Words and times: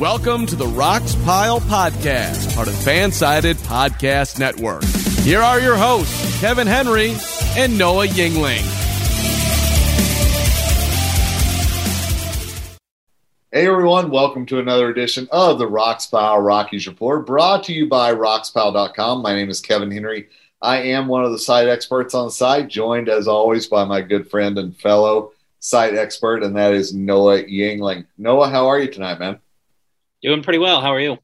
Welcome 0.00 0.46
to 0.46 0.56
the 0.56 0.66
Rox 0.66 1.24
Pile 1.24 1.60
Podcast, 1.60 2.52
part 2.56 2.66
of 2.66 2.74
Fansided 2.74 3.54
Podcast 3.54 4.40
Network. 4.40 4.82
Here 5.22 5.40
are 5.40 5.60
your 5.60 5.76
hosts, 5.76 6.40
Kevin 6.40 6.66
Henry 6.66 7.14
and 7.56 7.78
Noah 7.78 8.08
Yingling. 8.08 8.64
Hey 13.52 13.68
everyone, 13.68 14.10
welcome 14.10 14.44
to 14.46 14.58
another 14.58 14.90
edition 14.90 15.28
of 15.30 15.60
the 15.60 15.68
Rox 15.68 16.10
Pile 16.10 16.40
Rockies 16.40 16.88
Report, 16.88 17.24
brought 17.24 17.62
to 17.64 17.72
you 17.72 17.88
by 17.88 18.12
roxpile.com. 18.12 19.22
My 19.22 19.32
name 19.32 19.48
is 19.48 19.60
Kevin 19.60 19.92
Henry. 19.92 20.26
I 20.60 20.78
am 20.78 21.06
one 21.06 21.24
of 21.24 21.30
the 21.30 21.38
site 21.38 21.68
experts 21.68 22.14
on 22.14 22.32
site, 22.32 22.66
joined 22.66 23.08
as 23.08 23.28
always 23.28 23.68
by 23.68 23.84
my 23.84 24.00
good 24.00 24.28
friend 24.28 24.58
and 24.58 24.76
fellow 24.76 25.30
site 25.60 25.94
expert, 25.94 26.42
and 26.42 26.56
that 26.56 26.74
is 26.74 26.92
Noah 26.92 27.44
Yingling. 27.44 28.06
Noah, 28.18 28.50
how 28.50 28.66
are 28.66 28.80
you 28.80 28.90
tonight, 28.90 29.20
man? 29.20 29.38
Doing 30.24 30.42
pretty 30.42 30.58
well. 30.58 30.80
How 30.80 30.94
are 30.94 31.00
you? 31.00 31.18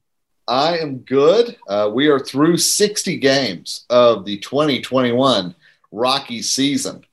I 0.47 0.77
am 0.77 0.99
good. 0.99 1.57
Uh, 1.67 1.89
we 1.91 2.05
are 2.09 2.19
through 2.19 2.57
60 2.57 3.17
games 3.17 3.83
of 3.89 4.25
the 4.25 4.37
2021 4.37 5.55
Rocky 5.91 6.43
season. 6.43 7.03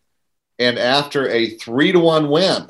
And 0.59 0.79
after 0.79 1.31
a 1.31 1.49
three 1.57 1.91
to 1.93 1.99
one 1.99 2.29
win 2.29 2.69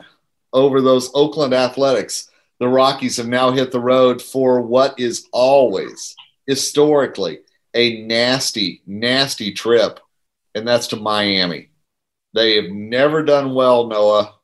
over 0.52 0.80
those 0.80 1.10
Oakland 1.14 1.52
Athletics, 1.52 2.30
the 2.60 2.68
Rockies 2.68 3.16
have 3.16 3.26
now 3.26 3.50
hit 3.50 3.72
the 3.72 3.80
road 3.80 4.22
for 4.22 4.60
what 4.60 5.00
is 5.00 5.26
always 5.32 6.14
historically 6.46 7.40
a 7.74 8.02
nasty, 8.02 8.82
nasty 8.86 9.50
trip, 9.52 9.98
and 10.54 10.66
that's 10.66 10.86
to 10.88 10.96
Miami. 10.96 11.70
They 12.34 12.54
have 12.54 12.70
never 12.70 13.24
done 13.24 13.52
well, 13.52 13.88
Noah, 13.88 14.34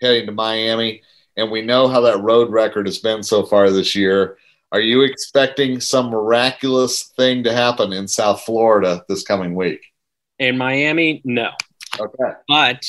heading 0.00 0.26
to 0.26 0.32
Miami 0.32 1.02
and 1.36 1.50
we 1.50 1.62
know 1.62 1.88
how 1.88 2.00
that 2.02 2.22
road 2.22 2.50
record 2.50 2.86
has 2.86 2.98
been 2.98 3.22
so 3.22 3.44
far 3.44 3.70
this 3.70 3.94
year. 3.94 4.38
Are 4.72 4.80
you 4.80 5.02
expecting 5.02 5.80
some 5.80 6.10
miraculous 6.10 7.12
thing 7.16 7.44
to 7.44 7.52
happen 7.52 7.92
in 7.92 8.06
South 8.06 8.42
Florida 8.42 9.04
this 9.08 9.22
coming 9.22 9.54
week? 9.54 9.80
In 10.38 10.56
Miami, 10.56 11.20
no. 11.24 11.50
Okay. 11.98 12.32
But 12.46 12.86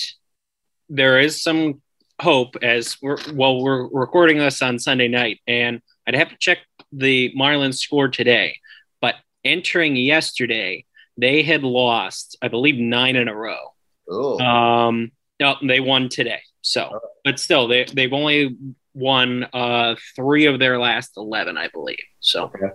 there 0.89 1.19
is 1.19 1.41
some 1.41 1.81
hope 2.21 2.55
as 2.61 2.97
we're 3.01 3.17
well, 3.33 3.63
we're 3.63 3.87
recording 3.87 4.37
this 4.37 4.61
on 4.61 4.77
Sunday 4.77 5.07
night, 5.07 5.39
and 5.47 5.81
I'd 6.07 6.15
have 6.15 6.29
to 6.29 6.37
check 6.39 6.59
the 6.91 7.33
Marlins 7.35 7.77
score 7.77 8.09
today. 8.09 8.57
But 9.01 9.15
entering 9.43 9.95
yesterday, 9.95 10.85
they 11.17 11.41
had 11.41 11.63
lost, 11.63 12.37
I 12.41 12.47
believe, 12.47 12.77
nine 12.77 13.15
in 13.15 13.27
a 13.27 13.35
row. 13.35 13.73
Oh. 14.09 14.39
Um, 14.39 15.11
no, 15.39 15.55
they 15.63 15.79
won 15.79 16.09
today. 16.09 16.41
So, 16.61 16.99
but 17.23 17.39
still, 17.39 17.67
they 17.67 17.85
they've 17.85 18.13
only 18.13 18.55
won 18.93 19.47
uh, 19.53 19.95
three 20.15 20.45
of 20.45 20.59
their 20.59 20.77
last 20.79 21.11
eleven, 21.17 21.57
I 21.57 21.67
believe. 21.69 22.03
So, 22.19 22.45
Okay. 22.45 22.73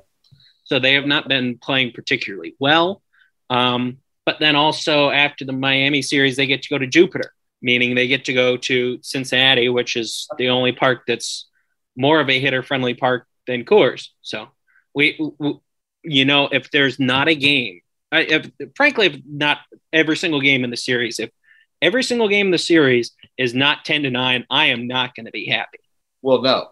so 0.64 0.78
they 0.78 0.94
have 0.94 1.06
not 1.06 1.28
been 1.28 1.58
playing 1.58 1.92
particularly 1.92 2.54
well. 2.58 3.02
Um, 3.50 3.98
but 4.24 4.40
then 4.40 4.56
also 4.56 5.10
after 5.10 5.44
the 5.44 5.52
Miami 5.52 6.02
series, 6.02 6.36
they 6.36 6.46
get 6.46 6.62
to 6.62 6.68
go 6.68 6.78
to 6.78 6.86
Jupiter, 6.86 7.32
meaning 7.62 7.94
they 7.94 8.08
get 8.08 8.24
to 8.24 8.32
go 8.32 8.56
to 8.56 8.98
Cincinnati, 9.02 9.68
which 9.68 9.94
is 9.94 10.26
the 10.36 10.48
only 10.48 10.72
park 10.72 11.02
that's 11.06 11.48
more 11.96 12.20
of 12.20 12.28
a 12.28 12.40
hitter 12.40 12.62
friendly 12.62 12.94
park 12.94 13.26
than 13.46 13.64
Coors. 13.64 14.08
So, 14.22 14.48
we, 14.94 15.16
we 15.38 15.54
you 16.02 16.24
know, 16.24 16.48
if 16.50 16.70
there's 16.70 16.98
not 16.98 17.28
a 17.28 17.34
game, 17.36 17.80
I, 18.10 18.20
if, 18.22 18.50
frankly, 18.74 19.06
if 19.06 19.20
not 19.28 19.58
every 19.92 20.16
single 20.16 20.40
game 20.40 20.64
in 20.64 20.70
the 20.70 20.76
series, 20.76 21.18
if 21.20 21.30
every 21.80 22.02
single 22.02 22.28
game 22.28 22.46
in 22.46 22.52
the 22.52 22.58
series 22.58 23.12
is 23.38 23.54
not 23.54 23.84
10 23.84 24.04
to 24.04 24.10
9, 24.10 24.46
I 24.50 24.66
am 24.66 24.86
not 24.86 25.14
going 25.14 25.26
to 25.26 25.32
be 25.32 25.46
happy. 25.46 25.78
Well, 26.22 26.42
no. 26.42 26.70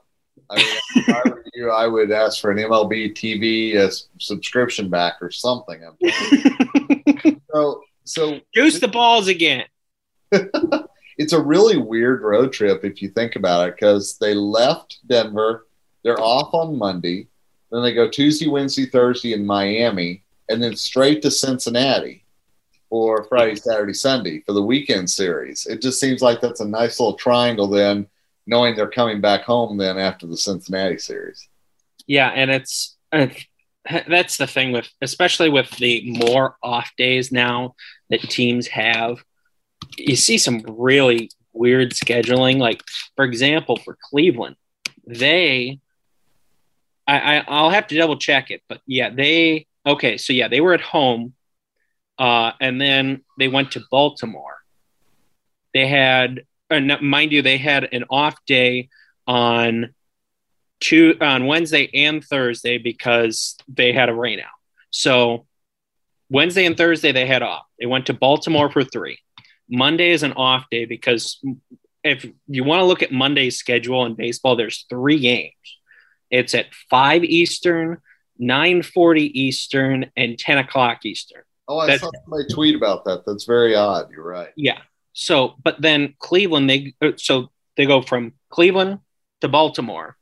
I 0.51 0.57
mean, 0.57 0.67
if 0.97 1.09
I 1.09 1.29
were 1.29 1.45
you, 1.55 1.71
I 1.71 1.87
would 1.87 2.11
ask 2.11 2.41
for 2.41 2.51
an 2.51 2.59
MLB 2.59 3.15
TV 3.15 3.77
uh, 3.77 3.91
subscription 4.19 4.89
back 4.89 5.15
or 5.21 5.31
something. 5.31 5.81
so, 7.53 7.83
so 8.05 8.41
Juice 8.55 8.81
the 8.81 8.89
balls 8.89 9.29
again. 9.29 9.65
it's 11.19 11.33
a 11.33 11.41
really 11.41 11.77
weird 11.77 12.23
road 12.23 12.53
trip 12.53 12.85
if 12.85 13.01
you 13.01 13.09
think 13.09 13.37
about 13.37 13.69
it 13.69 13.75
because 13.77 14.19
they 14.19 14.35
left 14.35 14.99
Denver, 15.07 15.67
they're 16.03 16.21
off 16.21 16.53
on 16.53 16.77
Monday, 16.77 17.29
then 17.71 17.83
they 17.83 17.95
go 17.95 18.09
Tuesday, 18.09 18.49
Wednesday, 18.49 18.87
Thursday 18.87 19.33
in 19.33 19.47
Miami, 19.47 20.23
and 20.49 20.63
then 20.63 20.77
straight 20.77 21.23
to 21.23 21.31
Cincinnati 21.31 22.24
for 22.89 23.25
Friday, 23.25 23.57
Saturday, 23.57 23.95
Sunday 23.95 24.41
for 24.41 24.53
the 24.53 24.63
weekend 24.63 25.11
series. 25.11 25.67
It 25.67 25.83
just 25.83 26.01
seems 26.01 26.23
like 26.23 26.41
that's 26.41 26.61
a 26.61 26.69
nice 26.69 27.01
little 27.01 27.17
triangle 27.17 27.67
then, 27.67 28.07
knowing 28.47 28.77
they're 28.77 28.89
coming 28.89 29.21
back 29.21 29.43
home 29.43 29.77
then 29.77 29.99
after 29.99 30.27
the 30.27 30.37
Cincinnati 30.37 30.99
series. 30.99 31.49
Yeah, 32.07 32.29
and 32.29 32.51
it's 32.51 32.97
uh, 33.13 33.29
that's 34.09 34.37
the 34.37 34.47
thing 34.47 34.73
with 34.73 34.89
especially 35.03 35.51
with 35.51 35.71
the 35.79 36.03
more 36.19 36.57
off 36.63 36.91
days 36.97 37.33
now 37.33 37.75
that 38.11 38.21
teams 38.23 38.67
have. 38.69 39.23
You 39.99 40.17
see 40.17 40.39
some 40.39 40.65
really 40.67 41.31
weird 41.53 41.93
scheduling. 41.93 42.59
Like 42.59 42.83
for 43.17 43.25
example, 43.25 43.77
for 43.77 43.97
Cleveland, 44.11 44.57
they 45.07 45.81
I, 47.07 47.37
I 47.39 47.45
I'll 47.49 47.71
have 47.71 47.87
to 47.89 47.97
double 47.97 48.17
check 48.17 48.51
it, 48.51 48.63
but 48.69 48.81
yeah, 48.87 49.11
they 49.11 49.67
okay. 49.87 50.17
So 50.17 50.33
yeah, 50.33 50.49
they 50.49 50.61
were 50.61 50.75
at 50.75 50.81
home, 50.81 51.35
uh, 52.19 52.53
and 52.61 52.81
then 52.81 53.23
they 53.39 53.49
went 53.49 53.73
to 53.73 53.83
Baltimore. 53.91 54.57
They 55.73 55.87
had, 55.87 56.45
uh, 56.71 56.81
no- 56.81 57.01
mind 57.01 57.33
you, 57.33 57.43
they 57.43 57.59
had 57.59 57.89
an 57.93 58.05
off 58.11 58.37
day 58.47 58.89
on 59.27 59.95
two 60.81 61.17
on 61.21 61.47
Wednesday 61.47 61.89
and 61.95 62.23
Thursday 62.23 62.79
because 62.79 63.57
they 63.69 63.93
had 63.93 64.09
a 64.09 64.13
rainout. 64.13 64.45
So 64.91 65.47
Wednesday 66.31 66.67
and 66.67 66.77
Thursday 66.77 67.13
they 67.13 67.27
had 67.27 67.43
off. 67.43 67.65
They 67.79 67.87
went 67.87 68.07
to 68.07 68.15
Baltimore 68.15 68.71
for 68.71 68.85
three. 68.85 69.19
Monday 69.69 70.11
is 70.11 70.23
an 70.23 70.33
off 70.35 70.67
day 70.71 70.85
because 70.85 71.43
if 72.03 72.27
you 72.47 72.65
want 72.65 72.81
to 72.81 72.85
look 72.85 73.03
at 73.03 73.13
Monday's 73.13 73.57
schedule 73.57 74.05
in 74.05 74.15
baseball, 74.15 74.57
there's 74.57 74.85
three 74.91 75.19
games. 75.19 75.55
It's 76.31 76.55
at 76.55 76.67
five 76.91 77.25
Eastern, 77.25 77.99
nine 78.39 78.83
forty 78.83 79.41
Eastern, 79.41 80.11
and 80.17 80.39
ten 80.39 80.59
o'clock 80.59 81.05
Eastern. 81.07 81.43
Oh, 81.69 81.79
I 81.79 81.87
That's- 81.87 82.01
saw 82.03 82.11
somebody 82.25 82.45
tweet 82.53 82.75
about 82.77 83.05
that. 83.07 83.25
That's 83.27 83.45
very 83.45 83.75
odd. 83.75 84.11
You're 84.11 84.25
right. 84.25 84.51
Yeah. 84.57 84.81
So, 85.13 85.55
but 85.63 85.81
then 85.81 86.15
Cleveland, 86.19 86.69
they 86.69 86.95
uh, 87.01 87.13
so 87.17 87.51
they 87.77 87.87
go 87.87 88.03
from 88.03 88.33
Cleveland 88.51 88.99
to 89.41 89.49
Baltimore, 89.49 90.17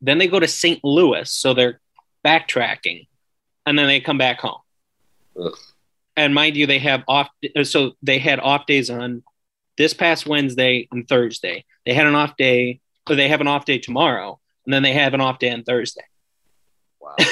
then 0.00 0.18
they 0.18 0.26
go 0.28 0.38
to 0.40 0.48
St. 0.48 0.82
Louis, 0.84 1.30
so 1.30 1.54
they're 1.54 1.80
backtracking, 2.24 3.06
and 3.66 3.78
then 3.78 3.86
they 3.86 4.00
come 4.00 4.18
back 4.18 4.40
home. 4.40 4.60
Ugh. 5.40 5.56
And 6.16 6.34
mind 6.34 6.56
you, 6.56 6.66
they 6.66 6.78
have 6.80 7.02
off. 7.08 7.28
uh, 7.56 7.64
So 7.64 7.92
they 8.02 8.18
had 8.18 8.38
off 8.40 8.66
days 8.66 8.90
on 8.90 9.22
this 9.78 9.94
past 9.94 10.26
Wednesday 10.26 10.86
and 10.92 11.08
Thursday. 11.08 11.64
They 11.86 11.94
had 11.94 12.06
an 12.06 12.14
off 12.14 12.36
day, 12.36 12.80
or 13.08 13.16
they 13.16 13.28
have 13.28 13.40
an 13.40 13.48
off 13.48 13.64
day 13.64 13.78
tomorrow, 13.78 14.38
and 14.64 14.72
then 14.74 14.82
they 14.82 14.92
have 14.92 15.14
an 15.14 15.20
off 15.20 15.38
day 15.38 15.50
on 15.50 15.62
Thursday. 15.64 16.04
Wow. 17.00 17.14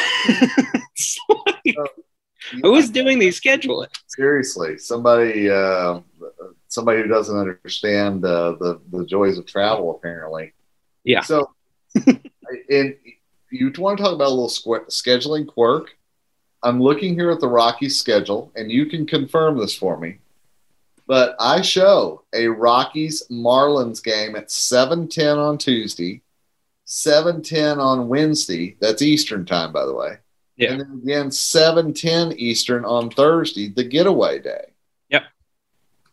It's 0.95 1.19
like, 2.53 2.63
who's 2.63 2.91
doing 2.91 3.19
these 3.19 3.41
scheduling? 3.41 3.89
Seriously, 4.09 4.79
somebody, 4.79 5.51
uh, 5.51 6.01
somebody 6.69 7.03
who 7.03 7.09
doesn't 7.09 7.37
understand 7.37 8.25
uh, 8.25 8.53
the 8.53 8.81
the 8.91 9.05
joys 9.07 9.39
of 9.39 9.47
travel, 9.47 9.91
apparently. 9.91 10.53
Yeah. 11.05 11.21
So, 11.21 11.51
and 12.07 12.97
you 13.51 13.73
want 13.79 13.99
to 13.99 14.05
talk 14.05 14.15
about 14.15 14.29
a 14.29 14.35
little 14.35 14.49
squ- 14.49 14.89
scheduling 14.89 15.47
quirk? 15.47 15.91
I'm 16.63 16.81
looking 16.81 17.15
here 17.15 17.31
at 17.31 17.41
the 17.41 17.49
Rockies 17.49 17.99
schedule, 17.99 18.53
and 18.55 18.71
you 18.71 18.87
can 18.87 19.07
confirm 19.07 19.59
this 19.59 19.77
for 19.77 19.99
me. 19.99 20.19
But 21.07 21.35
I 21.41 21.61
show 21.61 22.23
a 22.33 22.47
Rockies 22.47 23.25
Marlins 23.31 24.03
game 24.03 24.37
at 24.37 24.51
7:10 24.51 25.37
on 25.37 25.59
Tuesday, 25.59 26.23
7:10 26.87 27.79
on 27.79 28.09
Wednesday. 28.09 28.77
That's 28.81 29.03
Eastern 29.03 29.45
time, 29.45 29.73
by 29.73 29.85
the 29.85 29.95
way. 29.95 30.19
Yeah. 30.57 30.73
And 30.73 30.81
then 30.81 31.01
again, 31.03 31.31
7:10 31.31 32.35
Eastern 32.37 32.85
on 32.85 33.11
Thursday, 33.11 33.69
the 33.69 33.85
getaway 33.85 34.39
day. 34.39 34.73
Yep. 35.11 35.25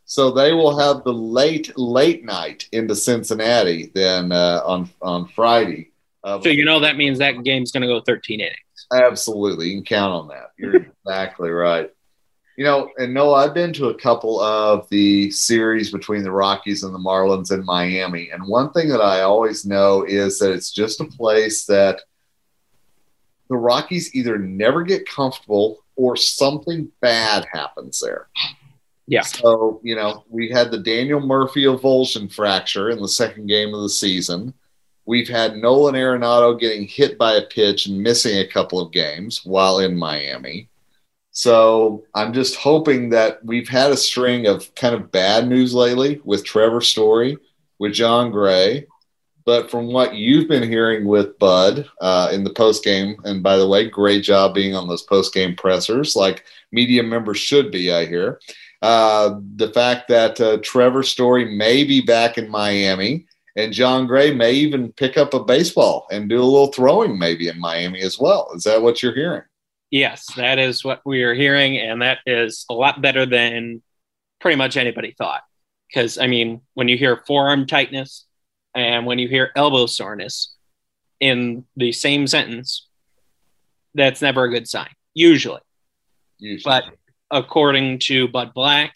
So 0.05 0.31
they 0.31 0.53
will 0.53 0.77
have 0.79 1.03
the 1.03 1.13
late 1.13 1.77
late 1.77 2.23
night 2.23 2.67
into 2.71 2.95
Cincinnati 2.95 3.91
then 3.93 4.31
uh, 4.31 4.61
on 4.65 4.89
on 5.01 5.27
Friday 5.27 5.91
Uh, 6.23 6.41
So 6.41 6.49
you 6.49 6.65
know 6.65 6.79
that 6.79 6.97
means 6.97 7.19
that 7.19 7.43
game's 7.43 7.71
going 7.71 7.81
to 7.81 7.87
go 7.87 8.01
13 8.01 8.39
innings. 8.39 8.55
Absolutely. 8.93 9.67
You 9.69 9.77
can 9.77 9.85
count 9.85 10.13
on 10.13 10.27
that. 10.29 10.51
You're 10.57 10.75
exactly 11.05 11.49
right. 11.49 11.91
You 12.57 12.65
know, 12.65 12.89
and 12.97 13.13
no, 13.13 13.33
I've 13.33 13.53
been 13.53 13.71
to 13.73 13.87
a 13.87 13.97
couple 13.97 14.41
of 14.41 14.89
the 14.89 15.31
series 15.31 15.91
between 15.91 16.23
the 16.23 16.31
Rockies 16.31 16.83
and 16.83 16.93
the 16.93 16.99
Marlins 16.99 17.53
in 17.53 17.63
Miami. 17.63 18.31
And 18.31 18.45
one 18.45 18.71
thing 18.71 18.89
that 18.89 18.99
I 18.99 19.21
always 19.21 19.65
know 19.65 20.03
is 20.03 20.39
that 20.39 20.51
it's 20.51 20.71
just 20.71 20.99
a 20.99 21.05
place 21.05 21.65
that 21.67 22.01
the 23.49 23.57
Rockies 23.57 24.15
either 24.15 24.37
never 24.37 24.83
get 24.83 25.09
comfortable 25.09 25.83
or 25.95 26.15
something 26.15 26.91
bad 27.01 27.45
happens 27.51 27.99
there. 27.99 28.27
Yeah. 29.07 29.21
So, 29.21 29.81
you 29.83 29.95
know, 29.95 30.23
we 30.29 30.49
had 30.49 30.69
the 30.69 30.77
Daniel 30.77 31.19
Murphy 31.19 31.63
avulsion 31.63 32.31
fracture 32.31 32.89
in 32.89 33.01
the 33.01 33.07
second 33.07 33.47
game 33.47 33.73
of 33.73 33.81
the 33.81 33.89
season. 33.89 34.53
We've 35.05 35.27
had 35.27 35.57
Nolan 35.57 35.95
Arenado 35.95 36.59
getting 36.59 36.87
hit 36.87 37.17
by 37.17 37.33
a 37.33 37.41
pitch 37.41 37.87
and 37.87 37.99
missing 37.99 38.37
a 38.37 38.47
couple 38.47 38.79
of 38.79 38.91
games 38.91 39.43
while 39.43 39.79
in 39.79 39.97
Miami. 39.97 40.69
So 41.31 42.03
I'm 42.13 42.33
just 42.33 42.55
hoping 42.55 43.09
that 43.09 43.43
we've 43.43 43.67
had 43.67 43.91
a 43.91 43.97
string 43.97 44.45
of 44.45 44.73
kind 44.75 44.93
of 44.93 45.11
bad 45.11 45.47
news 45.47 45.73
lately 45.73 46.21
with 46.23 46.45
Trevor 46.45 46.81
Story, 46.81 47.37
with 47.79 47.93
Jon 47.93 48.29
Gray. 48.29 48.85
But 49.45 49.71
from 49.71 49.91
what 49.91 50.15
you've 50.15 50.47
been 50.47 50.69
hearing 50.69 51.05
with 51.05 51.39
Bud 51.39 51.89
uh, 52.01 52.29
in 52.31 52.43
the 52.43 52.53
post 52.53 52.83
game, 52.83 53.15
and 53.23 53.41
by 53.41 53.57
the 53.57 53.67
way, 53.67 53.89
great 53.89 54.23
job 54.23 54.53
being 54.53 54.75
on 54.75 54.87
those 54.87 55.03
post 55.03 55.33
game 55.33 55.55
pressers, 55.55 56.15
like 56.15 56.45
media 56.71 57.03
members 57.03 57.37
should 57.37 57.71
be, 57.71 57.91
I 57.91 58.05
hear. 58.05 58.39
Uh, 58.81 59.39
the 59.55 59.71
fact 59.73 60.07
that 60.07 60.39
uh, 60.39 60.57
Trevor 60.63 61.03
Story 61.03 61.45
may 61.55 61.83
be 61.83 62.01
back 62.01 62.37
in 62.37 62.49
Miami 62.49 63.25
and 63.55 63.73
Jon 63.73 64.07
Gray 64.07 64.33
may 64.33 64.53
even 64.53 64.91
pick 64.93 65.17
up 65.17 65.33
a 65.33 65.43
baseball 65.43 66.07
and 66.11 66.29
do 66.29 66.41
a 66.41 66.43
little 66.43 66.71
throwing 66.71 67.19
maybe 67.19 67.47
in 67.47 67.59
Miami 67.59 68.01
as 68.01 68.17
well. 68.17 68.51
Is 68.55 68.63
that 68.63 68.81
what 68.81 69.03
you're 69.03 69.15
hearing? 69.15 69.43
Yes, 69.91 70.27
that 70.37 70.59
is 70.59 70.85
what 70.85 71.01
we 71.03 71.23
are 71.23 71.33
hearing, 71.33 71.77
and 71.77 72.01
that 72.01 72.19
is 72.25 72.65
a 72.69 72.73
lot 72.73 73.01
better 73.01 73.25
than 73.25 73.81
pretty 74.39 74.55
much 74.55 74.77
anybody 74.77 75.15
thought. 75.17 75.41
Because 75.87 76.17
I 76.17 76.27
mean, 76.27 76.61
when 76.75 76.87
you 76.87 76.97
hear 76.97 77.23
forearm 77.25 77.65
tightness 77.65 78.25
and 78.79 79.05
when 79.05 79.19
you 79.19 79.27
hear 79.27 79.51
elbow 79.55 79.85
soreness 79.85 80.55
in 81.19 81.65
the 81.75 81.91
same 81.91 82.27
sentence, 82.27 82.87
that's 83.93 84.21
never 84.21 84.45
a 84.45 84.49
good 84.49 84.67
sign. 84.67 84.89
Usually, 85.13 85.61
Usually. 86.37 86.63
but 86.63 86.85
according 87.31 87.99
to 87.99 88.27
Bud 88.27 88.53
Black, 88.53 88.93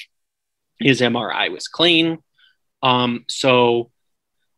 his 0.79 1.01
MRI 1.01 1.51
was 1.51 1.67
clean. 1.67 2.19
Um, 2.81 3.25
so 3.29 3.91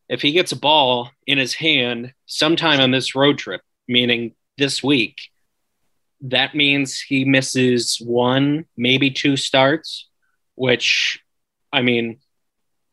if 0.10 0.22
he 0.22 0.32
gets 0.32 0.52
a 0.52 0.60
ball 0.60 1.10
in 1.26 1.38
his 1.38 1.54
hand 1.54 2.14
sometime 2.26 2.80
on 2.80 2.92
this 2.92 3.16
road 3.16 3.38
trip, 3.38 3.62
meaning 3.88 4.34
this 4.58 4.84
week, 4.84 5.18
that 6.22 6.56
means 6.56 7.00
he 7.00 7.26
misses 7.26 7.98
one, 8.04 8.66
maybe 8.78 9.12
two 9.12 9.38
starts, 9.38 10.08
which, 10.56 11.20
I 11.72 11.82
mean, 11.82 12.20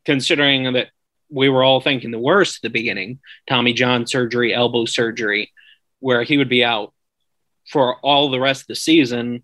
considering 0.05 0.73
that 0.73 0.88
we 1.32 1.49
were 1.49 1.64
all 1.64 1.81
thinking 1.81 2.11
the 2.11 2.19
worst 2.19 2.56
at 2.56 2.62
the 2.62 2.70
beginning 2.70 3.20
Tommy 3.49 3.73
John 3.73 4.06
surgery, 4.06 4.55
elbow 4.55 4.84
surgery, 4.84 5.50
where 6.00 6.23
he 6.23 6.37
would 6.37 6.49
be 6.49 6.64
out 6.64 6.93
for 7.69 7.96
all 8.00 8.31
the 8.31 8.40
rest 8.40 8.62
of 8.62 8.67
the 8.69 8.75
season, 8.75 9.43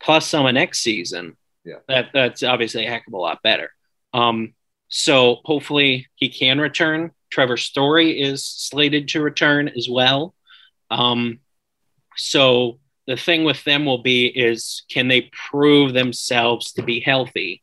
plus 0.00 0.26
some 0.26 0.46
of 0.46 0.54
next 0.54 0.80
season. 0.80 1.36
Yeah. 1.64 1.78
That, 1.86 2.10
that's 2.12 2.42
obviously 2.42 2.86
a 2.86 2.90
heck 2.90 3.06
of 3.06 3.12
a 3.12 3.18
lot 3.18 3.42
better. 3.42 3.70
Um, 4.12 4.54
so 4.88 5.38
hopefully 5.44 6.08
he 6.16 6.28
can 6.28 6.60
return. 6.60 7.12
Trevor 7.30 7.58
Story 7.58 8.20
is 8.20 8.44
slated 8.44 9.08
to 9.08 9.22
return 9.22 9.68
as 9.68 9.88
well. 9.88 10.34
Um, 10.90 11.40
so 12.16 12.80
the 13.06 13.16
thing 13.16 13.44
with 13.44 13.62
them 13.64 13.84
will 13.84 14.02
be 14.02 14.26
is 14.26 14.82
can 14.90 15.08
they 15.08 15.30
prove 15.50 15.92
themselves 15.92 16.72
to 16.72 16.82
be 16.82 17.00
healthy 17.00 17.62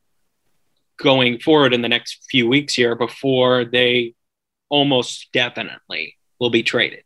going 0.98 1.40
forward 1.40 1.74
in 1.74 1.82
the 1.82 1.90
next 1.90 2.26
few 2.30 2.48
weeks 2.48 2.74
here 2.74 2.96
before 2.96 3.66
they 3.66 4.14
almost 4.70 5.32
definitely 5.34 6.16
will 6.40 6.50
be 6.50 6.64
traded. 6.64 7.04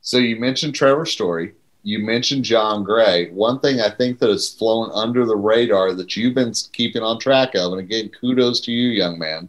So 0.00 0.18
you 0.18 0.36
mentioned 0.36 0.74
Trevor 0.74 1.06
Story. 1.06 1.54
You 1.82 2.00
mentioned 2.00 2.44
Jon 2.44 2.84
Gray. 2.84 3.30
One 3.30 3.60
thing 3.60 3.80
I 3.80 3.90
think 3.90 4.18
that 4.18 4.28
has 4.28 4.52
flown 4.52 4.90
under 4.92 5.24
the 5.24 5.36
radar 5.36 5.94
that 5.94 6.16
you've 6.16 6.34
been 6.34 6.52
keeping 6.72 7.02
on 7.02 7.18
track 7.18 7.54
of, 7.54 7.72
and 7.72 7.80
again, 7.80 8.10
kudos 8.20 8.60
to 8.62 8.72
you, 8.72 8.90
young 8.90 9.18
man, 9.18 9.48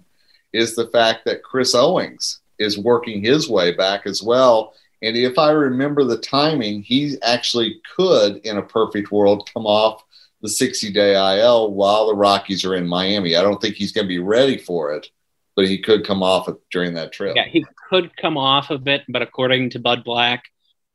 is 0.54 0.76
the 0.76 0.88
fact 0.88 1.26
that 1.26 1.44
Chris 1.44 1.76
Owings 1.76 2.40
is 2.60 2.78
working 2.78 3.22
his 3.24 3.50
way 3.50 3.74
back 3.74 4.06
as 4.06 4.22
well. 4.22 4.74
And 5.02 5.18
if 5.18 5.40
I 5.40 5.52
remember 5.52 6.04
the 6.04 6.18
timing, 6.18 6.84
he 6.84 7.18
actually 7.24 7.82
could, 7.96 8.38
in 8.46 8.58
a 8.58 8.62
perfect 8.62 9.12
world, 9.12 9.50
come 9.54 9.66
off 9.66 10.04
the 10.42 10.50
60 10.50 10.92
day 10.92 11.14
IL 11.14 11.74
while 11.74 12.08
the 12.08 12.16
Rockies 12.16 12.66
are 12.66 12.76
in 12.76 12.88
Miami. 12.88 13.36
I 13.36 13.42
don't 13.42 13.62
think 13.62 13.76
he's 13.76 13.92
going 13.92 14.06
to 14.06 14.10
be 14.10 14.20
ready 14.20 14.58
for 14.58 14.94
it, 14.94 15.08
but 15.56 15.68
he 15.68 15.80
could 15.80 16.06
come 16.06 16.24
off 16.24 16.50
during 16.72 16.96
that 16.96 17.12
trip. 17.12 17.36
Yeah, 17.36 17.46
he 17.48 17.66
could 17.90 18.16
come 18.18 18.38
off 18.38 18.70
of 18.70 18.88
it, 18.88 19.04
but 19.08 19.22
according 19.22 19.72
to 19.72 19.80
Bud 19.80 20.04
Black, 20.04 20.44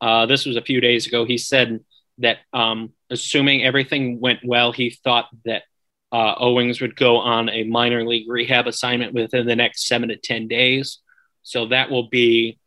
uh, 0.01 0.25
this 0.25 0.45
was 0.45 0.57
a 0.57 0.61
few 0.61 0.81
days 0.81 1.07
ago, 1.07 1.25
he 1.25 1.37
said 1.37 1.79
that 2.19 2.37
um, 2.53 2.91
assuming 3.09 3.63
everything 3.63 4.19
went 4.19 4.39
well, 4.43 4.71
he 4.71 4.89
thought 4.89 5.27
that 5.45 5.63
uh, 6.11 6.35
Owings 6.37 6.81
would 6.81 6.95
go 6.95 7.17
on 7.17 7.49
a 7.49 7.63
minor 7.63 8.05
league 8.05 8.29
rehab 8.29 8.67
assignment 8.67 9.13
within 9.13 9.45
the 9.45 9.55
next 9.55 9.87
seven 9.87 10.09
to 10.09 10.17
10 10.17 10.47
days. 10.47 10.99
So 11.43 11.67
that 11.67 11.89
will 11.89 12.07
be, 12.09 12.59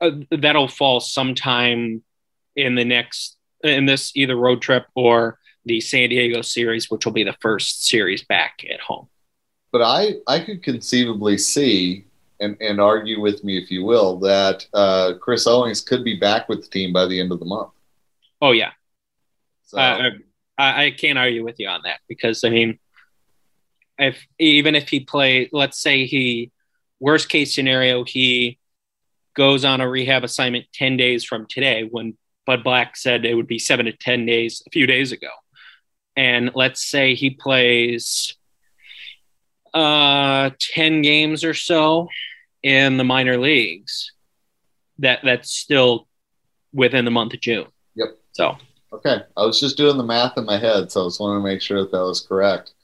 uh, 0.00 0.10
that'll 0.30 0.68
fall 0.68 1.00
sometime 1.00 2.02
in 2.56 2.74
the 2.74 2.84
next, 2.84 3.36
in 3.62 3.86
this 3.86 4.12
either 4.14 4.36
road 4.36 4.62
trip 4.62 4.86
or 4.94 5.38
the 5.64 5.80
San 5.80 6.08
Diego 6.10 6.42
series, 6.42 6.90
which 6.90 7.04
will 7.04 7.12
be 7.12 7.24
the 7.24 7.36
first 7.40 7.86
series 7.86 8.24
back 8.24 8.64
at 8.72 8.80
home. 8.80 9.08
But 9.72 9.82
I, 9.82 10.14
I 10.26 10.40
could 10.40 10.62
conceivably 10.62 11.38
see, 11.38 12.06
and, 12.40 12.56
and 12.60 12.80
argue 12.80 13.20
with 13.20 13.42
me 13.44 13.58
if 13.58 13.70
you 13.70 13.84
will, 13.84 14.18
that 14.20 14.66
uh, 14.72 15.14
Chris 15.20 15.46
Owings 15.46 15.80
could 15.80 16.04
be 16.04 16.16
back 16.18 16.48
with 16.48 16.62
the 16.62 16.68
team 16.68 16.92
by 16.92 17.06
the 17.06 17.18
end 17.18 17.32
of 17.32 17.38
the 17.40 17.46
month. 17.46 17.70
Oh, 18.40 18.52
yeah. 18.52 18.72
So, 19.64 19.78
Uh, 19.78 20.10
I, 20.56 20.84
I 20.84 20.90
can't 20.92 21.18
argue 21.18 21.44
with 21.44 21.58
you 21.58 21.68
on 21.68 21.80
that 21.84 22.00
because 22.08 22.44
I 22.44 22.50
mean, 22.50 22.78
if 23.98 24.24
even 24.38 24.74
if 24.74 24.88
he 24.88 25.00
play, 25.00 25.48
let's 25.52 25.80
say 25.80 26.06
he 26.06 26.52
worst 27.00 27.28
case 27.28 27.54
scenario 27.54 28.04
he 28.04 28.58
goes 29.34 29.64
on 29.64 29.80
a 29.80 29.88
rehab 29.88 30.22
assignment 30.22 30.66
ten 30.72 30.96
days 30.96 31.24
from 31.24 31.46
today, 31.48 31.88
when 31.90 32.16
Bud 32.46 32.62
Black 32.62 32.96
said 32.96 33.24
it 33.24 33.34
would 33.34 33.48
be 33.48 33.58
seven 33.58 33.86
to 33.86 33.92
ten 33.92 34.26
days 34.26 34.62
a 34.66 34.70
few 34.70 34.86
days 34.86 35.10
ago, 35.10 35.30
and 36.16 36.50
let's 36.54 36.84
say 36.84 37.14
he 37.14 37.30
plays 37.30 38.36
uh 39.72 40.50
ten 40.58 41.02
games 41.02 41.44
or 41.44 41.54
so 41.54 42.08
in 42.62 42.96
the 42.96 43.04
minor 43.04 43.36
leagues, 43.36 44.12
that 44.98 45.20
that's 45.24 45.54
still 45.54 46.06
within 46.72 47.04
the 47.04 47.10
month 47.10 47.34
of 47.34 47.40
June. 47.40 47.66
Yep. 47.94 48.18
So 48.32 48.56
Okay, 48.94 49.22
I 49.36 49.44
was 49.44 49.58
just 49.58 49.76
doing 49.76 49.96
the 49.96 50.04
math 50.04 50.38
in 50.38 50.44
my 50.44 50.56
head, 50.56 50.92
so 50.92 51.02
I 51.02 51.06
just 51.06 51.18
wanted 51.18 51.40
to 51.40 51.44
make 51.44 51.60
sure 51.60 51.80
that 51.80 51.90
that 51.90 52.04
was 52.04 52.20
correct. 52.20 52.74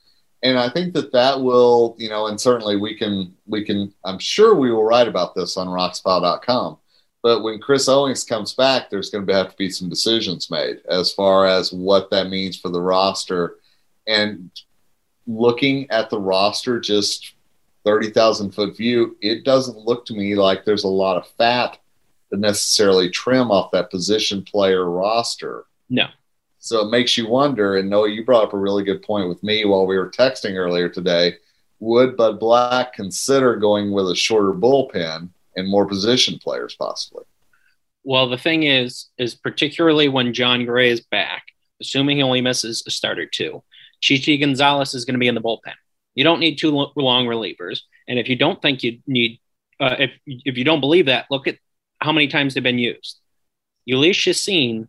And 0.43 0.59
I 0.59 0.69
think 0.69 0.93
that 0.95 1.13
that 1.13 1.41
will, 1.41 1.95
you 1.99 2.09
know, 2.09 2.27
and 2.27 2.41
certainly 2.41 2.77
we 2.77 2.97
can, 2.97 3.35
we 3.47 3.65
can, 3.65 3.95
I'm 4.05 4.19
sure 4.19 4.55
we 4.55 4.73
will 4.73 4.83
write 4.83 5.07
about 5.07 5.37
this 5.37 5.57
on 5.57 5.69
roxpile.com. 5.69 6.79
But 7.23 7.43
when 7.43 7.61
Chris 7.61 7.89
Owings 7.89 8.25
comes 8.25 8.55
back, 8.55 8.89
there's 8.89 9.11
going 9.11 9.27
to 9.27 9.35
have 9.35 9.51
to 9.51 9.57
be 9.57 9.71
some 9.71 9.91
decisions 9.91 10.51
made 10.51 10.81
as 10.89 11.13
far 11.13 11.47
as 11.47 11.73
what 11.73 12.11
that 12.11 12.31
means 12.31 12.59
for 12.59 12.71
the 12.71 12.81
roster. 12.81 13.57
And 14.07 14.51
looking 15.27 15.91
at 15.91 16.09
the 16.09 16.19
roster, 16.19 16.81
just 16.81 17.35
30,000 17.85 18.53
foot 18.53 18.77
view, 18.77 19.17
it 19.21 19.45
doesn't 19.45 19.77
look 19.77 20.07
to 20.07 20.15
me 20.15 20.35
like 20.35 20.65
there's 20.65 20.85
a 20.85 20.89
lot 20.89 21.17
of 21.17 21.29
fat 21.37 21.79
to 22.31 22.39
necessarily 22.39 23.11
trim 23.11 23.51
off 23.51 23.71
that 23.73 23.91
position 23.91 24.43
player 24.43 24.89
roster. 24.89 25.65
no. 25.89 26.07
So 26.63 26.87
it 26.87 26.91
makes 26.91 27.17
you 27.17 27.27
wonder, 27.27 27.79
and 27.79 27.89
Noah, 27.89 28.11
you 28.11 28.23
brought 28.23 28.45
up 28.45 28.53
a 28.53 28.59
really 28.59 28.85
good 28.85 29.01
point 29.03 29.31
with 29.31 29.43
me 29.43 29.65
while 29.65 29.87
we 29.87 29.97
were 29.97 30.11
texting 30.11 30.57
earlier 30.57 30.91
today. 30.91 31.37
Would 31.79 32.19
Bud 32.19 32.39
Black 32.39 32.93
consider 32.93 33.57
going 33.57 33.93
with 33.93 34.11
a 34.11 34.15
shorter 34.15 34.53
bullpen 34.53 35.31
and 35.57 35.69
more 35.69 35.87
position 35.87 36.39
players 36.39 36.75
possibly? 36.79 37.25
Well, 38.05 38.29
the 38.29 38.39
thing 38.39 38.63
is, 38.63 39.09
is 39.19 39.35
particularly 39.35 40.09
when 40.09 40.33
Jon 40.33 40.65
Gray 40.65 40.91
is 40.91 41.01
back, 41.01 41.45
assuming 41.81 42.17
he 42.17 42.23
only 42.23 42.41
misses 42.41 42.83
a 42.87 42.91
start 42.91 43.19
or 43.19 43.27
two, 43.27 43.63
Chi 44.07 44.17
Chi 44.25 44.37
Gonzalez 44.37 44.95
is 44.95 45.05
going 45.05 45.15
to 45.15 45.21
be 45.21 45.29
in 45.29 45.35
the 45.35 45.41
bullpen. 45.41 45.75
You 46.15 46.25
don't 46.25 46.41
need 46.41 46.57
two 46.57 46.71
long 46.71 47.27
relievers, 47.27 47.81
and 48.09 48.19
if 48.19 48.29
you 48.29 48.37
don't 48.37 48.61
think 48.61 48.83
you 48.83 49.01
need, 49.07 49.39
uh, 49.79 49.97
if 49.99 50.11
if 50.27 50.57
you 50.59 50.65
don't 50.65 50.81
believe 50.81 51.07
that, 51.07 51.27
look 51.31 51.47
at 51.47 51.59
how 52.01 52.13
many 52.13 52.27
times 52.29 52.55
they've 52.55 52.63
been 52.63 52.79
used. 52.79 53.19
Jhoulys 53.89 54.15
Chacin 54.15 54.89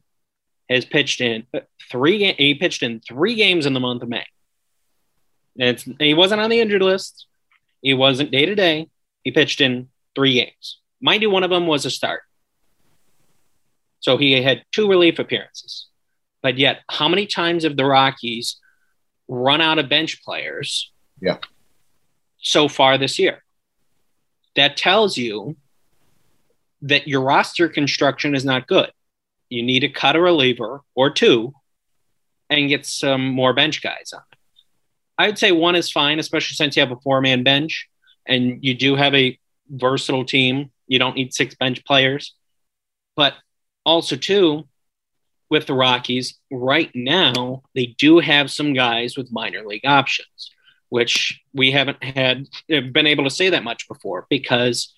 has 0.69 0.85
pitched 0.85 1.21
in 1.21 1.45
three. 1.91 2.17
ga- 2.17 2.35
He 2.37 2.55
pitched 2.55 2.81
in 2.81 3.01
three 3.01 3.35
games 3.35 3.65
in 3.65 3.73
the 3.73 3.79
month 3.79 4.03
of 4.03 4.09
May. 4.09 4.25
And 5.59 5.95
he 5.99 6.13
wasn't 6.13 6.41
on 6.41 6.49
the 6.49 6.61
injured 6.61 6.81
list. 6.81 7.27
He 7.81 7.93
wasn't 7.93 8.31
day 8.31 8.45
to 8.45 8.55
day. 8.55 8.89
He 9.23 9.31
pitched 9.31 9.59
in 9.59 9.89
three 10.15 10.33
games. 10.33 10.79
Mind 11.01 11.21
you, 11.21 11.29
one 11.29 11.43
of 11.43 11.49
them 11.49 11.67
was 11.67 11.85
a 11.85 11.89
start. 11.89 12.21
So 13.99 14.17
he 14.17 14.41
had 14.41 14.63
two 14.71 14.89
relief 14.89 15.19
appearances. 15.19 15.87
But 16.41 16.57
yet, 16.57 16.81
how 16.89 17.07
many 17.07 17.27
times 17.27 17.63
have 17.63 17.77
the 17.77 17.85
Rockies 17.85 18.57
run 19.27 19.61
out 19.61 19.79
of 19.79 19.89
bench 19.89 20.23
players? 20.23 20.91
Yeah. 21.21 21.37
So 22.41 22.67
far 22.67 22.97
this 22.97 23.19
year. 23.19 23.43
That 24.55 24.75
tells 24.75 25.17
you 25.17 25.55
that 26.81 27.07
your 27.07 27.21
roster 27.21 27.69
construction 27.69 28.35
is 28.35 28.43
not 28.43 28.67
good. 28.67 28.91
You 29.49 29.63
need 29.63 29.81
to 29.81 29.89
cut 29.89 30.15
a 30.15 30.21
reliever 30.21 30.81
or 30.95 31.11
two 31.11 31.53
and 32.49 32.69
get 32.69 32.85
some 32.85 33.27
more 33.27 33.53
bench 33.53 33.81
guys 33.81 34.11
on. 34.13 34.21
I'd 35.17 35.37
say 35.37 35.51
one 35.51 35.75
is 35.75 35.91
fine, 35.91 36.19
especially 36.19 36.55
since 36.55 36.75
you 36.75 36.81
have 36.81 36.91
a 36.91 36.99
four 37.01 37.21
man 37.21 37.43
bench 37.43 37.87
and 38.25 38.63
you 38.63 38.73
do 38.73 38.95
have 38.95 39.13
a 39.13 39.37
versatile 39.71 40.25
team. 40.25 40.71
You 40.87 40.99
don't 40.99 41.15
need 41.15 41.33
six 41.33 41.55
bench 41.55 41.83
players. 41.85 42.35
But 43.15 43.33
also, 43.85 44.15
too, 44.15 44.67
with 45.49 45.67
the 45.67 45.73
Rockies, 45.73 46.35
right 46.51 46.91
now, 46.93 47.63
they 47.75 47.87
do 47.97 48.19
have 48.19 48.51
some 48.51 48.73
guys 48.73 49.17
with 49.17 49.31
minor 49.31 49.65
league 49.65 49.85
options, 49.85 50.51
which 50.89 51.41
we 51.53 51.71
haven't 51.71 52.03
had 52.03 52.47
been 52.67 53.07
able 53.07 53.25
to 53.25 53.29
say 53.29 53.49
that 53.49 53.63
much 53.63 53.87
before 53.87 54.27
because 54.29 54.93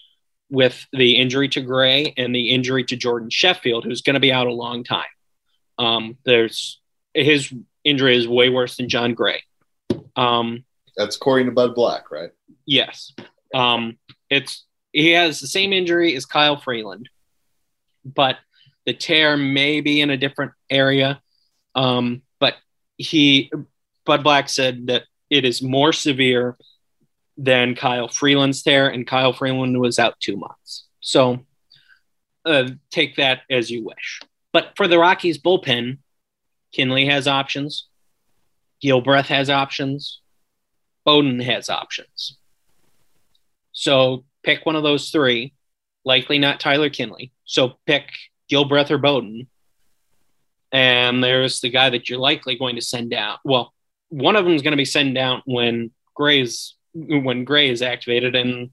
with 0.49 0.85
the 0.93 1.17
injury 1.17 1.49
to 1.49 1.61
Gray 1.61 2.13
and 2.17 2.35
the 2.35 2.51
injury 2.51 2.83
to 2.85 2.95
Jordan 2.95 3.31
Sheffield, 3.31 3.83
who's 3.83 4.03
going 4.03 4.13
to 4.13 4.19
be 4.19 4.31
out 4.31 4.45
a 4.45 4.53
long 4.53 4.83
time. 4.83 5.05
Um, 5.79 6.17
there's 6.25 6.79
his 7.15 7.51
injury 7.83 8.15
is 8.15 8.27
way 8.27 8.49
worse 8.49 8.77
than 8.77 8.89
Jon 8.89 9.15
Gray. 9.15 9.41
Um, 10.15 10.63
That's 10.95 11.15
according 11.15 11.47
to 11.47 11.51
Bud 11.51 11.73
Black, 11.73 12.11
right? 12.11 12.29
Yes. 12.65 13.13
Um, 13.53 13.97
it's 14.33 14.65
he 14.91 15.11
has 15.11 15.39
the 15.39 15.47
same 15.47 15.73
injury 15.73 16.15
as 16.15 16.25
Kyle 16.25 16.57
Freeland, 16.57 17.09
but 18.05 18.37
the 18.85 18.93
tear 18.93 19.37
may 19.37 19.81
be 19.81 20.01
in 20.01 20.09
a 20.09 20.17
different 20.17 20.51
area. 20.69 21.21
Um, 21.75 22.21
but 22.39 22.55
he 22.97 23.51
Bud 24.05 24.23
Black 24.23 24.49
said 24.49 24.87
that 24.87 25.03
it 25.29 25.45
is 25.45 25.61
more 25.61 25.93
severe 25.93 26.57
than 27.37 27.75
Kyle 27.75 28.07
Freeland's 28.07 28.61
tear, 28.61 28.89
and 28.89 29.07
Kyle 29.07 29.33
Freeland 29.33 29.79
was 29.79 29.97
out 29.97 30.19
two 30.19 30.37
months. 30.37 30.85
So 30.99 31.45
uh, 32.45 32.69
take 32.91 33.15
that 33.15 33.41
as 33.49 33.71
you 33.71 33.83
wish. 33.83 34.21
But 34.51 34.73
for 34.75 34.87
the 34.87 34.99
Rockies 34.99 35.39
bullpen, 35.39 35.97
Kinley 36.71 37.07
has 37.07 37.27
options. 37.27 37.87
Gilbreath 38.83 39.27
has 39.27 39.49
options. 39.49 40.21
Bowden 41.05 41.39
has 41.39 41.69
options. 41.69 42.37
So 43.73 44.23
pick 44.43 44.65
one 44.65 44.75
of 44.75 44.83
those 44.83 45.09
three, 45.09 45.53
likely 46.05 46.39
not 46.39 46.59
Tyler 46.59 46.89
Kinley. 46.89 47.31
So 47.45 47.73
pick 47.85 48.05
Gilbreath 48.49 48.91
or 48.91 48.97
Bowden. 48.97 49.47
And 50.71 51.23
there's 51.23 51.59
the 51.59 51.69
guy 51.69 51.89
that 51.89 52.09
you're 52.09 52.19
likely 52.19 52.57
going 52.57 52.75
to 52.75 52.81
send 52.81 53.11
down. 53.11 53.37
Well, 53.43 53.73
one 54.09 54.35
of 54.35 54.45
them 54.45 54.53
is 54.53 54.61
going 54.61 54.71
to 54.71 54.77
be 54.77 54.85
sent 54.85 55.13
down 55.13 55.41
when 55.45 55.91
Gray's 56.15 56.75
when 56.93 57.43
Gray 57.43 57.69
is 57.69 57.81
activated, 57.81 58.35
and 58.35 58.69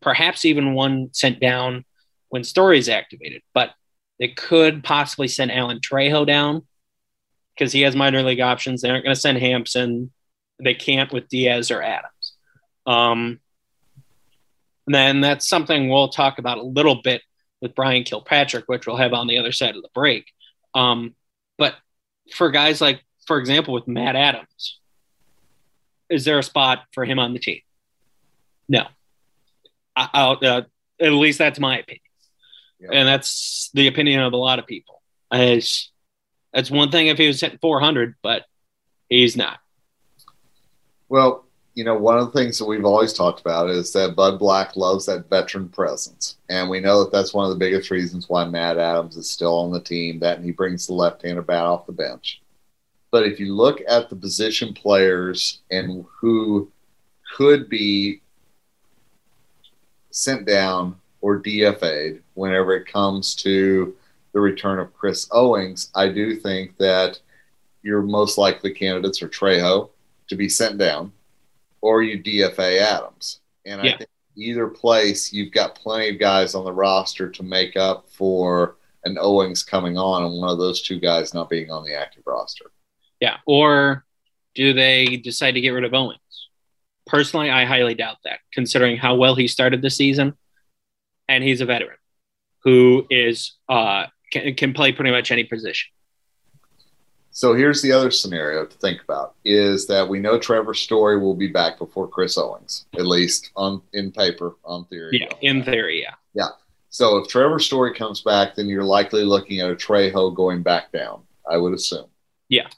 perhaps 0.00 0.44
even 0.44 0.74
one 0.74 1.10
sent 1.12 1.38
down 1.38 1.84
when 2.28 2.42
Story 2.42 2.78
is 2.78 2.88
activated. 2.88 3.42
But 3.54 3.70
they 4.18 4.28
could 4.28 4.82
possibly 4.82 5.28
send 5.28 5.52
Alan 5.52 5.80
Trejo 5.80 6.26
down 6.26 6.66
because 7.54 7.72
he 7.72 7.82
has 7.82 7.94
minor 7.94 8.22
league 8.22 8.40
options. 8.40 8.82
They 8.82 8.90
aren't 8.90 9.04
going 9.04 9.14
to 9.14 9.20
send 9.20 9.38
Hampson. 9.38 10.12
They 10.62 10.74
can't 10.74 11.12
with 11.12 11.28
Diaz 11.28 11.70
or 11.70 11.82
Adams. 11.82 12.32
Um, 12.86 13.40
and 14.86 14.94
then 14.94 15.20
that's 15.20 15.48
something 15.48 15.88
we'll 15.88 16.08
talk 16.08 16.38
about 16.38 16.58
a 16.58 16.62
little 16.62 17.02
bit 17.02 17.22
with 17.60 17.74
Bryan 17.74 18.04
Kilpatrick, 18.04 18.64
which 18.66 18.86
we'll 18.86 18.96
have 18.96 19.12
on 19.12 19.26
the 19.26 19.38
other 19.38 19.52
side 19.52 19.76
of 19.76 19.82
the 19.82 19.88
break. 19.94 20.26
Um, 20.74 21.14
but 21.58 21.74
for 22.34 22.50
guys 22.50 22.80
like, 22.80 23.02
for 23.26 23.38
example, 23.38 23.74
with 23.74 23.88
Matt 23.88 24.14
Adams, 24.14 24.78
is 26.08 26.24
there 26.24 26.38
a 26.38 26.42
spot 26.42 26.84
for 26.92 27.04
him 27.04 27.18
on 27.18 27.32
the 27.32 27.38
team? 27.38 27.60
No. 28.68 28.86
I, 29.96 30.36
uh, 30.42 30.62
at 31.00 31.12
least 31.12 31.38
that's 31.38 31.58
my 31.58 31.78
opinion. 31.78 32.00
Yeah. 32.78 32.90
And 32.92 33.08
that's 33.08 33.70
the 33.72 33.88
opinion 33.88 34.20
of 34.20 34.32
a 34.34 34.36
lot 34.36 34.58
of 34.58 34.66
people. 34.66 35.02
As 35.32 35.88
that's 36.52 36.70
one 36.70 36.90
thing 36.90 37.08
if 37.08 37.18
he 37.18 37.26
was 37.26 37.40
hitting 37.40 37.58
400, 37.60 38.14
but 38.22 38.44
he's 39.08 39.36
not. 39.36 39.58
Well, 41.08 41.45
you 41.76 41.84
know, 41.84 41.94
one 41.94 42.18
of 42.18 42.32
the 42.32 42.38
things 42.38 42.58
that 42.58 42.64
we've 42.64 42.86
always 42.86 43.12
talked 43.12 43.38
about 43.38 43.68
is 43.68 43.92
that 43.92 44.16
Bud 44.16 44.38
Black 44.38 44.76
loves 44.76 45.04
that 45.06 45.28
veteran 45.28 45.68
presence. 45.68 46.38
And 46.48 46.70
we 46.70 46.80
know 46.80 47.04
that 47.04 47.12
that's 47.12 47.34
one 47.34 47.44
of 47.44 47.50
the 47.50 47.62
biggest 47.62 47.90
reasons 47.90 48.30
why 48.30 48.46
Matt 48.46 48.78
Adams 48.78 49.18
is 49.18 49.28
still 49.28 49.58
on 49.58 49.70
the 49.70 49.80
team, 49.80 50.18
that 50.20 50.40
he 50.42 50.52
brings 50.52 50.86
the 50.86 50.94
left 50.94 51.20
handed 51.20 51.46
bat 51.46 51.64
off 51.64 51.84
the 51.84 51.92
bench. 51.92 52.40
But 53.10 53.26
if 53.26 53.38
you 53.38 53.54
look 53.54 53.82
at 53.86 54.08
the 54.08 54.16
position 54.16 54.72
players 54.72 55.60
and 55.70 56.06
who 56.18 56.72
could 57.36 57.68
be 57.68 58.22
sent 60.10 60.46
down 60.46 60.96
or 61.20 61.42
DFA'd 61.42 62.22
whenever 62.32 62.74
it 62.74 62.90
comes 62.90 63.34
to 63.34 63.94
the 64.32 64.40
return 64.40 64.78
of 64.78 64.94
Chris 64.94 65.28
Owings, 65.30 65.90
I 65.94 66.08
do 66.08 66.36
think 66.36 66.78
that 66.78 67.20
your 67.82 68.00
most 68.00 68.38
likely 68.38 68.72
candidates 68.72 69.22
are 69.22 69.28
Trejo 69.28 69.90
to 70.28 70.36
be 70.36 70.48
sent 70.48 70.78
down 70.78 71.12
or 71.80 72.02
you 72.02 72.22
DFA 72.22 72.80
Adams. 72.80 73.40
And 73.64 73.84
yeah. 73.84 73.94
I 73.94 73.96
think 73.98 74.10
either 74.36 74.68
place, 74.68 75.32
you've 75.32 75.52
got 75.52 75.74
plenty 75.74 76.10
of 76.10 76.18
guys 76.18 76.54
on 76.54 76.64
the 76.64 76.72
roster 76.72 77.30
to 77.30 77.42
make 77.42 77.76
up 77.76 78.08
for 78.08 78.76
an 79.04 79.18
Owings 79.18 79.62
coming 79.62 79.96
on 79.96 80.24
and 80.24 80.34
one 80.34 80.48
of 80.48 80.58
those 80.58 80.82
two 80.82 80.98
guys 80.98 81.32
not 81.32 81.48
being 81.48 81.70
on 81.70 81.84
the 81.84 81.94
active 81.94 82.24
roster. 82.26 82.70
Yeah. 83.20 83.36
Or 83.46 84.04
do 84.54 84.72
they 84.72 85.16
decide 85.16 85.52
to 85.52 85.60
get 85.60 85.70
rid 85.70 85.84
of 85.84 85.94
Owings? 85.94 86.20
Personally, 87.06 87.50
I 87.50 87.64
highly 87.64 87.94
doubt 87.94 88.16
that, 88.24 88.40
considering 88.52 88.96
how 88.96 89.14
well 89.14 89.36
he 89.36 89.46
started 89.48 89.80
the 89.80 89.90
season. 89.90 90.34
And 91.28 91.42
he's 91.42 91.60
a 91.60 91.66
veteran 91.66 91.96
who 92.62 93.06
is 93.10 93.56
uh, 93.68 94.06
can, 94.32 94.54
can 94.54 94.72
play 94.74 94.92
pretty 94.92 95.10
much 95.10 95.30
any 95.30 95.44
position. 95.44 95.90
So 97.36 97.52
here's 97.52 97.82
the 97.82 97.92
other 97.92 98.10
scenario 98.10 98.64
to 98.64 98.78
think 98.78 99.02
about 99.02 99.34
is 99.44 99.86
that 99.88 100.08
we 100.08 100.20
know 100.20 100.38
Trevor 100.38 100.72
Story 100.72 101.18
will 101.18 101.34
be 101.34 101.48
back 101.48 101.76
before 101.76 102.08
Chris 102.08 102.38
Owings, 102.38 102.86
at 102.94 103.04
least 103.04 103.50
on 103.54 103.82
in 103.92 104.10
paper, 104.10 104.54
on 104.64 104.86
theory. 104.86 105.18
Yeah, 105.20 105.36
in 105.42 105.62
theory, 105.62 106.00
yeah. 106.00 106.14
Yeah. 106.32 106.48
So 106.88 107.18
if 107.18 107.28
Trevor 107.28 107.58
Story 107.58 107.92
comes 107.92 108.22
back, 108.22 108.54
then 108.54 108.70
you're 108.70 108.84
likely 108.84 109.22
looking 109.22 109.60
at 109.60 109.68
a 109.68 109.74
Trejo 109.76 110.34
going 110.34 110.62
back 110.62 110.90
down, 110.92 111.24
I 111.46 111.58
would 111.58 111.74
assume. 111.74 112.06
Yeah. 112.48 112.68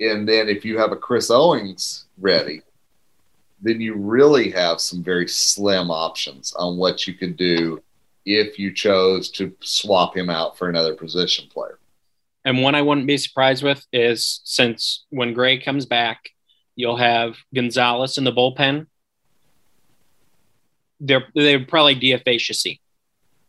And 0.00 0.28
then 0.28 0.48
if 0.48 0.64
you 0.64 0.76
have 0.78 0.90
a 0.90 0.96
Chris 0.96 1.30
Owings 1.30 2.06
ready, 2.18 2.60
then 3.62 3.80
you 3.80 3.94
really 3.94 4.50
have 4.50 4.80
some 4.80 5.00
very 5.00 5.28
slim 5.28 5.92
options 5.92 6.52
on 6.54 6.76
what 6.76 7.06
you 7.06 7.14
could 7.14 7.36
do 7.36 7.80
if 8.26 8.58
you 8.58 8.74
chose 8.74 9.30
to 9.30 9.54
swap 9.60 10.16
him 10.16 10.28
out 10.28 10.58
for 10.58 10.68
another 10.68 10.96
position 10.96 11.48
player. 11.48 11.78
And 12.44 12.62
one 12.62 12.74
I 12.74 12.82
wouldn't 12.82 13.06
be 13.06 13.16
surprised 13.16 13.62
with 13.62 13.86
is 13.92 14.40
since 14.44 15.06
when 15.10 15.32
Gray 15.32 15.58
comes 15.58 15.86
back, 15.86 16.30
you'll 16.76 16.96
have 16.96 17.36
Gonzalez 17.54 18.18
in 18.18 18.24
the 18.24 18.32
bullpen. 18.32 18.86
They're 21.00 21.26
they 21.34 21.56
would 21.56 21.68
probably 21.68 21.96
DFA 21.96 22.38
Chacin. 22.38 22.78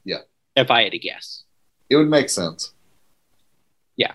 Yeah. 0.04 0.20
If 0.56 0.72
I 0.72 0.84
had 0.84 0.94
to 0.94 1.00
guess. 1.00 1.44
It 1.90 1.98
would 1.98 2.10
make 2.10 2.30
sense. 2.30 2.74
Yeah. 3.98 4.14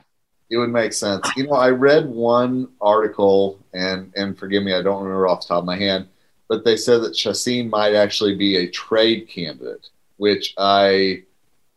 It 0.51 0.57
would 0.57 0.71
make 0.71 0.93
sense. 0.93 1.29
You 1.37 1.47
know, 1.47 1.53
I 1.53 1.71
read 1.71 2.09
one 2.09 2.69
article 2.81 3.59
and 3.75 4.13
and 4.17 4.39
forgive 4.39 4.63
me, 4.63 4.73
I 4.75 4.83
don't 4.83 5.03
remember 5.03 5.29
off 5.29 5.43
the 5.43 5.49
top 5.49 5.59
of 5.61 5.67
my 5.67 5.77
head, 5.77 6.09
but 6.49 6.65
they 6.65 6.77
said 6.77 7.03
that 7.03 7.15
Chacin 7.15 7.69
might 7.69 7.95
actually 7.95 8.35
be 8.35 8.57
a 8.57 8.71
trade 8.71 9.29
candidate, 9.29 9.89
which 10.17 10.55
I 10.59 11.25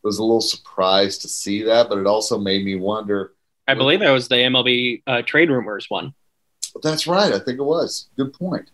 was 0.03 0.17
a 0.17 0.23
little 0.23 0.41
surprised 0.41 1.21
to 1.21 1.27
see 1.27 1.63
that, 1.63 1.89
but 1.89 1.97
it 1.97 2.07
also 2.07 2.37
made 2.37 2.65
me 2.65 2.75
wonder. 2.75 3.33
I 3.67 3.73
believe 3.73 4.01
that 4.01 4.11
was 4.11 4.27
the 4.27 4.35
MLB 4.35 5.03
uh, 5.07 5.21
trade 5.21 5.49
rumors 5.49 5.89
one. 5.89 6.13
That's 6.81 7.07
right. 7.07 7.31
I 7.31 7.39
think 7.39 7.59
it 7.59 7.63
was. 7.63 8.09
Good 8.17 8.33
point. 8.33 8.69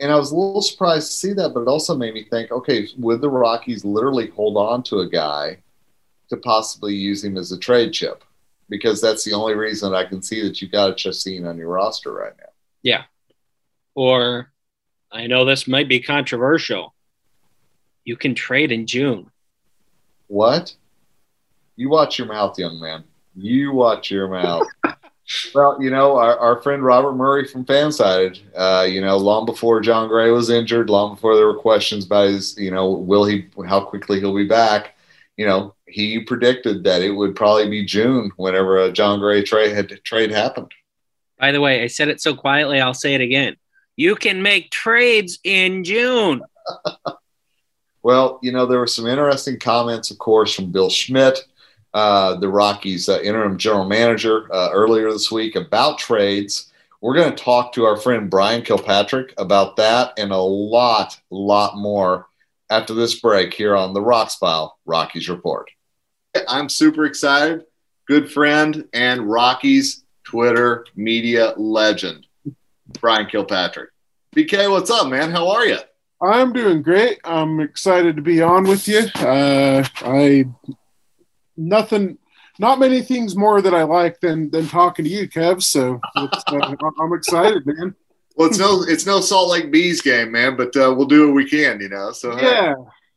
And 0.00 0.12
I 0.12 0.16
was 0.16 0.30
a 0.30 0.36
little 0.36 0.62
surprised 0.62 1.08
to 1.08 1.16
see 1.16 1.32
that, 1.34 1.54
but 1.54 1.62
it 1.62 1.68
also 1.68 1.96
made 1.96 2.14
me 2.14 2.24
think 2.24 2.50
okay, 2.50 2.88
would 2.98 3.20
the 3.20 3.30
Rockies 3.30 3.84
literally 3.84 4.28
hold 4.28 4.56
on 4.56 4.82
to 4.84 5.00
a 5.00 5.08
guy 5.08 5.58
to 6.28 6.36
possibly 6.36 6.94
use 6.94 7.24
him 7.24 7.36
as 7.36 7.52
a 7.52 7.58
trade 7.58 7.92
chip? 7.92 8.24
Because 8.68 9.00
that's 9.00 9.24
the 9.24 9.32
only 9.32 9.54
reason 9.54 9.94
I 9.94 10.04
can 10.04 10.22
see 10.22 10.42
that 10.42 10.60
you've 10.60 10.72
got 10.72 10.90
a 10.90 10.94
Chacin 10.94 11.46
on 11.46 11.58
your 11.58 11.68
roster 11.68 12.12
right 12.12 12.32
now. 12.38 12.48
Yeah. 12.82 13.04
Or 13.94 14.52
I 15.12 15.26
know 15.26 15.44
this 15.44 15.68
might 15.68 15.88
be 15.88 16.00
controversial. 16.00 16.94
You 18.04 18.16
can 18.16 18.34
trade 18.34 18.72
in 18.72 18.86
June. 18.86 19.30
What? 20.28 20.74
You 21.76 21.88
watch 21.88 22.18
your 22.18 22.28
mouth, 22.28 22.58
young 22.58 22.80
man. 22.80 23.04
You 23.34 23.72
watch 23.72 24.10
your 24.10 24.28
mouth. 24.28 24.66
Well, 25.54 25.78
you 25.80 25.88
know, 25.88 26.16
our, 26.16 26.36
our 26.38 26.60
friend 26.60 26.84
Robert 26.84 27.14
Murray 27.14 27.46
from 27.46 27.64
Fansided, 27.64 28.40
uh, 28.54 28.84
you 28.84 29.00
know, 29.00 29.16
long 29.16 29.46
before 29.46 29.80
Jon 29.80 30.08
Gray 30.08 30.30
was 30.30 30.50
injured, 30.50 30.90
long 30.90 31.14
before 31.14 31.34
there 31.34 31.46
were 31.46 31.58
questions 31.58 32.04
about 32.04 32.28
his, 32.28 32.58
you 32.58 32.70
know, 32.70 32.90
will 32.90 33.24
he, 33.24 33.46
how 33.66 33.80
quickly 33.80 34.20
he'll 34.20 34.34
be 34.34 34.46
back, 34.46 34.96
you 35.36 35.46
know, 35.46 35.74
he 35.88 36.20
predicted 36.20 36.84
that 36.84 37.02
it 37.02 37.10
would 37.10 37.34
probably 37.34 37.68
be 37.68 37.84
June 37.84 38.32
whenever 38.36 38.78
a 38.78 38.92
Jon 38.92 39.18
Gray 39.18 39.42
trade 39.42 39.74
had 39.74 39.98
trade 40.04 40.30
happened. 40.30 40.72
By 41.38 41.52
the 41.52 41.60
way, 41.60 41.82
I 41.82 41.86
said 41.86 42.08
it 42.08 42.20
so 42.20 42.34
quietly, 42.34 42.80
I'll 42.80 42.94
say 42.94 43.14
it 43.14 43.20
again. 43.20 43.56
You 43.96 44.16
can 44.16 44.42
make 44.42 44.70
trades 44.70 45.38
in 45.42 45.84
June. 45.84 46.42
well, 48.04 48.38
you 48.42 48.52
know, 48.52 48.66
there 48.66 48.78
were 48.78 48.86
some 48.86 49.06
interesting 49.06 49.58
comments, 49.58 50.12
of 50.12 50.18
course, 50.18 50.54
from 50.54 50.70
Bill 50.70 50.90
Schmidt 50.90 51.40
uh, 51.94 52.34
the 52.34 52.48
Rockies' 52.48 53.08
uh, 53.08 53.20
interim 53.20 53.56
general 53.56 53.84
manager 53.84 54.52
uh, 54.52 54.70
earlier 54.72 55.10
this 55.12 55.30
week 55.30 55.54
about 55.54 55.98
trades. 55.98 56.72
We're 57.00 57.14
going 57.14 57.30
to 57.34 57.42
talk 57.42 57.72
to 57.74 57.84
our 57.84 57.96
friend 57.96 58.28
Bryan 58.28 58.62
Kilpatrick 58.62 59.32
about 59.38 59.76
that 59.76 60.12
and 60.18 60.32
a 60.32 60.36
lot, 60.36 61.18
lot 61.30 61.76
more 61.76 62.26
after 62.68 62.94
this 62.94 63.20
break 63.20 63.54
here 63.54 63.76
on 63.76 63.94
the 63.94 64.00
Rox 64.00 64.38
Pile 64.40 64.76
Rockies 64.84 65.28
Report. 65.28 65.70
I'm 66.48 66.68
super 66.68 67.04
excited. 67.04 67.64
Good 68.08 68.32
friend 68.32 68.88
and 68.92 69.30
Rockies 69.30 70.02
Twitter 70.24 70.86
media 70.96 71.54
legend, 71.56 72.26
Bryan 73.00 73.26
Kilpatrick. 73.26 73.90
BK, 74.34 74.68
what's 74.68 74.90
up, 74.90 75.08
man? 75.08 75.30
How 75.30 75.48
are 75.50 75.64
you? 75.64 75.78
I'm 76.22 76.52
doing 76.52 76.82
great. 76.82 77.20
I'm 77.24 77.60
excited 77.60 78.16
to 78.16 78.22
be 78.22 78.40
on 78.42 78.64
with 78.64 78.88
you. 78.88 79.06
Uh, 79.16 79.84
I 79.96 80.46
nothing, 81.56 82.18
not 82.58 82.78
many 82.78 83.02
things 83.02 83.36
more 83.36 83.60
that 83.60 83.74
I 83.74 83.82
like 83.82 84.20
than 84.20 84.50
than 84.50 84.68
talking 84.68 85.04
to 85.04 85.10
you, 85.10 85.28
Kev. 85.28 85.62
So 85.62 86.00
uh, 86.16 86.28
I'm 87.00 87.12
excited, 87.12 87.66
man. 87.66 87.94
Well, 88.36 88.48
it's 88.48 88.58
no 88.58 88.82
it's 88.82 89.06
no 89.06 89.20
Salt 89.20 89.50
Lake 89.50 89.70
Bees 89.70 90.00
game, 90.00 90.32
man, 90.32 90.56
but 90.56 90.74
uh, 90.76 90.92
we'll 90.96 91.06
do 91.06 91.26
what 91.26 91.34
we 91.34 91.48
can, 91.48 91.80
you 91.80 91.88
know. 91.88 92.12
So 92.12 92.38
yeah, 92.38 92.74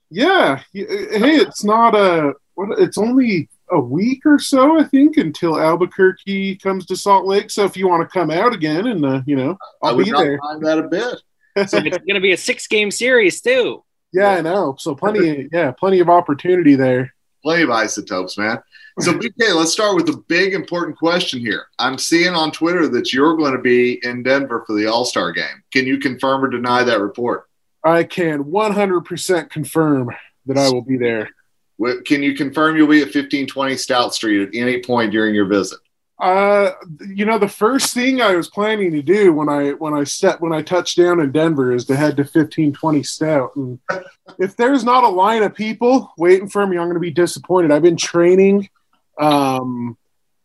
yeah. 0.09 0.57
Hey, 0.73 1.35
it's 1.37 1.63
not 1.63 1.95
a. 1.95 2.33
What, 2.55 2.79
it's 2.79 2.97
only 2.97 3.49
a 3.69 3.79
week 3.79 4.25
or 4.25 4.39
so, 4.39 4.79
I 4.79 4.83
think, 4.83 5.17
until 5.17 5.59
Albuquerque 5.59 6.55
comes 6.57 6.85
to 6.87 6.95
Salt 6.95 7.25
Lake. 7.25 7.51
So 7.51 7.65
if 7.65 7.75
you 7.75 7.87
want 7.87 8.01
to 8.01 8.11
come 8.11 8.31
out 8.31 8.53
again, 8.53 8.87
and 8.87 9.05
uh, 9.05 9.21
you 9.25 9.35
know, 9.35 9.57
I'll 9.83 9.97
be 9.97 10.11
there. 10.11 10.37
Mind 10.41 10.65
that 10.65 10.79
a 10.79 10.83
bit. 10.83 11.21
So 11.65 11.77
it's 11.77 11.97
going 12.05 12.15
to 12.15 12.19
be 12.19 12.33
a 12.33 12.37
six 12.37 12.67
game 12.67 12.91
series 12.91 13.41
too. 13.41 13.83
Yeah, 14.13 14.29
I 14.29 14.41
know. 14.41 14.75
So 14.79 14.95
plenty, 14.95 15.49
yeah, 15.53 15.71
plenty 15.71 15.99
of 15.99 16.09
opportunity 16.09 16.75
there 16.75 17.13
plenty 17.47 17.63
of 17.63 17.69
isotopes, 17.69 18.37
man. 18.37 18.61
So, 18.99 19.13
BK, 19.17 19.55
let's 19.55 19.71
start 19.71 19.95
with 19.95 20.09
a 20.09 20.17
big 20.27 20.53
important 20.53 20.97
question 20.97 21.39
here. 21.39 21.67
I'm 21.79 21.97
seeing 21.97 22.33
on 22.33 22.51
Twitter 22.51 22.89
that 22.89 23.13
you're 23.13 23.37
going 23.37 23.53
to 23.53 23.61
be 23.61 24.01
in 24.03 24.21
Denver 24.21 24.65
for 24.67 24.75
the 24.75 24.87
All 24.87 25.05
Star 25.05 25.31
game. 25.31 25.63
Can 25.71 25.85
you 25.85 25.97
confirm 25.97 26.43
or 26.43 26.49
deny 26.49 26.83
that 26.83 26.99
report? 26.99 27.45
I 27.85 28.03
can 28.03 28.43
100% 28.43 29.49
confirm 29.49 30.11
that 30.45 30.57
I 30.57 30.69
will 30.69 30.81
be 30.81 30.97
there. 30.97 31.29
Can 32.05 32.21
you 32.21 32.35
confirm 32.35 32.75
you'll 32.75 32.87
be 32.87 32.99
at 32.99 33.05
1520 33.05 33.77
Stout 33.77 34.13
Street 34.13 34.41
at 34.41 34.55
any 34.55 34.81
point 34.81 35.11
during 35.11 35.33
your 35.33 35.45
visit? 35.45 35.79
Uh, 36.19 36.71
you 37.13 37.25
know, 37.25 37.37
the 37.37 37.47
first 37.47 37.93
thing 37.93 38.21
I 38.21 38.35
was 38.35 38.49
planning 38.49 38.91
to 38.91 39.03
do 39.03 39.33
when 39.33 39.49
I 39.49 39.71
when 39.73 39.93
I 39.93 40.03
set 40.03 40.41
when 40.41 40.51
I 40.51 40.63
touched 40.63 40.97
down 40.97 41.19
in 41.19 41.31
Denver 41.31 41.73
is 41.73 41.85
to 41.85 41.95
head 41.95 42.17
to 42.17 42.25
fifteen 42.25 42.73
twenty 42.73 43.03
Stout. 43.03 43.55
And 43.55 43.79
if 44.39 44.55
there's 44.55 44.83
not 44.83 45.03
a 45.03 45.09
line 45.09 45.43
of 45.43 45.53
people 45.53 46.11
waiting 46.17 46.49
for 46.49 46.65
me, 46.65 46.77
I'm 46.77 46.85
going 46.85 46.95
to 46.95 46.99
be 46.99 47.11
disappointed. 47.11 47.71
I've 47.71 47.83
been 47.83 47.97
training, 47.97 48.67
um, 49.19 49.95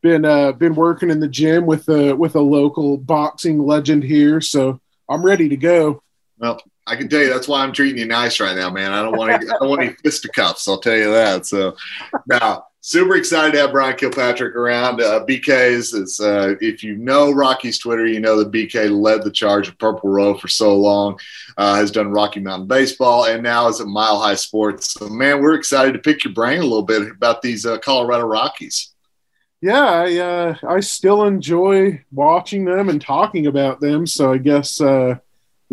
been 0.02 0.26
uh, 0.26 0.52
been 0.52 0.74
working 0.74 1.08
in 1.08 1.20
the 1.20 1.28
gym 1.28 1.64
with 1.64 1.88
a 1.88 2.14
with 2.14 2.36
a 2.36 2.40
local 2.40 2.98
boxing 2.98 3.58
legend 3.58 4.04
here, 4.04 4.42
so 4.42 4.78
I'm 5.08 5.24
ready 5.24 5.48
to 5.48 5.56
go. 5.56 6.02
Well, 6.36 6.60
I 6.86 6.96
can 6.96 7.08
tell 7.08 7.20
you 7.20 7.30
that's 7.30 7.48
why 7.48 7.62
I'm 7.62 7.72
treating 7.72 7.98
you 7.98 8.06
nice 8.06 8.40
right 8.40 8.56
now, 8.56 8.68
man. 8.68 8.92
I 8.92 9.00
don't 9.00 9.16
want 9.16 9.40
to, 9.40 9.48
I 9.48 9.58
don't 9.58 9.70
want 9.70 9.82
any 9.82 9.92
fisticuffs. 10.02 10.68
I'll 10.68 10.80
tell 10.80 10.96
you 10.96 11.12
that. 11.12 11.46
So 11.46 11.76
now, 12.26 12.66
super 12.82 13.16
excited 13.16 13.52
to 13.52 13.58
have 13.58 13.72
Bryan 13.72 13.96
Kilpatrick 13.96 14.54
around. 14.54 15.00
Uh, 15.00 15.24
BK's 15.24 15.94
is, 15.94 16.20
uh, 16.20 16.56
if 16.60 16.84
you 16.84 16.96
know 16.96 17.30
Rocky's 17.30 17.78
Twitter, 17.78 18.06
you 18.06 18.20
know 18.20 18.36
that 18.38 18.52
BK 18.52 18.90
led 18.90 19.22
the 19.22 19.30
charge 19.30 19.68
of 19.68 19.78
Purple 19.78 20.10
Row 20.10 20.34
for 20.36 20.48
so 20.48 20.76
long, 20.76 21.18
uh, 21.56 21.76
has 21.76 21.90
done 21.90 22.10
Rocky 22.10 22.40
Mountain 22.40 22.68
Baseball, 22.68 23.24
and 23.24 23.42
now 23.42 23.68
is 23.68 23.80
at 23.80 23.86
Mile 23.86 24.20
High 24.20 24.34
Sports. 24.34 24.92
So, 24.92 25.08
man, 25.08 25.40
we're 25.40 25.54
excited 25.54 25.92
to 25.92 25.98
pick 25.98 26.24
your 26.24 26.34
brain 26.34 26.58
a 26.58 26.64
little 26.64 26.82
bit 26.82 27.10
about 27.10 27.40
these 27.40 27.64
uh, 27.64 27.78
Colorado 27.78 28.26
Rockies. 28.26 28.90
Yeah, 29.62 29.84
I 29.84 30.16
uh, 30.18 30.56
I 30.68 30.80
still 30.80 31.22
enjoy 31.22 32.04
watching 32.10 32.64
them 32.64 32.88
and 32.88 33.00
talking 33.00 33.46
about 33.46 33.80
them. 33.80 34.08
So 34.08 34.32
I 34.32 34.38
guess 34.38 34.80
uh, 34.80 35.18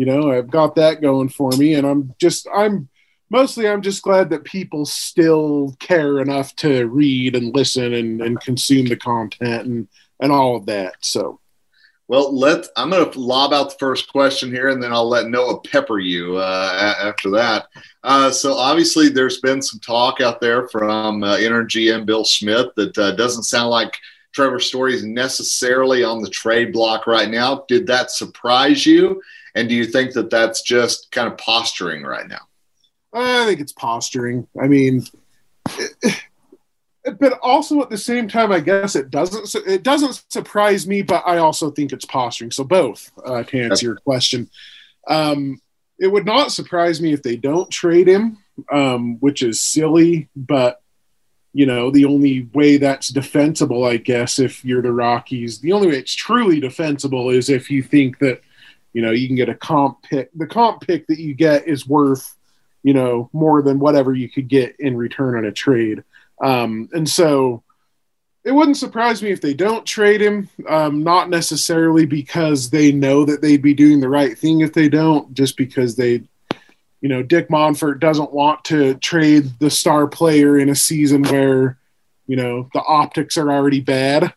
you 0.00 0.06
know 0.06 0.32
i've 0.32 0.50
got 0.50 0.76
that 0.76 1.02
going 1.02 1.28
for 1.28 1.50
me 1.58 1.74
and 1.74 1.86
i'm 1.86 2.14
just 2.18 2.48
i'm 2.54 2.88
mostly 3.30 3.68
i'm 3.68 3.82
just 3.82 4.02
glad 4.02 4.28
that 4.28 4.44
people 4.44 4.84
still 4.84 5.74
care 5.78 6.20
enough 6.20 6.54
to 6.56 6.86
read 6.86 7.34
and 7.34 7.54
listen 7.54 7.94
and, 7.94 8.20
and 8.20 8.40
consume 8.40 8.86
the 8.86 8.96
content 8.96 9.66
and 9.66 9.88
and 10.20 10.30
all 10.30 10.56
of 10.56 10.66
that 10.66 10.94
so. 11.00 11.40
Well 12.08 12.36
let 12.36 12.66
i'm 12.76 12.90
going 12.90 13.08
to 13.08 13.20
lob 13.20 13.52
out 13.52 13.70
the 13.70 13.78
first 13.78 14.10
question 14.10 14.50
here 14.50 14.70
and 14.70 14.82
then 14.82 14.92
i'll 14.92 15.08
let 15.08 15.28
noah 15.28 15.60
pepper 15.60 16.00
you 16.00 16.36
uh, 16.38 16.96
after 17.00 17.30
that. 17.30 17.68
Uh, 18.02 18.32
so 18.32 18.54
obviously 18.54 19.08
there's 19.08 19.40
been 19.40 19.62
some 19.62 19.78
talk 19.78 20.20
out 20.20 20.40
there 20.40 20.68
from 20.68 21.22
uh, 21.22 21.38
interim 21.38 21.68
gm 21.68 22.04
bill 22.04 22.24
Schmidt 22.24 22.74
that 22.74 22.98
uh, 22.98 23.12
doesn't 23.12 23.44
sound 23.44 23.70
like 23.70 23.96
trevor 24.32 24.60
story 24.60 24.94
is 24.94 25.04
necessarily 25.04 26.04
on 26.04 26.22
the 26.22 26.30
trade 26.30 26.72
block 26.72 27.06
right 27.06 27.30
now. 27.30 27.64
Did 27.68 27.86
that 27.88 28.10
surprise 28.10 28.86
you? 28.86 29.22
And 29.54 29.68
do 29.68 29.74
you 29.74 29.84
think 29.84 30.12
that 30.12 30.30
that's 30.30 30.62
just 30.62 31.10
kind 31.10 31.30
of 31.30 31.38
posturing 31.38 32.02
right 32.02 32.28
now? 32.28 32.40
I 33.12 33.46
think 33.46 33.60
it's 33.60 33.72
posturing. 33.72 34.46
I 34.60 34.68
mean, 34.68 35.04
it, 35.78 36.24
but 37.18 37.38
also 37.42 37.82
at 37.82 37.90
the 37.90 37.98
same 37.98 38.28
time, 38.28 38.52
I 38.52 38.60
guess 38.60 38.94
it 38.94 39.10
doesn't 39.10 39.66
it 39.66 39.82
doesn't 39.82 40.24
surprise 40.28 40.86
me, 40.86 41.02
but 41.02 41.22
I 41.26 41.38
also 41.38 41.70
think 41.70 41.92
it's 41.92 42.04
posturing. 42.04 42.50
So 42.50 42.64
both 42.64 43.10
uh, 43.24 43.42
to 43.44 43.60
answer 43.60 43.86
your 43.86 43.96
question, 43.96 44.48
um, 45.08 45.60
it 45.98 46.08
would 46.08 46.26
not 46.26 46.52
surprise 46.52 47.00
me 47.00 47.12
if 47.12 47.22
they 47.22 47.36
don't 47.36 47.70
trade 47.70 48.08
him, 48.08 48.38
um, 48.70 49.16
which 49.20 49.42
is 49.42 49.60
silly, 49.60 50.28
but 50.36 50.80
you 51.52 51.66
know 51.66 51.90
the 51.90 52.04
only 52.04 52.48
way 52.54 52.76
that's 52.76 53.08
defensible, 53.08 53.84
I 53.84 53.96
guess, 53.96 54.38
if 54.38 54.64
you're 54.64 54.82
the 54.82 54.92
Rockies, 54.92 55.58
the 55.58 55.72
only 55.72 55.88
way 55.88 55.98
it's 55.98 56.14
truly 56.14 56.60
defensible 56.60 57.30
is 57.30 57.48
if 57.48 57.70
you 57.70 57.82
think 57.82 58.18
that 58.20 58.42
you 58.92 59.02
know, 59.02 59.10
you 59.10 59.26
can 59.26 59.36
get 59.36 59.48
a 59.48 59.54
comp 59.54 60.02
pick. 60.02 60.30
The 60.34 60.46
comp 60.46 60.86
pick 60.86 61.06
that 61.06 61.18
you 61.18 61.34
get 61.34 61.68
is 61.68 61.86
worth, 61.86 62.36
you 62.82 62.94
know, 62.94 63.28
more 63.32 63.62
than 63.62 63.78
whatever 63.78 64.12
you 64.12 64.28
could 64.28 64.48
get 64.48 64.76
in 64.78 64.96
return 64.96 65.36
on 65.36 65.44
a 65.44 65.52
trade. 65.52 66.02
Um, 66.42 66.88
and 66.92 67.08
so 67.08 67.62
it 68.44 68.52
wouldn't 68.52 68.78
surprise 68.78 69.22
me 69.22 69.30
if 69.30 69.40
they 69.40 69.52
don't 69.52 69.84
trade 69.84 70.20
him, 70.20 70.48
um, 70.66 71.02
not 71.02 71.28
necessarily 71.28 72.06
because 72.06 72.70
they 72.70 72.90
know 72.90 73.24
that 73.26 73.42
they'd 73.42 73.62
be 73.62 73.74
doing 73.74 74.00
the 74.00 74.08
right 74.08 74.36
thing 74.36 74.62
if 74.62 74.72
they 74.72 74.88
don't, 74.88 75.34
just 75.34 75.58
because 75.58 75.96
they, 75.96 76.22
you 77.02 77.08
know, 77.08 77.22
Dick 77.22 77.48
Monfort 77.48 78.00
doesn't 78.00 78.32
want 78.32 78.64
to 78.64 78.94
trade 78.94 79.58
the 79.58 79.70
star 79.70 80.06
player 80.06 80.58
in 80.58 80.70
a 80.70 80.74
season 80.74 81.22
where, 81.24 81.78
you 82.26 82.36
know, 82.36 82.68
the 82.72 82.82
optics 82.82 83.36
are 83.36 83.50
already 83.50 83.80
bad. 83.80 84.32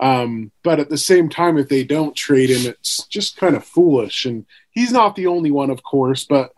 Um, 0.00 0.52
but 0.62 0.78
at 0.78 0.90
the 0.90 0.98
same 0.98 1.28
time, 1.28 1.58
if 1.58 1.68
they 1.68 1.82
don't 1.82 2.14
trade 2.14 2.50
him, 2.50 2.70
it's 2.70 3.04
just 3.08 3.36
kind 3.36 3.56
of 3.56 3.64
foolish. 3.64 4.24
And 4.24 4.46
he's 4.70 4.92
not 4.92 5.16
the 5.16 5.26
only 5.26 5.50
one, 5.50 5.70
of 5.70 5.82
course. 5.82 6.24
But 6.24 6.52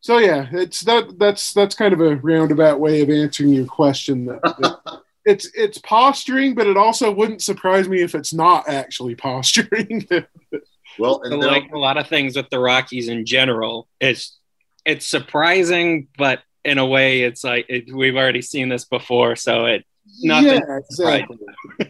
so 0.00 0.18
yeah, 0.18 0.48
it's 0.52 0.80
that 0.82 1.18
that's 1.18 1.52
that's 1.52 1.74
kind 1.74 1.92
of 1.92 2.00
a 2.00 2.16
roundabout 2.16 2.80
way 2.80 3.02
of 3.02 3.10
answering 3.10 3.50
your 3.50 3.66
question. 3.66 4.26
That, 4.26 4.42
that 4.42 5.02
it's 5.24 5.50
it's 5.54 5.78
posturing, 5.78 6.54
but 6.54 6.66
it 6.66 6.76
also 6.76 7.10
wouldn't 7.10 7.42
surprise 7.42 7.88
me 7.88 8.02
if 8.02 8.14
it's 8.14 8.32
not 8.32 8.68
actually 8.68 9.14
posturing. 9.14 10.06
well, 10.98 11.20
so 11.24 11.36
like 11.36 11.70
a 11.72 11.78
lot 11.78 11.98
of 11.98 12.08
things 12.08 12.36
with 12.36 12.48
the 12.50 12.58
Rockies 12.58 13.08
in 13.08 13.26
general, 13.26 13.88
it's 14.00 14.38
it's 14.86 15.06
surprising, 15.06 16.08
but 16.16 16.40
in 16.64 16.78
a 16.78 16.86
way, 16.86 17.22
it's 17.22 17.44
like 17.44 17.66
it, 17.68 17.94
we've 17.94 18.16
already 18.16 18.42
seen 18.42 18.70
this 18.70 18.86
before, 18.86 19.36
so 19.36 19.66
it 19.66 19.84
nothing. 20.22 20.62
Yeah, 20.66 20.78
exactly. 20.78 21.38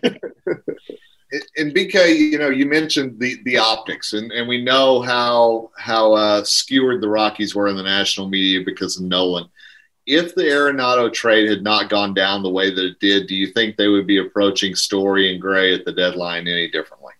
and 1.57 1.75
BK, 1.75 2.17
you 2.17 2.39
know, 2.39 2.51
you 2.51 2.67
mentioned 2.67 3.19
the 3.19 3.41
the 3.45 3.57
optics, 3.59 4.13
and, 4.13 4.33
and 4.33 4.49
we 4.49 4.63
know 4.63 5.01
how 5.01 5.71
how 5.77 6.13
uh, 6.13 6.45
skewered 6.45 7.01
the 7.01 7.09
Rockies 7.09 7.55
were 7.55 7.69
in 7.69 7.77
the 7.77 7.83
national 7.83 8.29
media 8.29 8.61
because 8.65 8.97
of 8.97 9.05
Nolan. 9.05 9.49
If 10.07 10.35
the 10.35 10.43
Arenado 10.43 11.13
trade 11.13 11.49
had 11.49 11.63
not 11.63 11.89
gone 11.89 12.15
down 12.15 12.43
the 12.43 12.51
way 12.51 12.75
that 12.75 12.85
it 12.85 13.01
did, 13.01 13.29
do 13.29 13.37
you 13.37 13.49
think 13.49 13.77
they 13.77 13.89
would 13.89 14.07
be 14.07 14.19
approaching 14.19 14.75
Story 14.75 15.33
and 15.33 15.41
Gray 15.41 15.75
at 15.75 15.85
the 15.85 15.93
deadline 15.93 16.49
any 16.49 16.69
differently? 16.69 17.13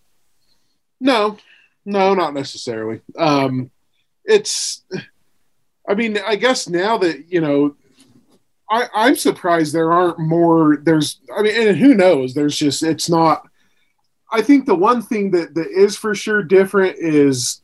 No, 0.99 1.37
no, 1.85 2.13
not 2.13 2.33
necessarily. 2.33 3.01
Um, 3.17 3.71
it's, 4.25 4.83
I 5.87 5.93
mean, 5.93 6.17
I 6.25 6.35
guess 6.35 6.67
now 6.67 6.97
that 6.97 7.31
you 7.31 7.39
know 7.39 7.75
I, 8.71 8.87
I'm 8.93 9.15
surprised 9.15 9.73
there 9.73 9.91
aren't 9.91 10.19
more. 10.19 10.77
There's, 10.77 11.19
I 11.37 11.41
mean, 11.41 11.67
and 11.67 11.77
who 11.77 11.93
knows? 11.93 12.33
There's 12.33 12.57
just, 12.57 12.81
it's 12.81 13.09
not. 13.09 13.47
I 14.31 14.41
think 14.41 14.65
the 14.65 14.75
one 14.75 15.01
thing 15.01 15.31
that, 15.31 15.53
that 15.55 15.67
is 15.67 15.97
for 15.97 16.15
sure 16.15 16.41
different 16.41 16.97
is 16.97 17.61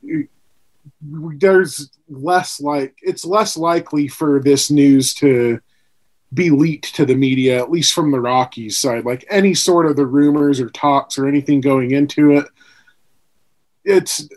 there's 1.01 1.89
less 2.09 2.59
like 2.59 2.97
it's 3.01 3.25
less 3.25 3.57
likely 3.57 4.07
for 4.07 4.41
this 4.41 4.71
news 4.71 5.13
to 5.15 5.59
be 6.33 6.49
leaked 6.49 6.95
to 6.95 7.05
the 7.05 7.15
media, 7.15 7.57
at 7.57 7.71
least 7.71 7.93
from 7.93 8.11
the 8.11 8.19
Rockies 8.19 8.77
side. 8.77 9.05
Like 9.05 9.25
any 9.29 9.53
sort 9.53 9.85
of 9.85 9.95
the 9.95 10.05
rumors 10.05 10.59
or 10.59 10.69
talks 10.69 11.17
or 11.17 11.27
anything 11.27 11.61
going 11.61 11.91
into 11.91 12.31
it, 12.31 12.45
it's 13.85 14.27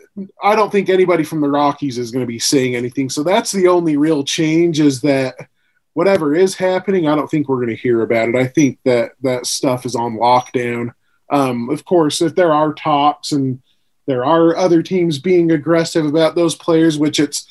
I 0.41 0.55
don't 0.55 0.71
think 0.71 0.89
anybody 0.89 1.23
from 1.23 1.41
the 1.41 1.49
Rockies 1.49 1.97
is 1.97 2.11
going 2.11 2.23
to 2.23 2.27
be 2.27 2.39
saying 2.39 2.75
anything. 2.75 3.09
So 3.09 3.23
that's 3.23 3.51
the 3.51 3.67
only 3.67 3.97
real 3.97 4.23
change 4.23 4.79
is 4.79 5.01
that 5.01 5.35
whatever 5.93 6.33
is 6.33 6.55
happening, 6.55 7.07
I 7.07 7.15
don't 7.15 7.29
think 7.29 7.49
we're 7.49 7.57
going 7.57 7.75
to 7.75 7.75
hear 7.75 8.01
about 8.01 8.29
it. 8.29 8.35
I 8.35 8.47
think 8.47 8.79
that 8.85 9.11
that 9.21 9.45
stuff 9.45 9.85
is 9.85 9.95
on 9.95 10.15
lockdown. 10.15 10.93
Um, 11.31 11.69
of 11.69 11.85
course, 11.85 12.21
if 12.21 12.35
there 12.35 12.51
are 12.51 12.73
talks 12.73 13.31
and 13.31 13.61
there 14.05 14.25
are 14.25 14.55
other 14.55 14.83
teams 14.83 15.19
being 15.19 15.51
aggressive 15.51 16.05
about 16.05 16.35
those 16.35 16.55
players, 16.55 16.97
which 16.97 17.19
it's 17.19 17.47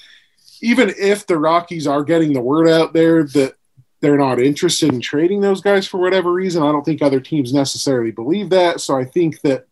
even 0.63 0.93
if 0.99 1.27
the 1.27 1.39
Rockies 1.39 1.87
are 1.87 2.05
getting 2.05 2.33
the 2.33 2.43
word 2.43 2.69
out 2.69 2.93
there 2.93 3.25
that 3.25 3.55
they're 4.01 4.19
not 4.19 4.41
interested 4.41 4.93
in 4.93 5.01
trading 5.01 5.41
those 5.41 5.61
guys 5.61 5.87
for 5.87 5.99
whatever 5.99 6.33
reason, 6.33 6.63
I 6.63 6.73
don't 6.73 6.85
think 6.85 7.03
other 7.03 7.21
teams 7.21 7.53
necessarily 7.53 8.11
believe 8.11 8.51
that. 8.51 8.81
So 8.81 8.97
I 8.97 9.05
think 9.05 9.41
that 9.43 9.67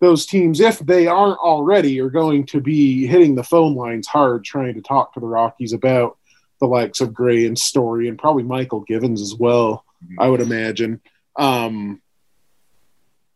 those 0.00 0.26
teams, 0.26 0.58
if 0.58 0.80
they 0.80 1.06
aren't 1.06 1.38
already, 1.38 2.00
are 2.00 2.10
going 2.10 2.44
to 2.46 2.60
be 2.60 3.06
hitting 3.06 3.36
the 3.36 3.44
phone 3.44 3.76
lines 3.76 4.08
hard 4.08 4.44
trying 4.44 4.74
to 4.74 4.82
talk 4.82 5.14
to 5.14 5.20
the 5.20 5.26
Rockies 5.26 5.72
about 5.72 6.18
the 6.60 6.66
likes 6.66 7.00
of 7.00 7.14
Gray 7.14 7.46
and 7.46 7.58
Story 7.58 8.08
and 8.08 8.18
probably 8.18 8.42
Mychal 8.42 8.84
Givens 8.84 9.22
as 9.22 9.36
well, 9.36 9.84
I 10.18 10.28
would 10.28 10.40
imagine. 10.40 11.00
Um, 11.38 12.01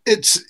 it's 0.07 0.42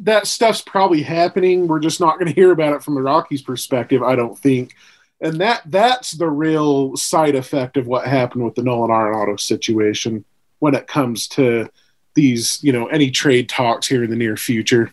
that 0.00 0.26
stuff's 0.26 0.60
probably 0.60 1.02
happening. 1.02 1.66
We're 1.66 1.80
just 1.80 2.00
not 2.00 2.18
going 2.18 2.26
to 2.26 2.34
hear 2.34 2.52
about 2.52 2.74
it 2.74 2.82
from 2.82 2.94
the 2.94 3.02
Rockies' 3.02 3.42
perspective, 3.42 4.02
I 4.02 4.16
don't 4.16 4.38
think. 4.38 4.74
And 5.20 5.40
that 5.40 5.62
that's 5.66 6.10
the 6.12 6.28
real 6.28 6.96
side 6.96 7.34
effect 7.34 7.76
of 7.76 7.86
what 7.86 8.06
happened 8.06 8.44
with 8.44 8.54
the 8.54 8.62
Nolan 8.62 8.90
Arenado 8.90 9.38
situation 9.38 10.24
when 10.58 10.74
it 10.74 10.88
comes 10.88 11.26
to 11.28 11.70
these, 12.14 12.62
you 12.62 12.72
know, 12.72 12.86
any 12.88 13.10
trade 13.10 13.48
talks 13.48 13.86
here 13.86 14.04
in 14.04 14.10
the 14.10 14.16
near 14.16 14.36
future. 14.36 14.92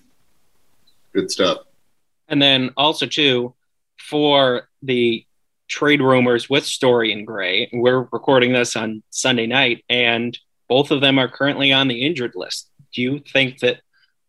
Good 1.13 1.32
stuff. 1.32 1.60
And 2.28 2.41
then 2.41 2.69
also 2.78 3.08
too, 3.08 3.56
for 3.97 4.69
the 4.82 5.25
trade 5.67 6.02
rumors 6.02 6.49
with 6.49 6.65
Story 6.65 7.12
and 7.12 7.28
Gray, 7.28 7.69
we're 7.73 8.08
recording 8.12 8.54
this 8.54 8.75
on 8.75 9.04
Sunday 9.10 9.47
night, 9.47 9.84
and 9.89 10.38
both 10.67 10.91
of 10.91 11.02
them 11.02 11.19
are 11.19 11.28
currently 11.28 11.73
on 11.73 11.88
the 11.88 12.06
injured 12.06 12.34
list. 12.36 12.68
Do 12.93 13.02
you 13.02 13.19
think 13.19 13.60
that 13.60 13.82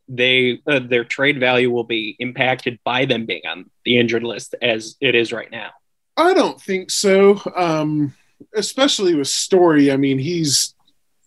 they 0.08 0.60
uh, 0.66 0.80
their 0.80 1.04
trade 1.04 1.38
value 1.38 1.70
will 1.70 1.84
be 1.84 2.16
impacted 2.18 2.78
by 2.84 3.04
them 3.04 3.26
being 3.26 3.42
on 3.46 3.70
the 3.84 3.98
injured 3.98 4.24
list 4.24 4.54
as 4.60 4.96
it 5.00 5.14
is 5.14 5.32
right 5.32 5.50
now? 5.50 5.70
I 6.16 6.34
don't 6.34 6.60
think 6.60 6.90
so. 6.90 7.40
Um, 7.56 8.14
especially 8.54 9.14
with 9.14 9.28
Story. 9.28 9.92
I 9.92 9.96
mean, 9.96 10.18
he's 10.18 10.74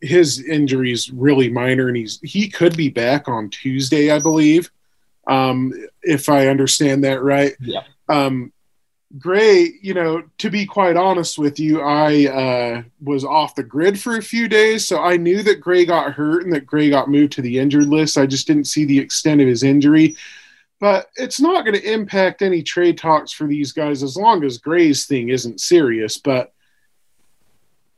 his 0.01 0.43
injury 0.43 0.91
is 0.91 1.09
really 1.11 1.49
minor, 1.49 1.87
and 1.87 1.97
he's 1.97 2.19
he 2.21 2.49
could 2.49 2.75
be 2.75 2.89
back 2.89 3.27
on 3.27 3.49
Tuesday, 3.49 4.11
I 4.11 4.19
believe, 4.19 4.69
um, 5.27 5.73
if 6.01 6.29
I 6.29 6.47
understand 6.47 7.03
that 7.05 7.23
right. 7.23 7.53
Yeah. 7.61 7.83
Um, 8.09 8.51
Gray, 9.19 9.73
you 9.81 9.93
know, 9.93 10.23
to 10.39 10.49
be 10.49 10.65
quite 10.65 10.97
honest 10.97 11.37
with 11.37 11.59
you, 11.59 11.81
I 11.81 12.25
uh, 12.25 12.83
was 13.01 13.23
off 13.23 13.53
the 13.53 13.63
grid 13.63 13.99
for 13.99 14.17
a 14.17 14.23
few 14.23 14.47
days, 14.47 14.87
so 14.87 15.03
I 15.03 15.17
knew 15.17 15.43
that 15.43 15.61
Gray 15.61 15.85
got 15.85 16.13
hurt 16.13 16.43
and 16.43 16.53
that 16.53 16.65
Gray 16.65 16.89
got 16.89 17.09
moved 17.09 17.33
to 17.33 17.41
the 17.43 17.59
injured 17.59 17.87
list. 17.87 18.17
I 18.17 18.25
just 18.25 18.47
didn't 18.47 18.65
see 18.65 18.85
the 18.85 18.97
extent 18.97 19.39
of 19.39 19.47
his 19.47 19.61
injury. 19.61 20.15
But 20.79 21.11
it's 21.15 21.39
not 21.39 21.63
going 21.63 21.79
to 21.79 21.93
impact 21.93 22.41
any 22.41 22.61
trade 22.61 22.97
talks 22.97 23.31
for 23.31 23.47
these 23.47 23.71
guys 23.71 24.03
as 24.03 24.17
long 24.17 24.43
as 24.43 24.57
Gray's 24.57 25.05
thing 25.05 25.29
isn't 25.29 25.61
serious. 25.61 26.17
But 26.17 26.53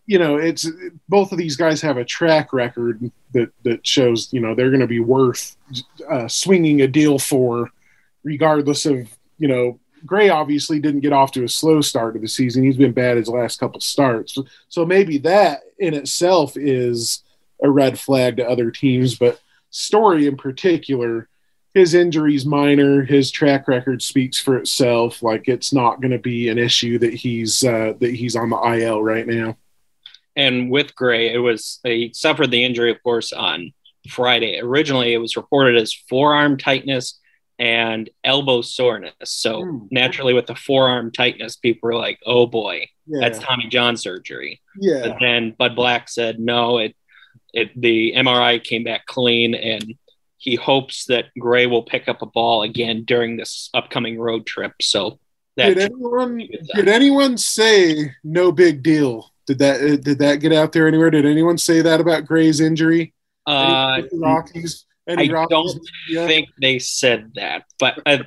you 0.05 0.19
know, 0.19 0.37
it's 0.37 0.69
both 1.09 1.31
of 1.31 1.39
these 1.39 1.55
guys 1.55 1.81
have 1.81 1.97
a 1.97 2.05
track 2.05 2.53
record 2.53 3.09
that 3.31 3.51
that 3.63 3.87
shows 3.87 4.31
you 4.31 4.39
know 4.39 4.53
they're 4.53 4.69
going 4.69 4.81
to 4.81 4.87
be 4.87 4.99
worth 4.99 5.57
uh, 6.07 6.27
swinging 6.27 6.81
a 6.81 6.87
deal 6.87 7.17
for, 7.17 7.71
regardless 8.23 8.85
of 8.85 9.09
you 9.39 9.47
know 9.47 9.79
Gray 10.05 10.29
obviously 10.29 10.79
didn't 10.79 11.01
get 11.01 11.13
off 11.13 11.31
to 11.33 11.43
a 11.43 11.49
slow 11.49 11.81
start 11.81 12.15
of 12.15 12.21
the 12.21 12.27
season. 12.27 12.63
He's 12.63 12.77
been 12.77 12.91
bad 12.91 13.17
his 13.17 13.27
last 13.27 13.59
couple 13.59 13.81
starts. 13.81 14.37
So 14.69 14.85
maybe 14.85 15.17
that 15.19 15.61
in 15.79 15.93
itself 15.93 16.55
is 16.57 17.23
a 17.63 17.69
red 17.69 17.97
flag 17.99 18.37
to 18.37 18.49
other 18.49 18.71
teams. 18.71 19.15
But 19.15 19.39
Story 19.75 20.25
in 20.25 20.37
particular, 20.37 21.27
his 21.73 21.93
injuries 21.95 22.45
minor, 22.45 23.03
his 23.03 23.29
track 23.29 23.67
record 23.67 24.01
speaks 24.01 24.39
for 24.39 24.57
itself. 24.57 25.21
Like 25.21 25.49
it's 25.49 25.73
not 25.73 25.99
going 25.99 26.11
to 26.11 26.17
be 26.17 26.47
an 26.47 26.57
issue 26.57 26.97
that 26.99 27.13
he's 27.13 27.61
uh, 27.61 27.91
that 27.99 28.13
he's 28.15 28.37
on 28.37 28.51
the 28.51 28.57
IL 28.57 29.03
right 29.03 29.27
now. 29.27 29.57
And 30.37 30.71
with 30.71 30.95
Gray, 30.95 31.33
it 31.33 31.39
was 31.39 31.81
he 31.83 32.11
suffered 32.13 32.51
the 32.51 32.63
injury, 32.63 32.89
of 32.89 33.03
course, 33.03 33.33
on 33.33 33.73
Friday. 34.07 34.61
Originally, 34.61 35.13
it 35.13 35.17
was 35.17 35.35
reported 35.35 35.75
as 35.75 35.93
forearm 35.93 36.57
tightness 36.57 37.19
and 37.57 38.09
elbow 38.23 38.61
soreness. 38.61 39.13
So 39.23 39.63
mm. 39.63 39.87
naturally, 39.91 40.33
with 40.33 40.47
the 40.47 40.55
forearm 40.55 41.11
tightness, 41.11 41.55
people 41.55 41.87
were 41.87 41.95
like, 41.95 42.19
"Oh 42.25 42.47
boy, 42.47 42.87
yeah. 43.07 43.19
that's 43.21 43.39
Tommy 43.39 43.67
John 43.67 43.97
surgery." 43.97 44.61
Yeah. 44.79 45.07
But 45.07 45.17
then 45.19 45.55
Bud 45.57 45.75
Black 45.75 46.09
said, 46.09 46.39
"No, 46.39 46.79
it 46.79 46.95
it 47.53 47.69
the 47.79 48.13
MRI 48.15 48.63
came 48.63 48.83
back 48.83 49.05
clean, 49.05 49.55
and 49.55 49.95
he 50.37 50.55
hopes 50.55 51.05
that 51.05 51.25
Gray 51.39 51.65
will 51.65 51.83
pick 51.83 52.07
up 52.07 52.21
a 52.21 52.27
ball 52.27 52.63
again 52.63 53.03
during 53.05 53.37
this 53.37 53.69
upcoming 53.73 54.19
road 54.19 54.45
trip." 54.45 54.73
So 54.81 55.19
did 55.57 55.77
anyone 55.77 56.41
did 56.75 56.89
anyone 56.89 57.37
say 57.37 58.13
no 58.23 58.51
big 58.51 58.83
deal? 58.83 59.31
Did 59.47 59.59
that 59.59 59.81
uh, 59.81 59.95
did 59.97 60.19
that 60.19 60.39
get 60.41 60.51
out 60.51 60.73
there 60.73 60.87
anywhere? 60.87 61.09
Did 61.09 61.25
anyone 61.25 61.57
say 61.57 61.81
that 61.81 62.01
about 62.01 62.25
Gray's 62.25 62.59
injury? 62.59 63.13
Uh, 63.45 64.01
Rockies. 64.13 64.85
I 65.07 65.27
don't 65.27 65.79
think 66.13 66.49
they 66.59 66.79
said 66.79 67.33
that, 67.35 67.65
but 67.79 68.01
uh, 68.05 68.19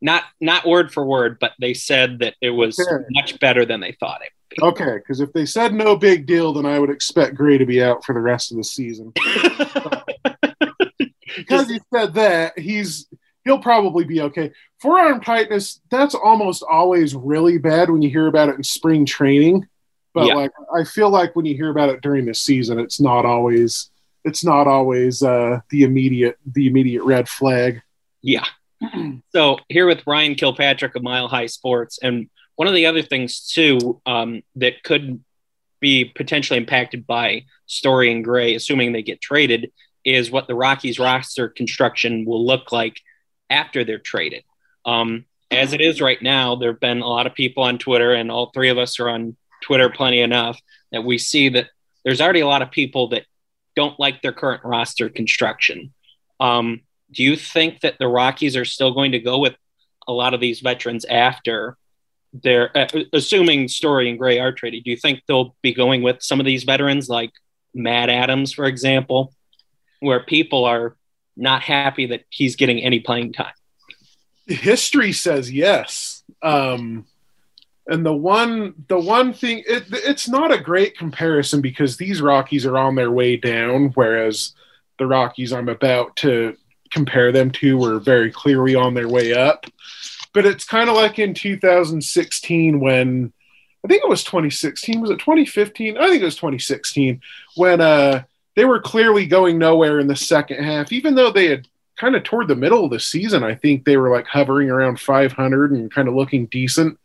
not 0.00 0.24
not 0.40 0.66
word 0.66 0.92
for 0.92 1.04
word, 1.04 1.38
but 1.40 1.52
they 1.60 1.74
said 1.74 2.20
that 2.20 2.34
it 2.40 2.50
was 2.50 2.78
okay. 2.78 3.04
much 3.10 3.38
better 3.40 3.64
than 3.64 3.80
they 3.80 3.92
thought 3.92 4.22
it. 4.22 4.30
Okay, 4.60 4.98
because 4.98 5.20
if 5.20 5.32
they 5.32 5.46
said 5.46 5.72
no 5.72 5.96
big 5.96 6.26
deal, 6.26 6.52
then 6.52 6.66
I 6.66 6.78
would 6.78 6.90
expect 6.90 7.36
Gray 7.36 7.58
to 7.58 7.66
be 7.66 7.82
out 7.82 8.04
for 8.04 8.12
the 8.12 8.20
rest 8.20 8.50
of 8.50 8.58
the 8.58 8.64
season. 8.64 9.12
because 11.36 11.68
he 11.68 11.80
said 11.92 12.14
that, 12.14 12.58
he's 12.58 13.08
he'll 13.44 13.58
probably 13.58 14.04
be 14.04 14.20
okay. 14.22 14.52
Forearm 14.80 15.20
tightness, 15.20 15.80
that's 15.90 16.14
almost 16.14 16.62
always 16.68 17.14
really 17.14 17.58
bad 17.58 17.90
when 17.90 18.02
you 18.02 18.10
hear 18.10 18.26
about 18.26 18.48
it 18.48 18.56
in 18.56 18.62
spring 18.62 19.06
training. 19.06 19.66
But 20.14 20.26
yeah. 20.26 20.34
like 20.34 20.50
I 20.74 20.84
feel 20.84 21.10
like 21.10 21.34
when 21.34 21.46
you 21.46 21.54
hear 21.54 21.70
about 21.70 21.88
it 21.88 22.02
during 22.02 22.26
the 22.26 22.34
season, 22.34 22.78
it's 22.78 23.00
not 23.00 23.24
always 23.24 23.90
it's 24.24 24.44
not 24.44 24.66
always 24.66 25.22
uh, 25.22 25.60
the 25.70 25.82
immediate 25.82 26.38
the 26.46 26.66
immediate 26.66 27.04
red 27.04 27.28
flag. 27.28 27.82
Yeah. 28.22 28.44
so 29.34 29.58
here 29.68 29.86
with 29.86 30.04
Bryan 30.04 30.34
Kilpatrick 30.34 30.94
of 30.94 31.02
Mile 31.02 31.28
High 31.28 31.46
Sports, 31.46 31.98
and 32.02 32.28
one 32.56 32.68
of 32.68 32.74
the 32.74 32.86
other 32.86 33.02
things 33.02 33.48
too 33.52 34.00
um, 34.06 34.42
that 34.56 34.82
could 34.82 35.22
be 35.80 36.04
potentially 36.04 36.58
impacted 36.58 37.06
by 37.06 37.44
Story 37.66 38.12
and 38.12 38.24
Gray, 38.24 38.54
assuming 38.54 38.92
they 38.92 39.02
get 39.02 39.20
traded, 39.20 39.72
is 40.04 40.30
what 40.30 40.46
the 40.46 40.54
Rockies 40.54 40.98
roster 40.98 41.48
construction 41.48 42.24
will 42.24 42.46
look 42.46 42.70
like 42.72 43.00
after 43.50 43.84
they're 43.84 43.98
traded. 43.98 44.44
Um, 44.84 45.26
as 45.50 45.72
it 45.72 45.80
is 45.80 46.00
right 46.00 46.20
now, 46.22 46.56
there 46.56 46.72
have 46.72 46.80
been 46.80 47.02
a 47.02 47.08
lot 47.08 47.26
of 47.26 47.34
people 47.34 47.64
on 47.64 47.78
Twitter, 47.78 48.12
and 48.14 48.30
all 48.30 48.50
three 48.52 48.70
of 48.70 48.78
us 48.78 48.98
are 49.00 49.08
on 49.08 49.36
Twitter 49.62 49.90
plenty 49.90 50.20
enough 50.20 50.60
that 50.92 51.04
we 51.04 51.18
see 51.18 51.48
that 51.50 51.68
there's 52.04 52.20
already 52.20 52.40
a 52.40 52.46
lot 52.46 52.62
of 52.62 52.70
people 52.70 53.08
that 53.08 53.24
don't 53.76 53.98
like 53.98 54.22
their 54.22 54.32
current 54.32 54.62
roster 54.64 55.08
construction. 55.08 55.92
Um, 56.40 56.80
do 57.10 57.22
you 57.22 57.36
think 57.36 57.80
that 57.80 57.98
the 57.98 58.08
Rockies 58.08 58.56
are 58.56 58.64
still 58.64 58.92
going 58.92 59.12
to 59.12 59.18
go 59.18 59.38
with 59.38 59.54
a 60.08 60.12
lot 60.12 60.34
of 60.34 60.40
these 60.40 60.60
veterans 60.60 61.04
after 61.04 61.76
they're 62.32 62.76
uh, 62.76 62.88
assuming 63.12 63.68
Story 63.68 64.08
and 64.08 64.18
Gray 64.18 64.38
are 64.38 64.52
traded? 64.52 64.84
Do 64.84 64.90
you 64.90 64.96
think 64.96 65.22
they'll 65.26 65.54
be 65.62 65.74
going 65.74 66.02
with 66.02 66.22
some 66.22 66.40
of 66.40 66.46
these 66.46 66.64
veterans 66.64 67.08
like 67.08 67.30
Matt 67.74 68.08
Adams, 68.08 68.52
for 68.52 68.64
example, 68.64 69.32
where 70.00 70.20
people 70.20 70.64
are 70.64 70.96
not 71.36 71.62
happy 71.62 72.06
that 72.06 72.24
he's 72.30 72.56
getting 72.56 72.80
any 72.80 73.00
playing 73.00 73.32
time? 73.32 73.52
History 74.46 75.12
says 75.12 75.50
yes. 75.50 76.22
Um, 76.42 77.06
and 77.86 78.06
the 78.06 78.12
one 78.12 78.74
the 78.88 78.98
one 78.98 79.32
thing 79.32 79.62
it, 79.66 79.84
it's 79.90 80.28
not 80.28 80.52
a 80.52 80.60
great 80.60 80.96
comparison 80.96 81.60
because 81.60 81.96
these 81.96 82.22
Rockies 82.22 82.66
are 82.66 82.78
on 82.78 82.94
their 82.94 83.10
way 83.10 83.36
down, 83.36 83.90
whereas 83.94 84.54
the 84.98 85.06
Rockies 85.06 85.52
I'm 85.52 85.68
about 85.68 86.16
to 86.16 86.56
compare 86.92 87.32
them 87.32 87.50
to 87.50 87.76
were 87.78 87.98
very 87.98 88.30
clearly 88.30 88.74
on 88.74 88.94
their 88.94 89.08
way 89.08 89.32
up. 89.32 89.66
But 90.34 90.46
it's 90.46 90.64
kind 90.64 90.88
of 90.88 90.96
like 90.96 91.18
in 91.18 91.34
2016 91.34 92.80
when 92.80 93.32
I 93.84 93.88
think 93.88 94.02
it 94.02 94.08
was 94.08 94.24
2016. 94.24 95.00
Was 95.00 95.10
it 95.10 95.18
2015? 95.18 95.98
I 95.98 96.08
think 96.08 96.22
it 96.22 96.24
was 96.24 96.36
2016 96.36 97.20
when 97.56 97.80
uh, 97.80 98.22
they 98.54 98.64
were 98.64 98.80
clearly 98.80 99.26
going 99.26 99.58
nowhere 99.58 99.98
in 99.98 100.06
the 100.06 100.16
second 100.16 100.62
half, 100.62 100.92
even 100.92 101.14
though 101.14 101.32
they 101.32 101.46
had 101.46 101.66
kind 101.96 102.14
of 102.14 102.22
toward 102.22 102.48
the 102.48 102.56
middle 102.56 102.84
of 102.84 102.90
the 102.90 103.00
season, 103.00 103.42
I 103.42 103.54
think 103.54 103.84
they 103.84 103.96
were 103.96 104.10
like 104.10 104.26
hovering 104.26 104.70
around 104.70 105.00
500 105.00 105.72
and 105.72 105.92
kind 105.92 106.08
of 106.08 106.14
looking 106.14 106.46
decent. 106.46 106.98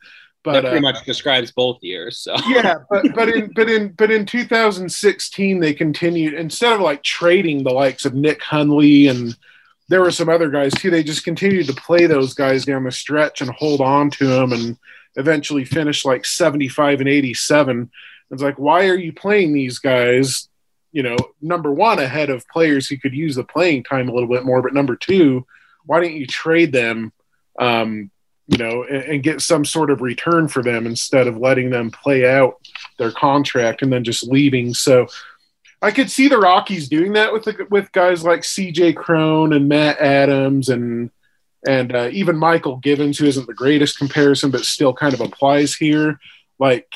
But 0.54 0.62
that 0.62 0.70
pretty 0.70 0.86
uh, 0.86 0.92
much 0.92 1.06
describes 1.06 1.52
both 1.52 1.78
years. 1.82 2.20
So 2.20 2.36
yeah, 2.48 2.76
but 2.90 3.14
but 3.14 3.30
in 3.30 3.52
but 3.54 3.70
in 3.70 3.90
but 3.90 4.12
in 4.12 4.26
2016 4.26 5.60
they 5.60 5.74
continued 5.74 6.34
instead 6.34 6.74
of 6.74 6.82
like 6.82 7.04
trading 7.04 7.64
the 7.64 7.74
likes 7.74 8.06
of 8.06 8.14
Nick 8.14 8.42
Hundley 8.42 9.08
and 9.08 9.38
there 9.90 10.02
were 10.02 10.12
some 10.12 10.30
other 10.30 10.50
guys 10.50 10.74
too. 10.74 10.90
They 10.90 11.04
just 11.04 11.24
continued 11.24 11.68
to 11.68 11.74
play 11.74 12.08
those 12.08 12.34
guys 12.34 12.66
down 12.66 12.84
the 12.84 12.92
stretch 12.92 13.42
and 13.42 13.50
hold 13.52 13.82
on 13.82 14.10
to 14.12 14.28
them 14.28 14.52
and 14.52 14.78
eventually 15.16 15.66
finish 15.66 16.06
like 16.06 16.26
75 16.26 17.00
and 17.00 17.10
87. 17.10 17.90
It's 18.32 18.42
like, 18.42 18.60
why 18.60 18.88
are 18.88 18.98
you 18.98 19.14
playing 19.14 19.54
these 19.54 19.80
guys? 19.80 20.50
You 20.92 21.04
know, 21.04 21.18
number 21.42 21.72
one, 21.72 22.00
ahead 22.00 22.30
of 22.30 22.48
players 22.50 22.88
who 22.88 22.98
could 22.98 23.14
use 23.14 23.36
the 23.36 23.44
playing 23.44 23.84
time 23.84 24.10
a 24.10 24.14
little 24.14 24.30
bit 24.30 24.46
more, 24.46 24.62
but 24.62 24.74
number 24.74 24.96
two, 24.96 25.46
why 25.86 26.02
don't 26.02 26.14
you 26.14 26.28
trade 26.28 26.72
them? 26.72 27.14
Um, 27.58 28.12
you 28.48 28.58
know, 28.58 28.84
and, 28.84 29.04
and, 29.04 29.24
get 29.24 29.42
some 29.42 29.66
sort 29.66 29.90
of 29.90 30.02
return 30.02 30.48
for 30.48 30.64
them 30.64 30.86
instead 30.86 31.28
of 31.28 31.38
letting 31.38 31.70
them 31.70 31.92
play 31.92 32.26
out 32.26 32.56
their 32.98 33.12
contract 33.12 33.82
and 33.82 33.92
then 33.92 34.06
just 34.06 34.24
leaving. 34.24 34.74
So 34.74 35.08
I 35.82 35.92
could 35.92 36.10
see 36.10 36.28
the 36.28 36.38
Rockies 36.38 36.88
doing 36.88 37.14
that 37.14 37.34
with 37.34 37.44
the, 37.44 37.68
with 37.70 37.92
guys 37.92 38.24
like 38.24 38.44
C.J. 38.44 38.94
Cron 38.94 39.54
and 39.54 39.68
Matt 39.68 40.00
Adams 40.00 40.70
and 40.70 41.12
and 41.68 41.94
uh, 41.94 42.10
even 42.12 42.38
Mychal 42.38 42.82
Givens, 42.82 43.18
who 43.18 43.26
isn't 43.26 43.48
the 43.48 43.54
greatest 43.54 43.98
comparison, 43.98 44.52
but 44.52 44.62
still 44.62 44.94
kind 44.94 45.14
of 45.14 45.22
applies 45.22 45.76
here. 45.76 46.20
Like 46.60 46.88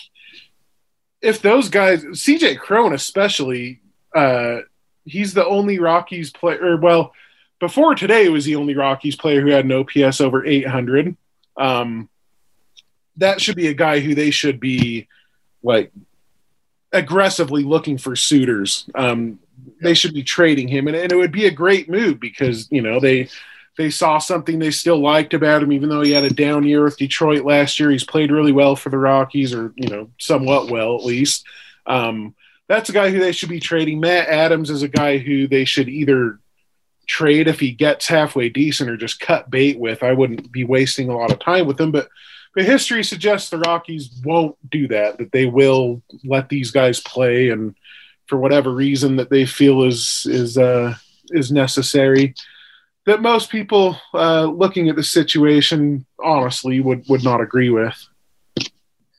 if 1.22 1.42
those 1.42 1.70
guys, 1.70 2.06
C.J. 2.14 2.56
Cron 2.56 2.94
especially, 2.94 3.82
uh, 4.16 4.60
he's 5.06 5.34
the 5.34 5.46
only 5.46 5.80
Rockies 5.80 6.32
player. 6.32 6.78
Well, 6.78 7.14
before 7.60 7.94
today 7.96 8.30
was 8.30 8.46
the 8.46 8.56
only 8.56 8.76
Rockies 8.76 9.16
player 9.16 9.42
who 9.42 9.50
had 9.50 9.66
an 9.66 9.72
OPS 9.72 10.22
over 10.22 10.46
800. 10.46 11.16
Um, 11.58 12.10
that 13.18 13.42
should 13.42 13.56
be 13.56 13.68
a 13.68 13.74
guy 13.74 14.00
who 14.00 14.16
they 14.16 14.32
should 14.32 14.60
be 14.60 15.08
like 15.64 15.92
aggressively 16.92 17.64
looking 17.64 17.98
for 17.98 18.16
suitors. 18.16 18.90
Um, 18.96 19.40
they 19.82 19.94
should 19.94 20.14
be 20.14 20.24
trading 20.24 20.68
him, 20.68 20.88
and, 20.88 20.96
and, 20.96 21.12
it 21.12 21.16
would 21.16 21.32
be 21.32 21.46
a 21.46 21.52
great 21.52 21.90
move 21.90 22.20
because 22.20 22.68
you 22.72 22.82
know 22.82 23.00
they 23.00 23.30
they 23.78 23.90
saw 23.90 24.18
something 24.18 24.60
they 24.60 24.72
still 24.72 25.00
liked 25.00 25.34
about 25.34 25.64
him, 25.64 25.72
even 25.72 25.90
though 25.90 26.02
he 26.02 26.12
had 26.12 26.24
a 26.24 26.34
down 26.34 26.64
year 26.64 26.84
with 26.84 26.98
Detroit 26.98 27.46
last 27.46 27.80
year. 27.80 27.92
He's 27.92 28.04
played 28.04 28.32
really 28.32 28.52
well 28.52 28.76
for 28.76 28.90
the 28.90 28.98
Rockies, 28.98 29.54
or 29.54 29.74
you 29.76 29.90
know, 29.90 30.10
somewhat 30.18 30.70
well 30.70 30.96
at 30.96 31.06
least. 31.06 31.46
Um, 31.86 32.36
that's 32.68 32.90
a 32.90 32.94
guy 32.94 33.12
who 33.12 33.20
they 33.20 33.32
should 33.32 33.50
be 33.50 33.60
trading. 33.60 34.00
Matt 34.00 34.30
Adams 34.30 34.70
is 34.70 34.82
a 34.82 34.88
guy 34.88 35.18
who 35.18 35.48
they 35.48 35.66
should 35.66 35.90
either 35.90 36.40
trade 37.08 37.48
if 37.48 37.60
he 37.60 37.72
gets 37.72 38.08
halfway 38.08 38.50
decent 38.50 38.90
or 38.90 38.98
just 38.98 39.20
cut 39.20 39.50
bait 39.50 39.78
with. 39.78 40.04
I 40.04 40.14
wouldn't 40.14 40.52
be 40.52 40.64
wasting 40.64 41.10
a 41.10 41.18
lot 41.18 41.32
of 41.32 41.40
time 41.40 41.68
with 41.68 41.80
him, 41.80 41.92
but 41.92 42.10
but 42.54 42.66
history 42.66 43.04
suggests 43.04 43.50
the 43.50 43.60
Rockies 43.60 44.12
won't 44.26 44.58
do 44.70 44.88
that. 44.90 45.18
That 45.18 45.32
they 45.32 45.46
will 45.46 46.02
let 46.24 46.50
these 46.50 46.72
guys 46.72 47.00
play, 47.00 47.50
and 47.50 47.76
for 48.28 48.38
whatever 48.38 48.72
reason 48.72 49.16
that 49.18 49.30
they 49.30 49.46
feel 49.46 49.84
is 49.84 50.26
is 50.30 50.58
uh, 50.58 50.96
is 51.30 51.52
necessary. 51.52 52.34
That 53.06 53.22
most 53.22 53.50
people 53.50 53.98
uh, 54.14 54.46
looking 54.46 54.90
at 54.90 54.96
the 54.96 55.04
situation 55.04 56.06
honestly 56.24 56.82
would 56.82 57.06
would 57.08 57.24
not 57.24 57.42
agree 57.42 57.70
with. 57.70 57.96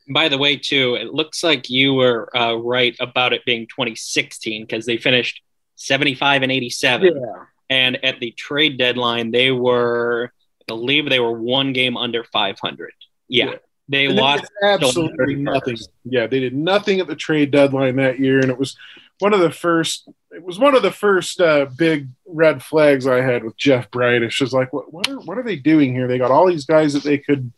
By 0.09 0.29
the 0.29 0.37
way, 0.37 0.57
too, 0.57 0.95
it 0.95 1.13
looks 1.13 1.43
like 1.43 1.69
you 1.69 1.93
were 1.93 2.35
uh, 2.37 2.55
right 2.55 2.95
about 2.99 3.33
it 3.33 3.45
being 3.45 3.67
2016 3.67 4.63
because 4.63 4.85
they 4.85 4.97
finished 4.97 5.41
75 5.75 6.43
and 6.43 6.51
87. 6.51 7.15
Yeah. 7.15 7.43
And 7.69 8.03
at 8.03 8.19
the 8.19 8.31
trade 8.31 8.77
deadline, 8.77 9.31
they 9.31 9.51
were, 9.51 10.31
I 10.61 10.63
believe, 10.67 11.09
they 11.09 11.19
were 11.19 11.31
one 11.31 11.73
game 11.73 11.97
under 11.97 12.23
500. 12.23 12.91
Yeah. 13.27 13.45
yeah. 13.45 13.55
They 13.89 14.05
and 14.05 14.15
lost 14.15 14.45
absolutely 14.63 15.35
nothing. 15.35 15.77
Yeah, 16.05 16.27
they 16.27 16.39
did 16.39 16.55
nothing 16.55 16.99
at 16.99 17.07
the 17.07 17.15
trade 17.15 17.51
deadline 17.51 17.97
that 17.97 18.19
year, 18.19 18.39
and 18.39 18.49
it 18.49 18.57
was 18.57 18.77
one 19.19 19.33
of 19.33 19.41
the 19.41 19.51
first. 19.51 20.09
It 20.31 20.43
was 20.43 20.57
one 20.57 20.73
of 20.75 20.81
the 20.81 20.91
first 20.91 21.41
uh, 21.41 21.67
big 21.77 22.07
red 22.25 22.63
flags 22.63 23.05
I 23.05 23.21
had 23.21 23.43
with 23.43 23.57
Jeff 23.57 23.91
Bridich. 23.91 24.23
It's 24.23 24.37
just 24.37 24.53
like, 24.53 24.71
what, 24.71 24.93
what 24.93 25.07
are 25.09 25.19
what 25.19 25.37
are 25.37 25.43
they 25.43 25.57
doing 25.57 25.93
here? 25.93 26.07
They 26.07 26.17
got 26.17 26.31
all 26.31 26.47
these 26.47 26.65
guys 26.65 26.93
that 26.93 27.03
they 27.03 27.17
could 27.17 27.51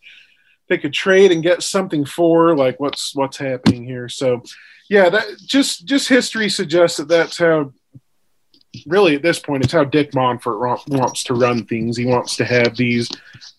they 0.68 0.78
could 0.78 0.94
trade 0.94 1.32
and 1.32 1.44
get 1.44 1.62
something 1.62 2.06
for. 2.06 2.56
Like, 2.56 2.80
what's 2.80 3.16
what's 3.16 3.38
happening 3.38 3.86
here? 3.86 4.10
So, 4.10 4.42
yeah, 4.90 5.10
that 5.10 5.26
just 5.46 5.86
just 5.86 6.10
history 6.10 6.50
suggests 6.50 6.98
that 6.98 7.08
that's 7.08 7.38
how 7.38 7.72
really 8.88 9.16
at 9.16 9.22
this 9.22 9.40
point, 9.40 9.64
it's 9.64 9.74
how 9.74 9.84
Dick 9.84 10.12
Monfort 10.12 10.88
wants 10.88 11.24
to 11.26 11.34
run 11.34 11.66
things. 11.66 11.98
He 11.98 12.06
wants 12.06 12.36
to 12.38 12.46
have 12.46 12.76
these 12.76 13.10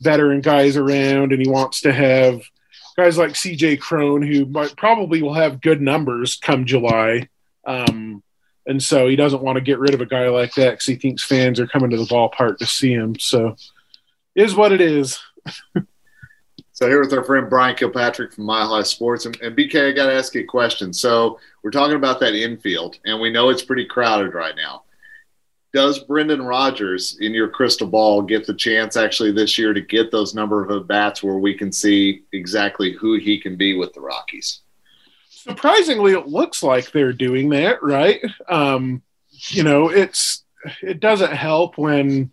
veteran 0.00 0.40
guys 0.40 0.76
around, 0.76 1.32
and 1.32 1.40
he 1.40 1.48
wants 1.48 1.80
to 1.82 1.92
have 1.92 2.42
guys 2.96 3.18
like 3.18 3.32
CJ 3.32 3.80
Cron, 3.80 4.22
who 4.22 4.46
might, 4.46 4.76
probably 4.76 5.22
will 5.22 5.34
have 5.34 5.60
good 5.60 5.80
numbers 5.80 6.36
come 6.36 6.64
July. 6.64 7.28
Um, 7.66 8.22
and 8.66 8.82
so 8.82 9.06
he 9.06 9.16
doesn't 9.16 9.42
want 9.42 9.56
to 9.56 9.62
get 9.62 9.78
rid 9.78 9.94
of 9.94 10.00
a 10.00 10.06
guy 10.06 10.28
like 10.28 10.54
that 10.54 10.72
because 10.72 10.86
he 10.86 10.96
thinks 10.96 11.24
fans 11.24 11.60
are 11.60 11.66
coming 11.66 11.90
to 11.90 11.96
the 11.96 12.04
ballpark 12.04 12.58
to 12.58 12.66
see 12.66 12.92
him. 12.92 13.18
So, 13.18 13.56
is 14.34 14.54
what 14.54 14.72
it 14.72 14.80
is. 14.80 15.18
So 16.76 16.86
here 16.88 17.00
with 17.00 17.14
our 17.14 17.24
friend 17.24 17.48
Bryan 17.48 17.74
Kilpatrick 17.74 18.34
from 18.34 18.44
Mile 18.44 18.68
High 18.68 18.82
Sports, 18.82 19.24
and, 19.24 19.34
and 19.40 19.56
BK, 19.56 19.88
I 19.88 19.92
got 19.92 20.08
to 20.08 20.12
ask 20.12 20.34
you 20.34 20.42
a 20.42 20.44
question. 20.44 20.92
So 20.92 21.40
we're 21.62 21.70
talking 21.70 21.96
about 21.96 22.20
that 22.20 22.34
infield, 22.34 22.98
and 23.06 23.18
we 23.18 23.30
know 23.30 23.48
it's 23.48 23.62
pretty 23.62 23.86
crowded 23.86 24.34
right 24.34 24.54
now 24.54 24.82
does 25.76 25.98
Brendan 25.98 26.40
Rodgers 26.40 27.18
in 27.20 27.34
your 27.34 27.50
crystal 27.50 27.86
ball 27.86 28.22
get 28.22 28.46
the 28.46 28.54
chance 28.54 28.96
actually 28.96 29.30
this 29.30 29.58
year 29.58 29.74
to 29.74 29.80
get 29.82 30.10
those 30.10 30.34
number 30.34 30.64
of 30.64 30.70
at 30.70 30.86
bats 30.86 31.22
where 31.22 31.36
we 31.36 31.52
can 31.52 31.70
see 31.70 32.22
exactly 32.32 32.92
who 32.92 33.18
he 33.18 33.38
can 33.38 33.56
be 33.56 33.76
with 33.76 33.92
the 33.92 34.00
Rockies? 34.00 34.62
Surprisingly, 35.28 36.12
it 36.12 36.28
looks 36.28 36.62
like 36.62 36.90
they're 36.92 37.12
doing 37.12 37.50
that, 37.50 37.82
right? 37.82 38.22
Um, 38.48 39.02
you 39.48 39.64
know, 39.64 39.90
it's 39.90 40.44
it 40.80 40.98
doesn't 40.98 41.32
help 41.32 41.76
when 41.76 42.30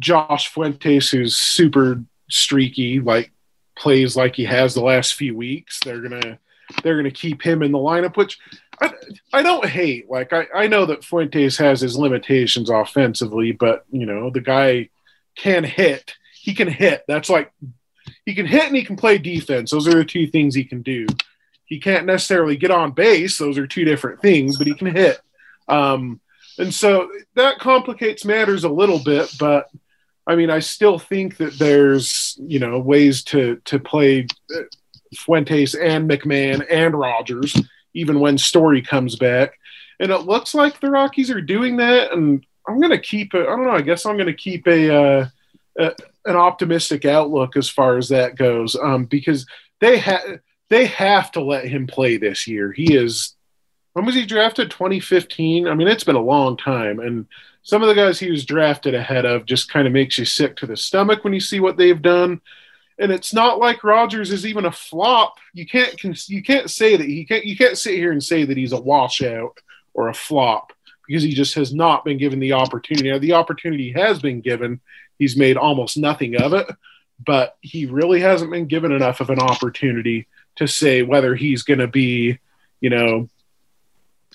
Josh 0.00 0.48
Fuentes, 0.48 1.08
who's 1.08 1.36
super 1.36 2.02
streaky, 2.28 2.98
like 2.98 3.30
plays 3.76 4.16
like 4.16 4.34
he 4.34 4.46
has 4.46 4.74
the 4.74 4.82
last 4.82 5.14
few 5.14 5.36
weeks. 5.36 5.78
They're 5.84 6.02
gonna 6.02 6.40
they're 6.82 6.96
gonna 6.96 7.12
keep 7.12 7.40
him 7.40 7.62
in 7.62 7.70
the 7.70 7.78
lineup, 7.78 8.16
which 8.16 8.36
I, 8.80 8.92
I 9.32 9.42
don't 9.42 9.66
hate. 9.66 10.10
Like 10.10 10.32
I, 10.32 10.46
I 10.54 10.66
know 10.66 10.86
that 10.86 11.04
Fuentes 11.04 11.56
has 11.58 11.80
his 11.80 11.96
limitations 11.96 12.70
offensively, 12.70 13.52
but 13.52 13.84
you 13.90 14.06
know 14.06 14.30
the 14.30 14.40
guy 14.40 14.90
can 15.36 15.64
hit. 15.64 16.14
He 16.34 16.54
can 16.54 16.68
hit. 16.68 17.04
That's 17.08 17.30
like 17.30 17.52
he 18.24 18.34
can 18.34 18.46
hit 18.46 18.66
and 18.66 18.76
he 18.76 18.84
can 18.84 18.96
play 18.96 19.18
defense. 19.18 19.70
Those 19.70 19.88
are 19.88 19.94
the 19.94 20.04
two 20.04 20.26
things 20.26 20.54
he 20.54 20.64
can 20.64 20.82
do. 20.82 21.06
He 21.64 21.80
can't 21.80 22.06
necessarily 22.06 22.56
get 22.56 22.70
on 22.70 22.92
base. 22.92 23.38
Those 23.38 23.58
are 23.58 23.66
two 23.66 23.84
different 23.84 24.20
things, 24.20 24.56
but 24.56 24.66
he 24.66 24.74
can 24.74 24.94
hit. 24.94 25.20
Um, 25.68 26.20
and 26.58 26.72
so 26.72 27.10
that 27.34 27.58
complicates 27.58 28.24
matters 28.24 28.64
a 28.64 28.68
little 28.68 29.00
bit. 29.02 29.34
But 29.38 29.68
I 30.26 30.36
mean, 30.36 30.50
I 30.50 30.60
still 30.60 30.98
think 30.98 31.36
that 31.38 31.58
there's 31.58 32.38
you 32.40 32.58
know 32.58 32.78
ways 32.78 33.24
to 33.24 33.60
to 33.64 33.78
play 33.78 34.26
Fuentes 35.14 35.74
and 35.74 36.08
McMahon 36.08 36.64
and 36.70 36.94
Rodgers 36.94 37.54
even 37.96 38.20
when 38.20 38.38
Story 38.38 38.82
comes 38.82 39.16
back. 39.16 39.58
And 39.98 40.10
it 40.10 40.18
looks 40.18 40.54
like 40.54 40.78
the 40.78 40.90
Rockies 40.90 41.30
are 41.30 41.40
doing 41.40 41.78
that. 41.78 42.12
And 42.12 42.46
I'm 42.68 42.78
going 42.78 42.90
to 42.90 42.98
keep 42.98 43.34
it. 43.34 43.46
I 43.46 43.56
don't 43.56 43.64
know. 43.64 43.70
I 43.70 43.80
guess 43.80 44.04
I'm 44.04 44.16
going 44.16 44.26
to 44.26 44.34
keep 44.34 44.66
a, 44.66 44.94
uh, 44.94 45.26
a, 45.78 45.92
an 46.26 46.36
optimistic 46.36 47.04
outlook 47.04 47.56
as 47.56 47.68
far 47.68 47.96
as 47.96 48.08
that 48.10 48.36
goes, 48.36 48.76
um, 48.76 49.04
because 49.04 49.46
they 49.80 49.98
have 49.98 50.40
they 50.68 50.86
have 50.86 51.30
to 51.32 51.40
let 51.42 51.64
him 51.66 51.86
play 51.86 52.16
this 52.16 52.46
year. 52.46 52.72
He 52.72 52.94
is. 52.94 53.34
When 53.92 54.04
was 54.04 54.14
he 54.14 54.26
drafted? 54.26 54.70
2015. 54.70 55.68
I 55.68 55.74
mean, 55.74 55.88
it's 55.88 56.04
been 56.04 56.16
a 56.16 56.20
long 56.20 56.56
time, 56.56 56.98
and 56.98 57.26
some 57.62 57.82
of 57.82 57.88
the 57.88 57.94
guys 57.94 58.18
he 58.18 58.30
was 58.30 58.44
drafted 58.44 58.94
ahead 58.94 59.24
of 59.24 59.46
just 59.46 59.72
kind 59.72 59.86
of 59.86 59.92
makes 59.92 60.18
you 60.18 60.24
sick 60.24 60.56
to 60.56 60.66
the 60.66 60.76
stomach 60.76 61.24
when 61.24 61.32
you 61.32 61.40
see 61.40 61.60
what 61.60 61.76
they've 61.76 62.02
done 62.02 62.40
and 62.98 63.12
it's 63.12 63.34
not 63.34 63.58
like 63.58 63.84
Rodgers 63.84 64.32
is 64.32 64.46
even 64.46 64.64
a 64.64 64.72
flop. 64.72 65.38
You 65.52 65.66
can't 65.66 66.28
you 66.28 66.42
can't 66.42 66.70
say 66.70 66.96
that 66.96 67.06
he 67.06 67.24
can't 67.24 67.44
you 67.44 67.56
can't 67.56 67.78
sit 67.78 67.94
here 67.94 68.12
and 68.12 68.22
say 68.22 68.44
that 68.44 68.56
he's 68.56 68.72
a 68.72 68.80
washout 68.80 69.60
or 69.94 70.08
a 70.08 70.14
flop 70.14 70.72
because 71.06 71.22
he 71.22 71.34
just 71.34 71.54
has 71.54 71.74
not 71.74 72.04
been 72.04 72.18
given 72.18 72.38
the 72.38 72.52
opportunity. 72.52 73.10
Now 73.10 73.18
the 73.18 73.34
opportunity 73.34 73.92
has 73.92 74.20
been 74.20 74.40
given. 74.40 74.80
He's 75.18 75.36
made 75.36 75.56
almost 75.56 75.96
nothing 75.96 76.40
of 76.40 76.52
it, 76.52 76.66
but 77.24 77.56
he 77.60 77.86
really 77.86 78.20
hasn't 78.20 78.50
been 78.50 78.66
given 78.66 78.92
enough 78.92 79.20
of 79.20 79.30
an 79.30 79.40
opportunity 79.40 80.26
to 80.56 80.66
say 80.66 81.02
whether 81.02 81.34
he's 81.34 81.62
going 81.62 81.80
to 81.80 81.86
be, 81.86 82.38
you 82.80 82.90
know, 82.90 83.28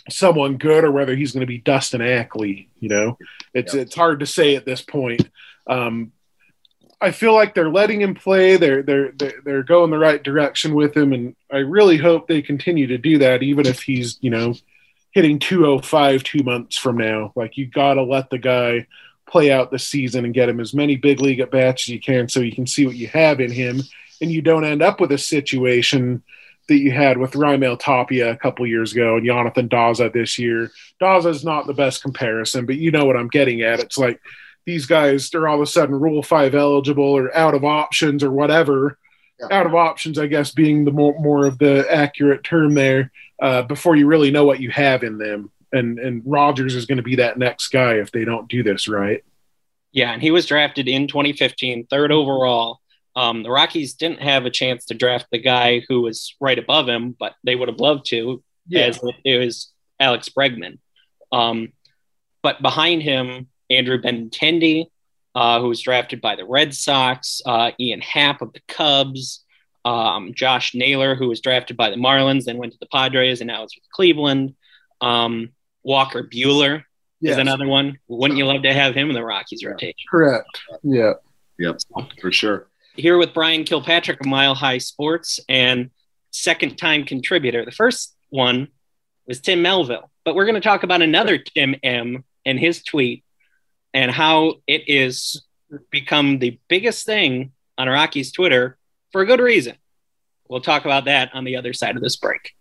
someone 0.10 0.58
good 0.58 0.84
or 0.84 0.92
whether 0.92 1.16
he's 1.16 1.32
going 1.32 1.42
to 1.42 1.48
be 1.48 1.58
Dustin 1.58 2.02
Ackley. 2.02 2.70
You 2.80 2.90
know, 2.90 3.18
it's 3.54 3.74
yep. 3.74 3.88
it's 3.88 3.96
hard 3.96 4.20
to 4.20 4.26
say 4.26 4.56
at 4.56 4.66
this 4.66 4.82
point. 4.82 5.30
Um, 5.68 6.12
I 7.02 7.12
feel 7.12 7.34
like 7.34 7.56
they're 7.56 7.70
letting 7.70 8.00
him 8.02 8.14
play. 8.14 8.58
They're 8.58 8.84
they're 8.84 9.12
they're 9.44 9.64
going 9.64 9.90
the 9.90 9.98
right 9.98 10.22
direction 10.22 10.76
with 10.76 10.96
him, 10.96 11.14
and 11.14 11.36
I 11.52 11.58
really 11.58 11.98
hope 11.98 12.28
they 12.28 12.42
continue 12.42 12.88
to 12.88 12.98
do 12.98 13.18
that, 13.18 13.42
even 13.42 13.66
if 13.66 13.82
he's 13.82 14.18
you 14.22 14.30
know 14.30 14.54
hitting 15.12 15.40
205 15.40 16.24
two 16.24 16.44
months 16.44 16.78
from 16.78 16.98
now. 16.98 17.34
Like 17.36 17.58
you 17.58 17.66
got 17.66 17.96
to 17.96 18.04
let 18.04 18.30
the 18.30 18.38
guy 18.38 18.88
play 19.28 19.52
out 19.52 19.72
the 19.72 19.80
season 19.80 20.26
and 20.26 20.34
get 20.34 20.50
him 20.50 20.60
as 20.60 20.74
many 20.74 20.96
big 20.96 21.22
league 21.22 21.40
at 21.40 21.52
bats 21.52 21.84
as 21.84 21.90
you 21.90 22.00
can 22.00 22.28
so 22.28 22.42
you 22.42 22.54
can 22.54 22.68
see 22.68 22.86
what 22.86 22.96
you 22.96 23.08
have 23.08 23.40
in 23.40 23.52
him 23.52 23.82
and 24.22 24.30
you 24.30 24.42
don't 24.42 24.66
end 24.66 24.82
up 24.82 25.00
with 25.00 25.12
a 25.12 25.18
situation 25.18 26.22
that 26.68 26.78
you 26.78 26.92
had 26.92 27.18
with 27.18 27.34
Raimel 27.34 27.80
Tapia 27.80 28.32
a 28.32 28.38
couple 28.38 28.68
years 28.68 28.94
ago 28.94 29.18
and 29.18 29.26
Yonathan 29.26 29.70
Daza 29.70 30.12
this 30.12 30.38
year. 30.38 30.72
Daza 31.02 31.28
is 31.28 31.44
not 31.44 31.66
the 31.66 31.74
best 31.74 32.02
comparison, 32.02 32.66
but 32.66 32.78
you 32.78 32.92
know 32.92 33.06
what 33.06 33.18
I'm 33.18 33.30
getting 33.30 33.62
at. 33.62 33.80
It's 33.80 33.98
like 33.98 34.22
these 34.66 34.86
guys 34.86 35.34
are 35.34 35.48
all 35.48 35.56
of 35.56 35.62
a 35.62 35.66
sudden 35.66 36.00
Rule 36.00 36.24
5 36.24 36.56
eligible 36.56 37.04
or 37.04 37.36
out 37.36 37.54
of 37.54 37.64
options 37.64 38.24
or 38.24 38.32
whatever. 38.32 38.98
Yeah. 39.40 39.48
Out 39.60 39.66
of 39.66 39.74
options, 39.74 40.20
I 40.20 40.28
guess, 40.28 40.52
being 40.52 40.86
the 40.86 40.92
more, 40.92 41.20
more 41.20 41.46
of 41.46 41.58
the 41.58 41.86
accurate 41.90 42.44
term 42.44 42.76
there 42.76 43.12
uh, 43.42 43.64
before 43.64 43.96
you 43.96 44.06
really 44.06 44.30
know 44.30 44.46
what 44.46 44.60
you 44.60 44.70
have 44.70 45.04
in 45.04 45.18
them. 45.18 45.52
And, 45.72 45.98
and 45.98 46.22
Rodgers 46.26 46.76
is 46.76 46.86
going 46.86 46.98
to 46.98 47.04
be 47.04 47.16
that 47.16 47.40
next 47.40 47.70
guy 47.70 47.94
if 47.94 48.12
they 48.12 48.24
don't 48.24 48.48
do 48.48 48.62
this 48.62 48.88
right. 48.88 49.24
Yeah, 49.94 50.14
and 50.14 50.22
he 50.22 50.32
was 50.32 50.46
drafted 50.46 50.88
in 50.88 51.08
2015, 51.08 51.88
third 51.88 52.12
overall. 52.12 52.80
Um, 53.16 53.44
the 53.44 53.52
Rockies 53.52 53.96
didn't 53.96 54.22
have 54.22 54.46
a 54.46 54.50
chance 54.50 54.86
to 54.86 54.94
draft 54.94 55.28
the 55.32 55.38
guy 55.38 55.82
who 55.90 56.02
was 56.02 56.36
right 56.40 56.58
above 56.58 56.88
him, 56.88 57.16
but 57.20 57.34
they 57.44 57.56
would 57.56 57.68
have 57.68 57.80
loved 57.80 58.06
to, 58.08 58.42
yeah. 58.68 58.84
as 58.84 59.00
it 59.26 59.38
was 59.38 59.72
Alex 60.00 60.30
Bregman. 60.30 60.80
Um, 61.32 61.74
but 62.42 62.62
behind 62.62 63.04
him, 63.04 63.48
Andrew 63.72 64.00
Benintendi, 64.00 64.86
uh, 65.34 65.60
who 65.62 65.70
was 65.70 65.82
drafted 65.82 66.22
by 66.22 66.36
the 66.36 66.46
Red 66.46 66.74
Sox, 66.74 67.42
uh, 67.46 67.72
Ian 67.80 68.02
Happ 68.02 68.42
of 68.42 68.54
the 68.54 68.62
Cubs, 68.68 69.44
um, 69.86 70.34
Josh 70.36 70.76
Naylor, 70.76 71.16
who 71.16 71.28
was 71.28 71.42
drafted 71.42 71.78
by 71.78 71.90
the 71.90 71.96
Marlins, 71.96 72.46
then 72.46 72.58
went 72.58 72.74
to 72.74 72.80
the 72.80 72.88
Padres, 72.88 73.42
and 73.42 73.48
now 73.48 73.64
is 73.64 73.76
with 73.76 73.90
Cleveland. 73.92 74.56
Um, 75.00 75.50
Walker 75.84 76.24
Buehler 76.24 76.84
yes. 77.20 77.34
is 77.34 77.38
another 77.38 77.68
one. 77.68 77.98
Wouldn't 78.08 78.38
you 78.38 78.46
love 78.46 78.62
to 78.64 78.74
have 78.74 78.94
him 78.94 79.10
in 79.10 79.16
the 79.16 79.24
Rockies 79.24 79.64
rotation? 79.66 79.96
Correct. 80.10 80.62
Yeah. 80.84 81.14
Yep, 81.58 81.80
for 82.20 82.32
sure 82.32 82.68
here 82.96 83.18
with 83.18 83.34
Bryan 83.34 83.64
Kilpatrick 83.64 84.20
of 84.20 84.26
Mile 84.26 84.56
High 84.56 84.78
Sports 84.78 85.40
and 85.48 85.90
second 86.32 86.78
time 86.78 87.06
contributor. 87.06 87.66
The 87.66 87.72
first 87.72 88.16
one 88.30 88.70
was 89.28 89.42
Tim 89.42 89.62
Melville, 89.62 90.10
but 90.26 90.36
we're 90.36 90.46
going 90.46 90.56
to 90.56 90.62
talk 90.62 90.84
about 90.84 91.02
another 91.02 91.38
Tim 91.38 91.76
M 91.84 92.24
and 92.46 92.60
his 92.60 92.84
tweet 92.84 93.24
and 93.94 94.12
how 94.12 94.56
it 94.68 94.84
is 94.88 95.42
become 95.90 96.40
the 96.40 96.60
biggest 96.68 97.06
thing 97.06 97.52
on 97.78 97.88
Rocky's 97.88 98.32
Twitter 98.32 98.78
for 99.12 99.22
a 99.22 99.26
good 99.26 99.40
reason. 99.40 99.76
We'll 100.48 100.62
talk 100.62 100.86
about 100.86 101.06
that 101.06 101.32
on 101.34 101.44
the 101.44 101.56
other 101.56 101.74
side 101.74 101.96
of 101.96 102.02
this 102.02 102.18
break. 102.18 102.54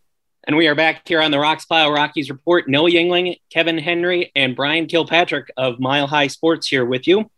And 0.47 0.57
we 0.57 0.69
are 0.69 0.75
back 0.75 1.07
here 1.07 1.21
on 1.21 1.31
the 1.31 1.37
Rox 1.37 1.69
Pile 1.69 1.93
Rockies 1.93 2.31
Report. 2.31 2.69
Noah 2.69 2.91
Yingling, 2.91 3.39
Kevin 3.51 3.79
Henry, 3.79 4.33
and 4.35 4.57
Bryan 4.57 4.87
Kilpatrick 4.87 5.51
of 5.57 5.81
Mile 5.81 6.07
High 6.07 6.29
Sports 6.29 6.67
here 6.67 6.85
with 6.85 7.07
you. 7.07 7.31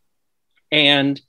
And 0.71 1.21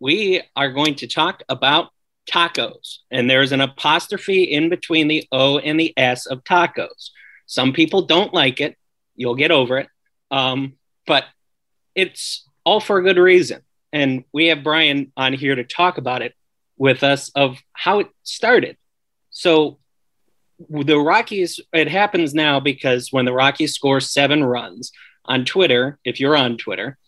we 0.00 0.42
are 0.56 0.72
going 0.72 0.96
to 0.96 1.06
talk 1.06 1.42
about 1.48 1.90
tacos. 2.28 2.98
And 3.10 3.30
there's 3.30 3.52
an 3.52 3.60
apostrophe 3.60 4.44
in 4.44 4.68
between 4.68 5.08
the 5.08 5.26
O 5.30 5.58
and 5.58 5.78
the 5.78 5.92
S 5.96 6.26
of 6.26 6.42
tacos. 6.44 7.10
Some 7.46 7.72
people 7.72 8.02
don't 8.02 8.34
like 8.34 8.60
it. 8.60 8.76
You'll 9.14 9.36
get 9.36 9.50
over 9.50 9.78
it. 9.78 9.88
Um, 10.30 10.74
but 11.06 11.24
it's 11.94 12.48
all 12.64 12.80
for 12.80 12.98
a 12.98 13.02
good 13.02 13.18
reason. 13.18 13.62
And 13.92 14.24
we 14.32 14.46
have 14.46 14.64
Bryan 14.64 15.12
on 15.16 15.32
here 15.32 15.54
to 15.54 15.64
talk 15.64 15.98
about 15.98 16.22
it 16.22 16.34
with 16.76 17.02
us 17.02 17.30
of 17.34 17.58
how 17.72 18.00
it 18.00 18.08
started. 18.22 18.76
So 19.30 19.78
the 20.68 20.98
Rockies, 20.98 21.60
it 21.72 21.88
happens 21.88 22.34
now 22.34 22.60
because 22.60 23.08
when 23.10 23.24
the 23.24 23.32
Rockies 23.32 23.74
score 23.74 24.00
seven 24.00 24.44
runs 24.44 24.92
on 25.24 25.44
Twitter, 25.44 25.98
if 26.04 26.20
you're 26.20 26.36
on 26.36 26.56
Twitter, 26.56 26.98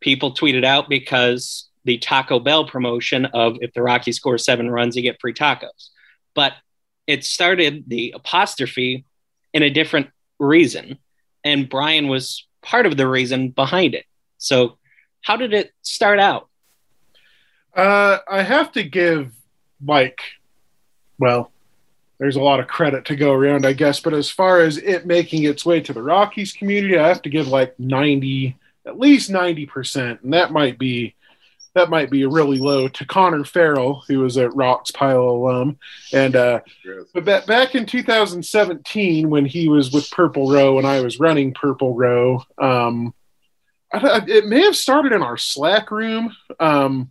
people 0.00 0.32
tweet 0.32 0.54
it 0.54 0.64
out 0.64 0.88
because 0.88 1.68
the 1.84 1.98
Taco 1.98 2.38
Bell 2.38 2.66
promotion 2.66 3.26
of 3.26 3.56
if 3.60 3.72
the 3.72 3.82
Rockies 3.82 4.16
score 4.16 4.38
seven 4.38 4.70
runs, 4.70 4.96
you 4.96 5.02
get 5.02 5.20
free 5.20 5.34
tacos. 5.34 5.90
But 6.34 6.54
it 7.06 7.24
started 7.24 7.84
the 7.88 8.12
apostrophe 8.14 9.04
in 9.52 9.62
a 9.62 9.70
different 9.70 10.10
reason. 10.38 10.98
And 11.44 11.68
Bryan 11.68 12.08
was 12.08 12.46
part 12.62 12.86
of 12.86 12.96
the 12.96 13.06
reason 13.06 13.50
behind 13.50 13.94
it. 13.94 14.06
So, 14.38 14.78
how 15.20 15.36
did 15.36 15.52
it 15.52 15.72
start 15.82 16.18
out? 16.18 16.48
Uh, 17.74 18.18
I 18.28 18.42
have 18.42 18.72
to 18.72 18.82
give, 18.82 19.32
Mike, 19.80 20.20
well, 21.18 21.52
there's 22.18 22.36
a 22.36 22.42
lot 22.42 22.60
of 22.60 22.68
credit 22.68 23.04
to 23.06 23.16
go 23.16 23.32
around, 23.32 23.66
I 23.66 23.72
guess. 23.72 24.00
But 24.00 24.14
as 24.14 24.30
far 24.30 24.60
as 24.60 24.78
it 24.78 25.06
making 25.06 25.44
its 25.44 25.64
way 25.64 25.80
to 25.80 25.92
the 25.92 26.02
Rockies 26.02 26.52
community, 26.52 26.98
I 26.98 27.08
have 27.08 27.22
to 27.22 27.30
give 27.30 27.48
like 27.48 27.78
90, 27.78 28.56
at 28.86 28.98
least 28.98 29.30
90%. 29.30 30.22
And 30.22 30.32
that 30.32 30.52
might 30.52 30.78
be 30.78 31.14
that 31.74 31.90
might 31.90 32.10
be 32.10 32.22
a 32.22 32.28
really 32.28 32.58
low 32.58 32.88
to 32.88 33.06
Connor 33.06 33.44
Farrell, 33.44 34.02
who 34.06 34.20
was 34.20 34.36
a 34.36 34.48
Rox 34.48 34.92
Pile 34.92 35.20
alum. 35.20 35.78
And 36.12 36.36
uh, 36.36 36.60
but 37.14 37.24
back, 37.24 37.46
back 37.46 37.74
in 37.74 37.86
2017, 37.86 39.30
when 39.30 39.46
he 39.46 39.68
was 39.68 39.90
with 39.92 40.10
Purple 40.10 40.50
Row 40.50 40.78
and 40.78 40.86
I 40.86 41.00
was 41.00 41.20
running 41.20 41.54
Purple 41.54 41.94
Row, 41.94 42.44
um, 42.58 43.14
I, 43.92 44.22
it 44.26 44.46
may 44.46 44.62
have 44.62 44.76
started 44.76 45.12
in 45.12 45.22
our 45.22 45.36
Slack 45.36 45.90
room, 45.90 46.34
um, 46.60 47.10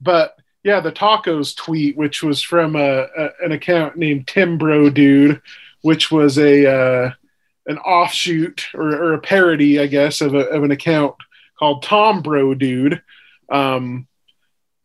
but 0.00 0.36
yeah, 0.62 0.80
the 0.80 0.92
tacos 0.92 1.56
tweet, 1.56 1.96
which 1.96 2.22
was 2.22 2.42
from 2.42 2.76
a, 2.76 3.06
a, 3.16 3.30
an 3.42 3.52
account 3.52 3.96
named 3.96 4.26
Tim 4.26 4.58
Bro 4.58 4.90
Dude, 4.90 5.40
which 5.82 6.10
was 6.10 6.38
a 6.38 6.66
uh, 6.66 7.10
an 7.66 7.78
offshoot 7.78 8.68
or, 8.74 8.90
or, 8.90 9.14
a 9.14 9.20
parody, 9.20 9.80
I 9.80 9.86
guess, 9.86 10.20
of, 10.20 10.34
a, 10.34 10.40
of 10.48 10.64
an 10.64 10.70
account 10.70 11.14
called 11.58 11.82
Tom 11.82 12.20
Bro 12.22 12.54
Dude. 12.54 13.02
Um, 13.50 14.06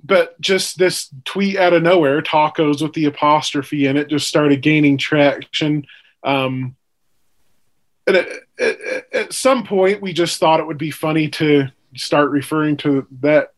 but 0.03 0.39
just 0.39 0.77
this 0.77 1.09
tweet 1.23 1.57
out 1.57 1.73
of 1.73 1.81
nowhere, 1.81 2.21
tacos 2.21 2.81
with 2.81 2.93
the 2.93 3.05
apostrophe 3.05 3.87
in 3.87 3.97
it, 3.97 4.07
just 4.07 4.27
started 4.27 4.61
gaining 4.61 4.97
traction. 4.97 5.85
Um, 6.23 6.75
and 8.05 8.17
at, 8.17 8.27
at, 9.11 9.33
some 9.33 9.65
point, 9.65 10.01
we 10.01 10.13
just 10.13 10.39
thought 10.39 10.59
it 10.59 10.67
would 10.67 10.77
be 10.77 10.91
funny 10.91 11.27
to 11.29 11.67
start 11.95 12.29
referring 12.29 12.77
to 12.77 13.07
that, 13.21 13.53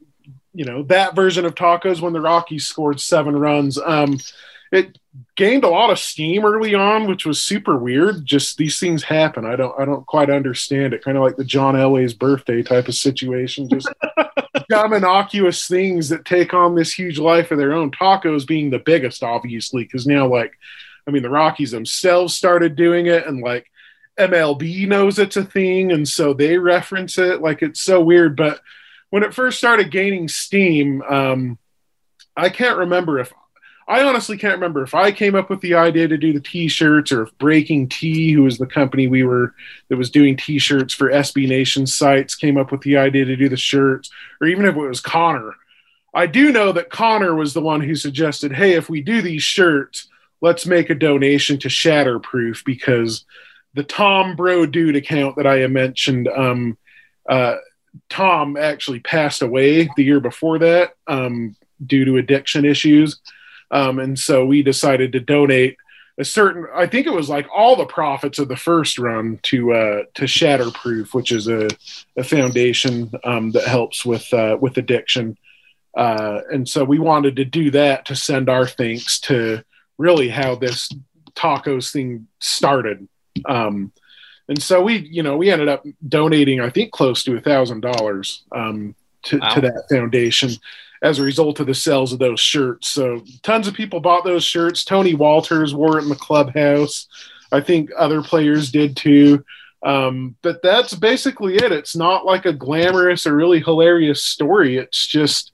you 0.54 0.63
know, 0.63 0.84
that 0.84 1.15
version 1.15 1.46
of 1.46 1.56
tacos 1.56 2.00
when 2.00 2.13
the 2.13 2.22
Rockies 2.22 2.65
scored 2.65 3.02
seven 3.02 3.36
runs. 3.36 3.78
Um, 3.78 4.17
it 4.72 4.98
gained 5.36 5.65
a 5.65 5.70
lot 5.70 5.89
of 5.89 6.00
steam 6.00 6.46
early 6.46 6.76
on, 6.76 7.08
which 7.08 7.26
was 7.26 7.43
super 7.43 7.78
weird. 7.78 8.26
Just 8.26 8.58
these 8.58 8.80
things 8.80 9.04
happen. 9.04 9.46
I 9.46 9.58
don't, 9.58 9.78
I 9.80 9.84
don't 9.84 10.06
quite 10.06 10.30
understand 10.30 10.93
it. 10.93 11.04
Kind 11.04 11.17
of 11.17 11.24
like 11.24 11.36
the 11.36 11.46
John 11.46 11.76
Elway's 11.76 12.13
birthday 12.13 12.63
type 12.63 12.88
of 12.88 12.96
situation. 12.96 13.70
Just 13.70 13.89
dumb, 14.70 14.93
innocuous 14.93 15.67
things 15.67 16.10
that 16.10 16.26
take 16.26 16.54
on 16.54 16.76
this 16.76 16.93
huge 16.93 17.20
life 17.20 17.52
of 17.52 17.58
their 17.58 17.74
own. 17.74 17.91
Tacos 17.91 18.46
being 18.46 18.70
the 18.70 18.80
biggest, 18.80 19.24
obviously, 19.24 19.84
because 19.84 20.08
now, 20.08 20.28
like, 20.28 20.54
I 21.08 21.12
mean, 21.12 21.24
the 21.24 21.30
Rockies 21.30 21.72
themselves 21.72 22.36
started 22.36 22.76
doing 22.76 23.08
it, 23.08 23.26
and 23.26 23.41
like 23.41 23.70
MLB 24.20 24.88
knows 24.88 25.20
it's 25.20 25.38
a 25.38 25.43
thing, 25.43 25.91
and 25.91 26.08
so 26.08 26.34
they 26.34 26.58
reference 26.58 27.17
it. 27.17 27.41
Like, 27.41 27.62
it's 27.62 27.82
so 27.82 28.02
weird. 28.02 28.36
But 28.36 28.62
when 29.10 29.24
it 29.24 29.34
first 29.34 29.58
started 29.58 29.91
gaining 29.91 30.28
steam, 30.28 31.02
um, 31.04 31.58
I 32.36 32.50
can't 32.50 32.78
remember 32.78 33.20
if 33.20 33.34
I 33.89 34.04
honestly 34.04 34.38
can't 34.38 34.56
remember 34.56 34.84
if 34.84 34.93
I 34.93 35.13
came 35.13 35.34
up 35.34 35.50
with 35.50 35.62
the 35.62 35.76
idea 35.76 36.10
to 36.10 36.17
do 36.17 36.34
the 36.34 36.41
T-shirts 36.41 37.12
or 37.12 37.23
if 37.23 37.38
Breaking 37.38 37.88
T, 37.88 38.34
who 38.34 38.43
was 38.43 38.58
the 38.58 38.65
company 38.65 39.08
we 39.08 39.23
were 39.23 39.54
that 39.88 39.95
was 39.95 40.12
doing 40.12 40.36
T-shirts 40.36 40.93
for 40.93 41.10
SB 41.10 41.47
Nation 41.47 41.88
sites, 41.88 42.36
came 42.36 42.58
up 42.58 42.71
with 42.71 42.82
the 42.82 42.97
idea 42.97 43.23
to 43.23 43.38
do 43.38 43.47
the 43.47 43.56
shirts, 43.56 44.12
or 44.41 44.47
even 44.47 44.65
if 44.65 44.76
it 44.76 44.80
was 44.80 45.00
Connor. 45.00 45.54
I 46.13 46.26
do 46.26 46.52
know 46.52 46.73
that 46.73 46.89
Connor 46.89 47.34
was 47.34 47.54
the 47.54 47.62
one 47.62 47.80
who 47.80 47.95
suggested, 47.95 48.52
"Hey, 48.52 48.73
if 48.73 48.89
we 48.89 49.02
do 49.02 49.21
these 49.21 49.43
shirts, 49.43 50.10
let's 50.41 50.65
make 50.65 50.89
a 50.89 50.95
donation 50.95 51.58
to 51.60 51.69
Shatterproof 51.69 52.65
because 52.65 53.23
the 53.73 53.84
Tom 53.84 54.36
Bro 54.36 54.65
Dude 54.67 54.97
account 54.97 55.38
that 55.38 55.47
I 55.47 55.65
mentioned, 55.67 56.28
um, 56.28 56.78
uh, 57.30 57.56
Tom 58.10 58.58
actually 58.58 59.00
passed 59.00 59.41
away 59.41 59.89
the 59.95 60.04
year 60.04 60.19
before 60.19 60.60
that 60.60 60.95
um, 61.08 61.56
due 61.86 62.04
to 62.04 62.17
addiction 62.17 62.65
issues." 62.65 63.22
Um, 63.72 63.99
and 63.99 64.18
so 64.18 64.45
we 64.45 64.63
decided 64.63 65.11
to 65.11 65.20
donate 65.20 65.78
a 66.20 66.26
certain 66.26 66.65
i 66.74 66.88
think 66.88 67.05
it 67.05 67.13
was 67.13 67.30
like 67.30 67.45
all 67.55 67.76
the 67.76 67.86
profits 67.86 68.39
of 68.39 68.47
the 68.47 68.57
first 68.57 68.97
run 68.97 69.39
to 69.43 69.72
uh 69.72 70.01
to 70.15 70.24
shatterproof 70.24 71.13
which 71.13 71.32
is 71.32 71.47
a, 71.47 71.68
a 72.18 72.24
foundation 72.24 73.11
um, 73.24 73.51
that 73.51 73.68
helps 73.68 74.03
with 74.05 74.34
uh, 74.34 74.57
with 74.59 74.78
addiction. 74.78 75.38
Uh, 75.95 76.41
and 76.51 76.68
so 76.68 76.84
we 76.84 76.99
wanted 76.99 77.36
to 77.36 77.45
do 77.45 77.72
that 77.72 78.05
to 78.05 78.15
send 78.15 78.49
our 78.49 78.68
thanks 78.68 79.20
to 79.20 79.63
really 79.97 80.30
how 80.30 80.55
this 80.55 80.89
tacos 81.34 81.91
thing 81.91 82.28
started. 82.39 83.07
Um, 83.45 83.91
and 84.47 84.61
so 84.61 84.82
we 84.82 84.97
you 84.97 85.24
know 85.24 85.38
we 85.38 85.51
ended 85.51 85.68
up 85.68 85.86
donating 86.07 86.61
i 86.61 86.70
think 86.70 86.91
close 86.91 87.24
to 87.24 87.36
a 87.36 87.41
thousand 87.41 87.82
dollars 87.82 88.43
um, 88.53 88.95
to, 89.24 89.38
wow. 89.39 89.53
to 89.53 89.61
that 89.61 89.84
foundation 89.89 90.51
as 91.02 91.20
a 91.20 91.24
result 91.24 91.60
of 91.60 91.68
the 91.68 91.74
sales 91.74 92.14
of 92.14 92.20
those 92.20 92.39
shirts. 92.39 92.89
So 92.89 93.24
tons 93.43 93.68
of 93.68 93.74
people 93.74 94.00
bought 94.00 94.24
those 94.24 94.43
shirts. 94.43 94.84
Tony 94.84 95.14
Wolters 95.14 95.74
wore 95.74 95.98
it 96.00 96.04
in 96.04 96.10
the 96.10 96.16
clubhouse. 96.16 97.08
I 97.52 97.62
think 97.62 97.91
other 97.98 98.22
players 98.22 98.72
did 98.72 98.98
too. 98.98 99.43
Um, 99.84 100.36
but 100.41 100.62
that's 100.64 100.95
basically 100.95 101.56
it. 101.56 101.72
It's 101.72 101.95
not 101.95 102.26
like 102.26 102.45
a 102.45 102.54
glamorous 102.54 103.28
or 103.28 103.36
really 103.36 103.60
hilarious 103.60 104.24
story. 104.24 104.78
It's 104.78 105.06
just, 105.06 105.52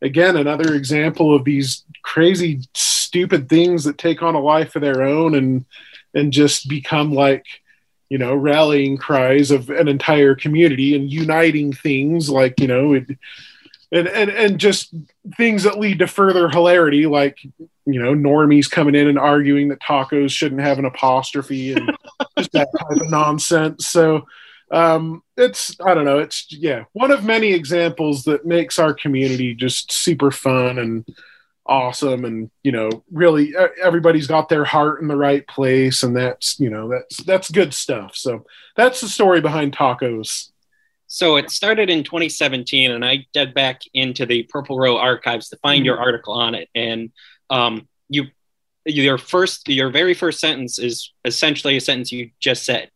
again, 0.00 0.36
another 0.36 0.74
example 0.74 1.34
of 1.34 1.44
these 1.44 1.84
crazy, 2.02 2.62
stupid 2.74 3.48
things 3.48 3.84
that 3.84 3.98
take 3.98 4.22
on 4.22 4.34
a 4.34 4.40
life 4.40 4.76
of 4.76 4.82
their 4.82 5.02
own 5.02 5.34
and 5.34 5.64
and 6.14 6.32
just 6.32 6.68
become 6.68 7.12
like, 7.12 7.44
you 8.08 8.16
know, 8.16 8.34
rallying 8.34 8.96
cries 8.96 9.50
of 9.50 9.68
an 9.68 9.86
entire 9.86 10.34
community 10.34 10.96
and 10.96 11.12
uniting 11.12 11.74
things 11.74 12.30
like, 12.30 12.58
you 12.58 12.66
know, 12.66 12.94
it, 12.94 13.04
and 13.92 14.08
and 14.08 14.30
and 14.30 14.58
just 14.58 14.94
things 15.36 15.62
that 15.62 15.78
lead 15.78 16.00
to 16.00 16.06
further 16.06 16.48
hilarity, 16.48 17.06
like 17.06 17.38
you 17.42 18.02
know 18.02 18.14
normies 18.14 18.70
coming 18.70 18.94
in 18.94 19.08
and 19.08 19.18
arguing 19.18 19.68
that 19.68 19.80
tacos 19.80 20.30
shouldn't 20.30 20.60
have 20.60 20.78
an 20.78 20.84
apostrophe 20.84 21.72
and 21.72 21.96
just 22.38 22.52
that 22.52 22.68
kind 22.78 23.00
of 23.00 23.10
nonsense. 23.10 23.86
So 23.86 24.26
um, 24.70 25.22
it's 25.36 25.76
I 25.84 25.94
don't 25.94 26.04
know, 26.04 26.18
it's 26.18 26.46
yeah, 26.50 26.84
one 26.92 27.10
of 27.10 27.24
many 27.24 27.52
examples 27.52 28.24
that 28.24 28.44
makes 28.44 28.78
our 28.78 28.92
community 28.92 29.54
just 29.54 29.92
super 29.92 30.30
fun 30.30 30.78
and 30.78 31.04
awesome 31.68 32.24
and 32.24 32.50
you 32.62 32.72
know 32.72 32.88
really 33.10 33.52
everybody's 33.82 34.26
got 34.26 34.48
their 34.48 34.64
heart 34.64 35.00
in 35.02 35.08
the 35.08 35.16
right 35.16 35.46
place 35.48 36.02
and 36.02 36.16
that's 36.16 36.58
you 36.60 36.70
know 36.70 36.88
that's 36.88 37.16
that's 37.24 37.50
good 37.50 37.74
stuff 37.74 38.14
so 38.14 38.44
that's 38.76 39.00
the 39.00 39.08
story 39.08 39.40
behind 39.40 39.76
tacos 39.76 40.50
so 41.16 41.36
it 41.36 41.50
started 41.50 41.88
in 41.88 42.04
2017, 42.04 42.90
and 42.90 43.02
I 43.02 43.24
dug 43.32 43.54
back 43.54 43.80
into 43.94 44.26
the 44.26 44.42
Purple 44.42 44.78
Row 44.78 44.98
archives 44.98 45.48
to 45.48 45.56
find 45.56 45.78
mm-hmm. 45.78 45.86
your 45.86 45.98
article 45.98 46.34
on 46.34 46.54
it. 46.54 46.68
And 46.74 47.10
um, 47.48 47.88
you, 48.10 48.26
your 48.84 49.16
first, 49.16 49.66
your 49.66 49.88
very 49.88 50.12
first 50.12 50.40
sentence 50.40 50.78
is 50.78 51.14
essentially 51.24 51.78
a 51.78 51.80
sentence 51.80 52.12
you 52.12 52.32
just 52.38 52.66
said. 52.66 52.90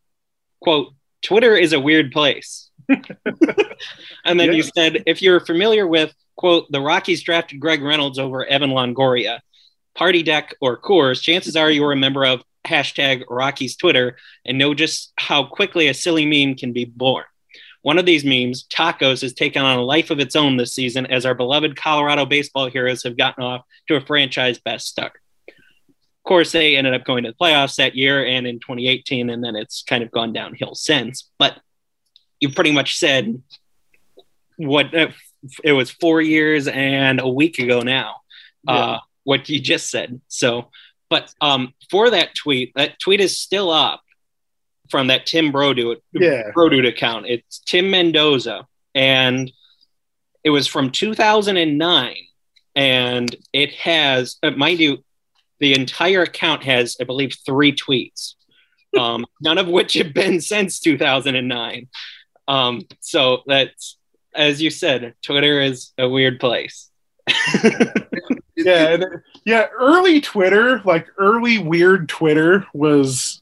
"Quote: 0.61 0.93
Twitter 1.23 1.57
is 1.57 1.73
a 1.73 1.81
weird 1.81 2.13
place." 2.13 2.69
and 2.91 4.39
then 4.39 4.49
yeah. 4.49 4.53
you 4.53 4.65
said, 4.65 5.03
if 5.07 5.23
you're 5.23 5.41
familiar 5.41 5.87
with 5.87 6.13
quote 6.37 6.71
the 6.71 6.81
Rockies 6.83 7.23
drafted 7.23 7.59
Greg 7.59 7.81
Reynolds 7.81 8.19
over 8.19 8.45
Evan 8.45 8.73
Longoria, 8.73 9.41
Party 9.95 10.23
Deck 10.23 10.55
or 10.61 10.79
Coors, 10.79 11.23
chances 11.23 11.57
are 11.57 11.71
you're 11.71 11.93
a 11.93 11.97
member 11.97 12.27
of 12.27 12.43
hashtag 12.67 13.25
Rockies 13.31 13.77
Twitter 13.77 14.19
and 14.45 14.59
know 14.59 14.75
just 14.75 15.15
how 15.17 15.45
quickly 15.45 15.89
a 15.89 15.95
silly 15.95 16.27
meme 16.27 16.55
can 16.55 16.75
be 16.75 16.85
born. 16.85 17.25
One 17.83 17.99
of 17.99 18.07
these 18.07 18.25
memes, 18.25 18.65
tacos, 18.65 19.23
has 19.23 19.33
taken 19.33 19.63
on 19.63 19.79
a 19.79 19.83
life 19.83 20.11
of 20.11 20.21
its 20.21 20.37
own 20.37 20.57
this 20.57 20.75
season 20.75 21.07
as 21.07 21.25
our 21.25 21.35
beloved 21.35 21.77
Colorado 21.77 22.27
baseball 22.27 22.69
heroes 22.69 23.03
have 23.05 23.17
gotten 23.17 23.43
off 23.43 23.65
to 23.89 23.97
a 23.97 24.01
franchise 24.01 24.59
best 24.59 24.87
start. 24.87 25.19
Of 25.49 26.25
course, 26.25 26.53
they 26.53 26.77
ended 26.77 26.93
up 26.93 27.05
going 27.05 27.25
to 27.25 27.31
the 27.31 27.37
playoffs 27.37 27.77
that 27.77 27.95
year 27.95 28.25
and 28.25 28.47
in 28.47 28.61
2018, 28.61 29.31
and 29.31 29.43
then 29.43 29.57
it's 29.57 29.83
kind 29.83 30.05
of 30.05 30.11
gone 30.11 30.33
downhill 30.33 30.75
since. 30.75 31.31
But 31.39 31.59
you 32.39 32.51
pretty 32.51 32.73
much 32.73 32.99
said 32.99 33.43
what 34.57 34.95
uh, 34.95 35.09
it 35.65 35.73
was 35.73 35.91
four 35.91 36.21
years 36.21 36.69
and 36.69 37.21
a 37.21 37.29
week 37.29 37.59
ago 37.59 37.81
now. 37.81 38.17
Yeah. 38.65 38.75
Uh, 38.75 38.99
what 39.25 39.49
you 39.49 39.61
just 39.61 39.91
said. 39.91 40.21
So, 40.29 40.71
but 41.09 41.33
um, 41.41 41.75
for 41.91 42.11
that 42.11 42.35
tweet, 42.35 42.73
that 42.75 42.99
tweet 42.99 43.21
is 43.21 43.39
still 43.39 43.71
up 43.71 44.03
from 44.91 45.07
that 45.09 45.27
Tim 45.27 45.53
Brodude, 45.53 45.99
yeah. 46.13 46.51
Brodude 46.55 46.89
account. 46.89 47.27
It's 47.27 47.61
Tim 47.61 47.91
Mendoza, 47.91 48.67
and 48.95 49.51
it 50.45 50.51
was 50.51 50.67
from 50.67 50.91
2009, 50.91 52.17
and 52.75 53.37
it 53.53 53.75
has, 53.75 54.37
uh, 54.43 54.51
mind 54.51 54.81
you, 54.81 55.05
the 55.59 55.75
entire 55.75 56.23
account 56.23 56.65
has, 56.65 56.97
I 57.01 57.05
believe, 57.05 57.37
three 57.45 57.73
tweets, 57.73 58.35
um, 58.99 59.27
none 59.41 59.59
of 59.59 59.69
which 59.69 59.95
have 59.95 60.15
been 60.15 60.41
since 60.41 60.81
2009. 60.81 61.89
Um, 62.49 62.83
so 63.01 63.43
that's, 63.47 63.97
as 64.35 64.61
you 64.61 64.71
said, 64.71 65.15
Twitter 65.23 65.61
is 65.61 65.93
a 65.99 66.09
weird 66.09 66.41
place. 66.41 66.91
yeah, 68.57 68.97
yeah. 69.45 69.67
Early 69.79 70.21
Twitter, 70.21 70.83
like 70.85 71.07
early 71.19 71.59
weird 71.59 72.09
Twitter, 72.09 72.67
was 72.75 73.40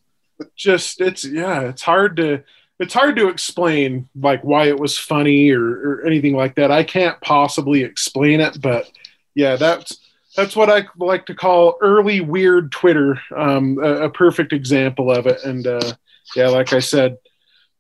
just 0.57 1.01
it's 1.01 1.25
yeah, 1.25 1.63
it's 1.63 1.83
hard 1.83 2.17
to 2.17 2.43
it's 2.79 2.95
hard 2.95 3.17
to 3.17 3.29
explain 3.29 4.09
like 4.15 4.43
why 4.43 4.69
it 4.69 4.79
was 4.79 4.97
funny 4.97 5.51
or, 5.51 5.63
or 5.63 6.07
anything 6.07 6.35
like 6.35 6.55
that. 6.57 6.71
I 6.71 6.85
can't 6.85 7.21
possibly 7.21 7.83
explain 7.83 8.41
it, 8.41 8.61
but 8.61 8.91
yeah, 9.35 9.57
that's 9.57 9.99
that's 10.37 10.55
what 10.55 10.71
I 10.71 10.87
like 10.97 11.27
to 11.27 11.35
call 11.35 11.79
early 11.81 12.21
weird 12.21 12.71
Twitter. 12.71 13.21
Um, 13.35 13.79
a, 13.83 14.05
a, 14.05 14.11
perfect 14.11 14.53
example 14.53 15.11
of 15.11 15.27
it. 15.27 15.43
And 15.43 15.67
uh, 15.67 15.93
yeah, 16.37 16.49
like 16.49 16.73
I 16.73 16.79
said, 16.79 17.17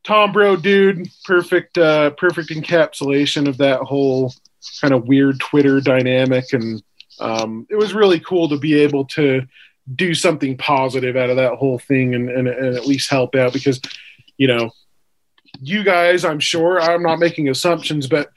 Tom 0.02 0.32
Bro, 0.32 0.56
dude, 0.56 1.08
perfect, 1.24 1.78
uh, 1.78 2.10
perfect 2.10 2.48
encapsulation 2.48 3.46
of 3.46 3.58
that 3.58 3.80
whole 3.80 4.32
kind 4.80 4.92
of 4.92 5.06
weird 5.06 5.38
Twitter 5.38 5.80
dynamic. 5.80 6.52
And 6.52 6.82
um, 7.20 7.66
it 7.70 7.76
was 7.76 7.94
really 7.94 8.18
cool 8.18 8.48
to 8.48 8.58
be 8.58 8.74
able 8.80 9.04
to 9.06 9.42
do 9.94 10.14
something 10.14 10.56
positive 10.56 11.16
out 11.16 11.30
of 11.30 11.36
that 11.36 11.54
whole 11.54 11.78
thing 11.78 12.14
and, 12.14 12.28
and, 12.30 12.48
and 12.48 12.76
at 12.76 12.86
least 12.86 13.10
help 13.10 13.34
out 13.34 13.52
because, 13.52 13.80
you 14.36 14.46
know, 14.46 14.70
you 15.60 15.82
guys, 15.82 16.24
I'm 16.24 16.40
sure, 16.40 16.80
I'm 16.80 17.02
not 17.02 17.18
making 17.18 17.48
assumptions, 17.48 18.06
but 18.06 18.30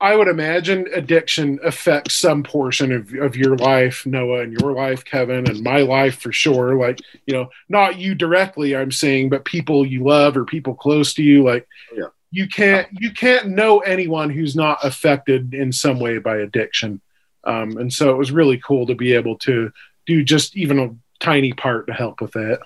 I 0.00 0.16
would 0.16 0.28
imagine 0.28 0.88
addiction 0.94 1.58
affects 1.62 2.14
some 2.14 2.42
portion 2.42 2.90
of, 2.90 3.12
of 3.14 3.36
your 3.36 3.56
life, 3.56 4.06
Noah, 4.06 4.40
and 4.40 4.58
your 4.58 4.72
life, 4.72 5.04
Kevin, 5.04 5.48
and 5.48 5.62
my 5.62 5.82
life 5.82 6.20
for 6.20 6.32
sure. 6.32 6.74
Like, 6.74 7.00
you 7.26 7.34
know, 7.34 7.50
not 7.68 7.98
you 7.98 8.14
directly, 8.14 8.74
I'm 8.74 8.92
saying, 8.92 9.28
but 9.28 9.44
people 9.44 9.84
you 9.84 10.04
love 10.04 10.38
or 10.38 10.46
people 10.46 10.74
close 10.74 11.12
to 11.14 11.22
you. 11.22 11.44
Like, 11.44 11.68
yeah. 11.94 12.06
you 12.30 12.48
can't 12.48 12.88
you 12.98 13.12
can't 13.12 13.48
know 13.48 13.80
anyone 13.80 14.30
who's 14.30 14.56
not 14.56 14.82
affected 14.82 15.52
in 15.52 15.70
some 15.70 16.00
way 16.00 16.16
by 16.18 16.38
addiction. 16.38 17.02
Um, 17.44 17.76
and 17.76 17.92
so 17.92 18.10
it 18.10 18.16
was 18.16 18.32
really 18.32 18.58
cool 18.58 18.86
to 18.86 18.94
be 18.94 19.12
able 19.14 19.36
to 19.38 19.70
do 20.06 20.22
just 20.24 20.56
even 20.56 20.78
a 20.78 20.94
tiny 21.20 21.52
part 21.52 21.86
to 21.86 21.92
help 21.92 22.20
with 22.20 22.32
that. 22.32 22.60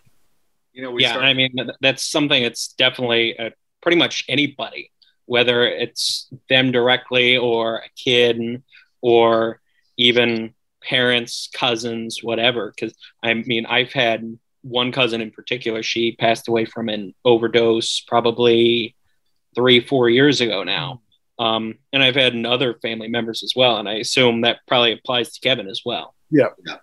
You 0.73 0.83
know, 0.83 0.99
yeah, 0.99 1.11
start- 1.11 1.25
I 1.25 1.35
mean 1.35 1.55
that's 1.81 2.05
something 2.05 2.43
that's 2.43 2.69
definitely 2.69 3.39
uh, 3.39 3.51
pretty 3.81 3.97
much 3.97 4.25
anybody, 4.29 4.91
whether 5.27 5.67
it's 5.67 6.29
them 6.49 6.73
directly 6.73 7.37
or 7.37 7.79
a 7.79 7.89
kid 7.97 8.63
or 9.01 9.61
even 9.97 10.55
parents, 10.83 11.49
cousins, 11.55 12.23
whatever. 12.23 12.73
Because 12.75 12.97
I 13.23 13.35
mean, 13.35 13.67
I've 13.67 13.93
had 13.93 14.39
one 14.63 14.93
cousin 14.93 15.21
in 15.21 15.31
particular. 15.31 15.83
She 15.83 16.17
passed 16.17 16.49
away 16.49 16.65
from 16.65 16.89
an 16.89 17.15
overdose 17.25 18.01
probably 18.01 18.97
three, 19.55 19.81
four 19.81 20.09
years 20.11 20.41
ago 20.41 20.65
now. 20.65 21.03
Um, 21.39 21.79
and 21.93 22.03
I've 22.03 22.15
had 22.15 22.35
other 22.47 22.75
family 22.81 23.09
members 23.09 23.43
as 23.43 23.55
well, 23.57 23.77
and 23.77 23.89
I 23.89 23.95
assume 23.95 24.43
that 24.43 24.61
probably 24.69 24.93
applies 24.93 25.33
to 25.33 25.41
Kevin 25.41 25.69
as 25.69 25.83
well. 25.85 26.15
Yeah. 26.31 26.49
yeah 26.67 26.77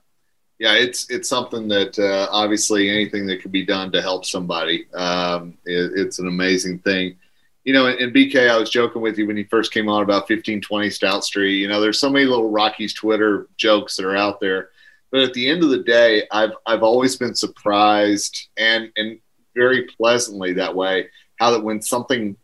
yeah, 0.61 0.73
it's 0.73 1.09
it's 1.09 1.27
something 1.27 1.67
that 1.69 1.97
uh, 1.97 2.27
obviously 2.29 2.87
anything 2.87 3.25
that 3.25 3.41
can 3.41 3.49
be 3.49 3.65
done 3.65 3.91
to 3.93 3.99
help 3.99 4.25
somebody, 4.25 4.85
um, 4.93 5.57
it, 5.65 5.93
it's 5.95 6.19
an 6.19 6.27
amazing 6.27 6.77
thing. 6.77 7.15
You 7.63 7.73
know, 7.73 7.87
in, 7.87 8.13
BK, 8.13 8.47
I 8.47 8.59
was 8.59 8.69
joking 8.69 9.01
with 9.01 9.17
you 9.17 9.25
when 9.25 9.37
you 9.37 9.47
first 9.49 9.73
came 9.73 9.89
on 9.89 10.03
about 10.03 10.29
1520 10.29 10.91
Stout 10.91 11.23
Street. 11.23 11.55
You 11.55 11.67
know, 11.67 11.81
there's 11.81 11.99
so 11.99 12.11
many 12.11 12.25
little 12.25 12.51
Rockies 12.51 12.93
Twitter 12.93 13.47
jokes 13.57 13.95
that 13.95 14.05
are 14.05 14.15
out 14.15 14.39
there, 14.39 14.69
but 15.09 15.21
at 15.21 15.33
the 15.33 15.49
end 15.49 15.63
of 15.63 15.71
the 15.71 15.81
day, 15.81 16.27
I've 16.31 16.53
I've 16.67 16.83
always 16.83 17.15
been 17.15 17.33
surprised 17.33 18.49
and 18.55 18.91
and 18.97 19.19
very 19.55 19.85
pleasantly 19.97 20.53
that 20.53 20.75
way 20.75 21.07
how 21.39 21.49
that 21.49 21.63
when 21.63 21.81
something 21.81 22.37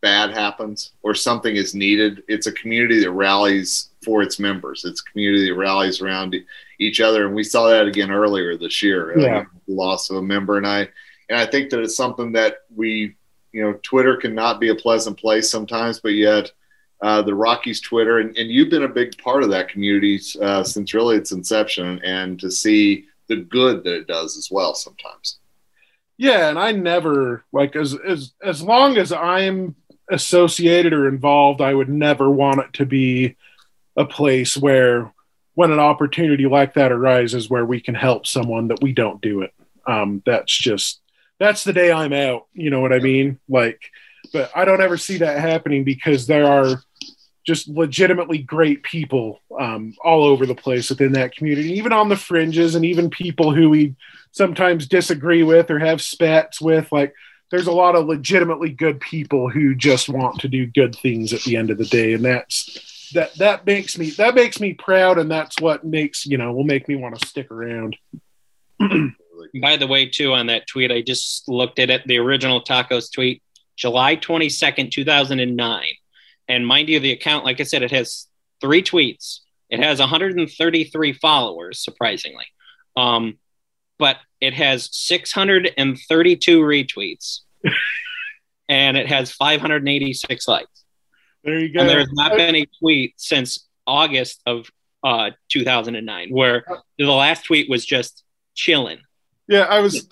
bad 0.00 0.30
happens 0.30 0.92
or 1.02 1.14
something 1.14 1.54
is 1.54 1.74
needed, 1.74 2.22
it's 2.28 2.46
a 2.46 2.52
community 2.52 3.00
that 3.00 3.10
rallies 3.10 3.90
for 4.02 4.22
its 4.22 4.38
members. 4.38 4.86
It's 4.86 5.02
a 5.02 5.10
community 5.12 5.50
that 5.50 5.54
rallies 5.54 6.00
around 6.00 6.34
each 6.78 7.00
other, 7.00 7.26
and 7.26 7.34
we 7.34 7.44
saw 7.44 7.68
that 7.68 7.86
again 7.86 8.10
earlier 8.10 8.56
this 8.56 8.82
year. 8.82 9.18
Uh, 9.18 9.20
yeah. 9.20 9.44
The 9.66 9.74
loss 9.74 10.10
of 10.10 10.16
a 10.16 10.22
member, 10.22 10.56
and 10.56 10.66
I 10.66 10.88
and 11.28 11.38
I 11.38 11.46
think 11.46 11.70
that 11.70 11.80
it's 11.80 11.96
something 11.96 12.32
that 12.32 12.58
we, 12.74 13.16
you 13.52 13.62
know, 13.62 13.78
Twitter 13.82 14.16
cannot 14.16 14.60
be 14.60 14.70
a 14.70 14.74
pleasant 14.74 15.18
place 15.18 15.50
sometimes, 15.50 16.00
but 16.00 16.12
yet. 16.14 16.52
Uh, 17.00 17.22
the 17.22 17.32
Rockies 17.32 17.80
Twitter, 17.80 18.18
and, 18.18 18.36
and 18.36 18.50
you've 18.50 18.70
been 18.70 18.82
a 18.82 18.88
big 18.88 19.16
part 19.18 19.44
of 19.44 19.50
that 19.50 19.68
community 19.68 20.20
uh, 20.42 20.64
since 20.64 20.92
really 20.92 21.14
its 21.14 21.30
inception, 21.30 22.00
and 22.02 22.40
to 22.40 22.50
see 22.50 23.04
the 23.28 23.36
good 23.36 23.84
that 23.84 23.94
it 23.94 24.08
does 24.08 24.36
as 24.36 24.48
well 24.50 24.74
sometimes. 24.74 25.38
Yeah, 26.16 26.48
and 26.48 26.58
I 26.58 26.72
never 26.72 27.44
like 27.52 27.76
as 27.76 27.94
as 27.94 28.32
as 28.42 28.60
long 28.62 28.96
as 28.96 29.12
I'm 29.12 29.76
associated 30.10 30.92
or 30.92 31.06
involved, 31.06 31.60
I 31.60 31.72
would 31.72 31.88
never 31.88 32.28
want 32.28 32.58
it 32.60 32.72
to 32.74 32.86
be 32.86 33.36
a 33.96 34.04
place 34.04 34.56
where 34.56 35.12
when 35.58 35.72
an 35.72 35.80
opportunity 35.80 36.46
like 36.46 36.74
that 36.74 36.92
arises 36.92 37.50
where 37.50 37.64
we 37.64 37.80
can 37.80 37.96
help 37.96 38.28
someone 38.28 38.68
that 38.68 38.80
we 38.80 38.92
don't 38.92 39.20
do 39.20 39.42
it. 39.42 39.52
Um, 39.88 40.22
that's 40.24 40.56
just 40.56 41.00
that's 41.40 41.64
the 41.64 41.72
day 41.72 41.90
I'm 41.90 42.12
out. 42.12 42.46
You 42.52 42.70
know 42.70 42.78
what 42.78 42.92
I 42.92 43.00
mean? 43.00 43.40
Like, 43.48 43.82
but 44.32 44.52
I 44.54 44.64
don't 44.64 44.80
ever 44.80 44.96
see 44.96 45.18
that 45.18 45.40
happening 45.40 45.82
because 45.82 46.28
there 46.28 46.46
are 46.46 46.80
just 47.44 47.66
legitimately 47.66 48.38
great 48.38 48.84
people 48.84 49.40
um, 49.58 49.94
all 50.04 50.22
over 50.22 50.46
the 50.46 50.54
place 50.54 50.90
within 50.90 51.10
that 51.14 51.34
community, 51.34 51.72
even 51.72 51.92
on 51.92 52.08
the 52.08 52.16
fringes, 52.16 52.76
and 52.76 52.84
even 52.84 53.10
people 53.10 53.52
who 53.52 53.68
we 53.68 53.96
sometimes 54.30 54.86
disagree 54.86 55.42
with 55.42 55.72
or 55.72 55.80
have 55.80 56.00
spats 56.00 56.60
with. 56.60 56.92
Like 56.92 57.12
there's 57.50 57.66
a 57.66 57.72
lot 57.72 57.96
of 57.96 58.06
legitimately 58.06 58.70
good 58.70 59.00
people 59.00 59.50
who 59.50 59.74
just 59.74 60.08
want 60.08 60.38
to 60.38 60.48
do 60.48 60.68
good 60.68 60.94
things 60.94 61.32
at 61.32 61.42
the 61.42 61.56
end 61.56 61.70
of 61.70 61.78
the 61.78 61.86
day, 61.86 62.12
and 62.12 62.24
that's 62.24 62.97
that 63.14 63.34
that 63.34 63.66
makes 63.66 63.98
me 63.98 64.10
that 64.10 64.34
makes 64.34 64.60
me 64.60 64.74
proud, 64.74 65.18
and 65.18 65.30
that's 65.30 65.60
what 65.60 65.84
makes 65.84 66.26
you 66.26 66.38
know 66.38 66.52
will 66.52 66.64
make 66.64 66.88
me 66.88 66.96
want 66.96 67.18
to 67.18 67.26
stick 67.26 67.50
around. 67.50 67.96
By 69.62 69.76
the 69.76 69.86
way, 69.86 70.06
too, 70.06 70.32
on 70.32 70.48
that 70.48 70.66
tweet, 70.66 70.92
I 70.92 71.00
just 71.00 71.48
looked 71.48 71.78
at 71.78 71.90
it. 71.90 72.02
The 72.06 72.18
original 72.18 72.62
tacos 72.62 73.12
tweet, 73.12 73.42
July 73.76 74.16
twenty 74.16 74.48
second, 74.48 74.92
two 74.92 75.04
thousand 75.04 75.40
and 75.40 75.56
nine, 75.56 75.94
and 76.48 76.66
mind 76.66 76.88
you, 76.88 77.00
the 77.00 77.12
account, 77.12 77.44
like 77.44 77.60
I 77.60 77.64
said, 77.64 77.82
it 77.82 77.90
has 77.92 78.26
three 78.60 78.82
tweets. 78.82 79.40
It 79.70 79.82
has 79.82 80.00
133 80.00 81.12
followers, 81.12 81.82
surprisingly. 81.84 82.46
Um, 82.96 83.38
but 83.98 84.16
it 84.40 84.54
has 84.54 84.88
632 84.92 86.60
retweets 86.60 87.40
and 88.68 88.96
it 88.96 89.08
has 89.08 89.32
586 89.32 90.48
likes. 90.48 90.84
There 91.48 91.60
you 91.60 91.72
go. 91.72 91.80
And 91.80 91.88
there's 91.88 92.12
not 92.12 92.36
been 92.36 92.54
a 92.56 92.66
tweet 92.78 93.14
since 93.16 93.66
August 93.86 94.42
of 94.44 94.70
uh, 95.02 95.30
2009 95.48 96.28
where 96.28 96.62
the 96.98 97.06
last 97.06 97.46
tweet 97.46 97.70
was 97.70 97.86
just 97.86 98.22
chilling. 98.54 98.98
Yeah, 99.46 99.60
I 99.60 99.80
was 99.80 100.06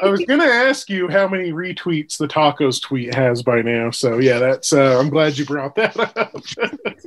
I 0.00 0.08
was 0.08 0.24
gonna 0.26 0.44
ask 0.44 0.88
you 0.88 1.08
how 1.08 1.26
many 1.26 1.50
retweets 1.50 2.18
the 2.18 2.28
tacos 2.28 2.80
tweet 2.80 3.12
has 3.14 3.42
by 3.42 3.62
now. 3.62 3.90
So 3.90 4.18
yeah, 4.18 4.38
that's 4.38 4.72
uh, 4.72 5.00
I'm 5.00 5.10
glad 5.10 5.36
you 5.36 5.44
brought 5.44 5.74
that 5.74 5.98
up. 5.98 6.46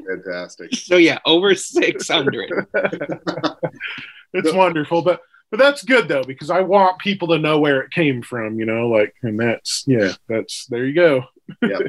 Fantastic. 0.10 0.76
So 0.76 0.98
yeah, 0.98 1.20
over 1.26 1.56
600. 1.56 2.68
it's 4.34 4.52
wonderful, 4.52 5.04
but 5.04 5.22
but 5.52 5.58
that's 5.58 5.86
good 5.86 6.10
though 6.10 6.24
because 6.24 6.50
I 6.50 6.60
want 6.60 7.00
people 7.00 7.30
to 7.30 7.40
know 7.40 7.62
where 7.62 7.80
it 7.80 7.92
came 7.92 8.24
from. 8.24 8.60
You 8.60 8.66
know, 8.66 8.90
like 8.90 9.16
and 9.22 9.40
that's 9.40 9.86
yeah, 9.88 10.12
that's 10.28 10.66
there 10.66 10.86
you 10.86 10.94
go. 10.94 11.24
yeah. 11.62 11.80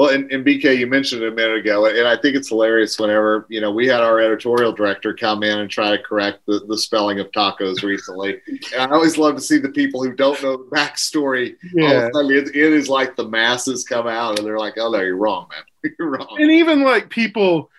Well, 0.00 0.08
and, 0.08 0.32
and 0.32 0.46
BK, 0.46 0.78
you 0.78 0.86
mentioned 0.86 1.22
it 1.22 1.30
a 1.30 1.34
minute 1.36 1.58
ago, 1.58 1.84
and 1.84 2.08
I 2.08 2.16
think 2.16 2.34
it's 2.34 2.48
hilarious 2.48 2.98
whenever, 2.98 3.44
you 3.50 3.60
know, 3.60 3.70
we 3.70 3.86
had 3.86 4.00
our 4.00 4.18
editorial 4.18 4.72
director 4.72 5.12
come 5.12 5.42
in 5.42 5.58
and 5.58 5.68
try 5.68 5.94
to 5.94 6.02
correct 6.02 6.40
the, 6.46 6.64
the 6.68 6.78
spelling 6.78 7.20
of 7.20 7.30
tacos 7.32 7.82
recently. 7.82 8.40
And 8.74 8.90
I 8.90 8.94
always 8.94 9.18
love 9.18 9.34
to 9.34 9.42
see 9.42 9.58
the 9.58 9.68
people 9.68 10.02
who 10.02 10.14
don't 10.14 10.42
know 10.42 10.56
the 10.56 10.74
backstory. 10.74 11.54
Yeah. 11.74 12.08
Sudden, 12.14 12.30
it, 12.30 12.48
it 12.48 12.72
is 12.72 12.88
like 12.88 13.14
the 13.14 13.28
masses 13.28 13.84
come 13.84 14.06
out 14.06 14.38
and 14.38 14.48
they're 14.48 14.58
like, 14.58 14.78
oh, 14.78 14.90
no, 14.90 15.00
you're 15.00 15.18
wrong, 15.18 15.48
man. 15.50 15.92
you're 15.98 16.08
wrong. 16.08 16.34
And 16.38 16.50
even 16.50 16.82
like 16.82 17.10
people, 17.10 17.70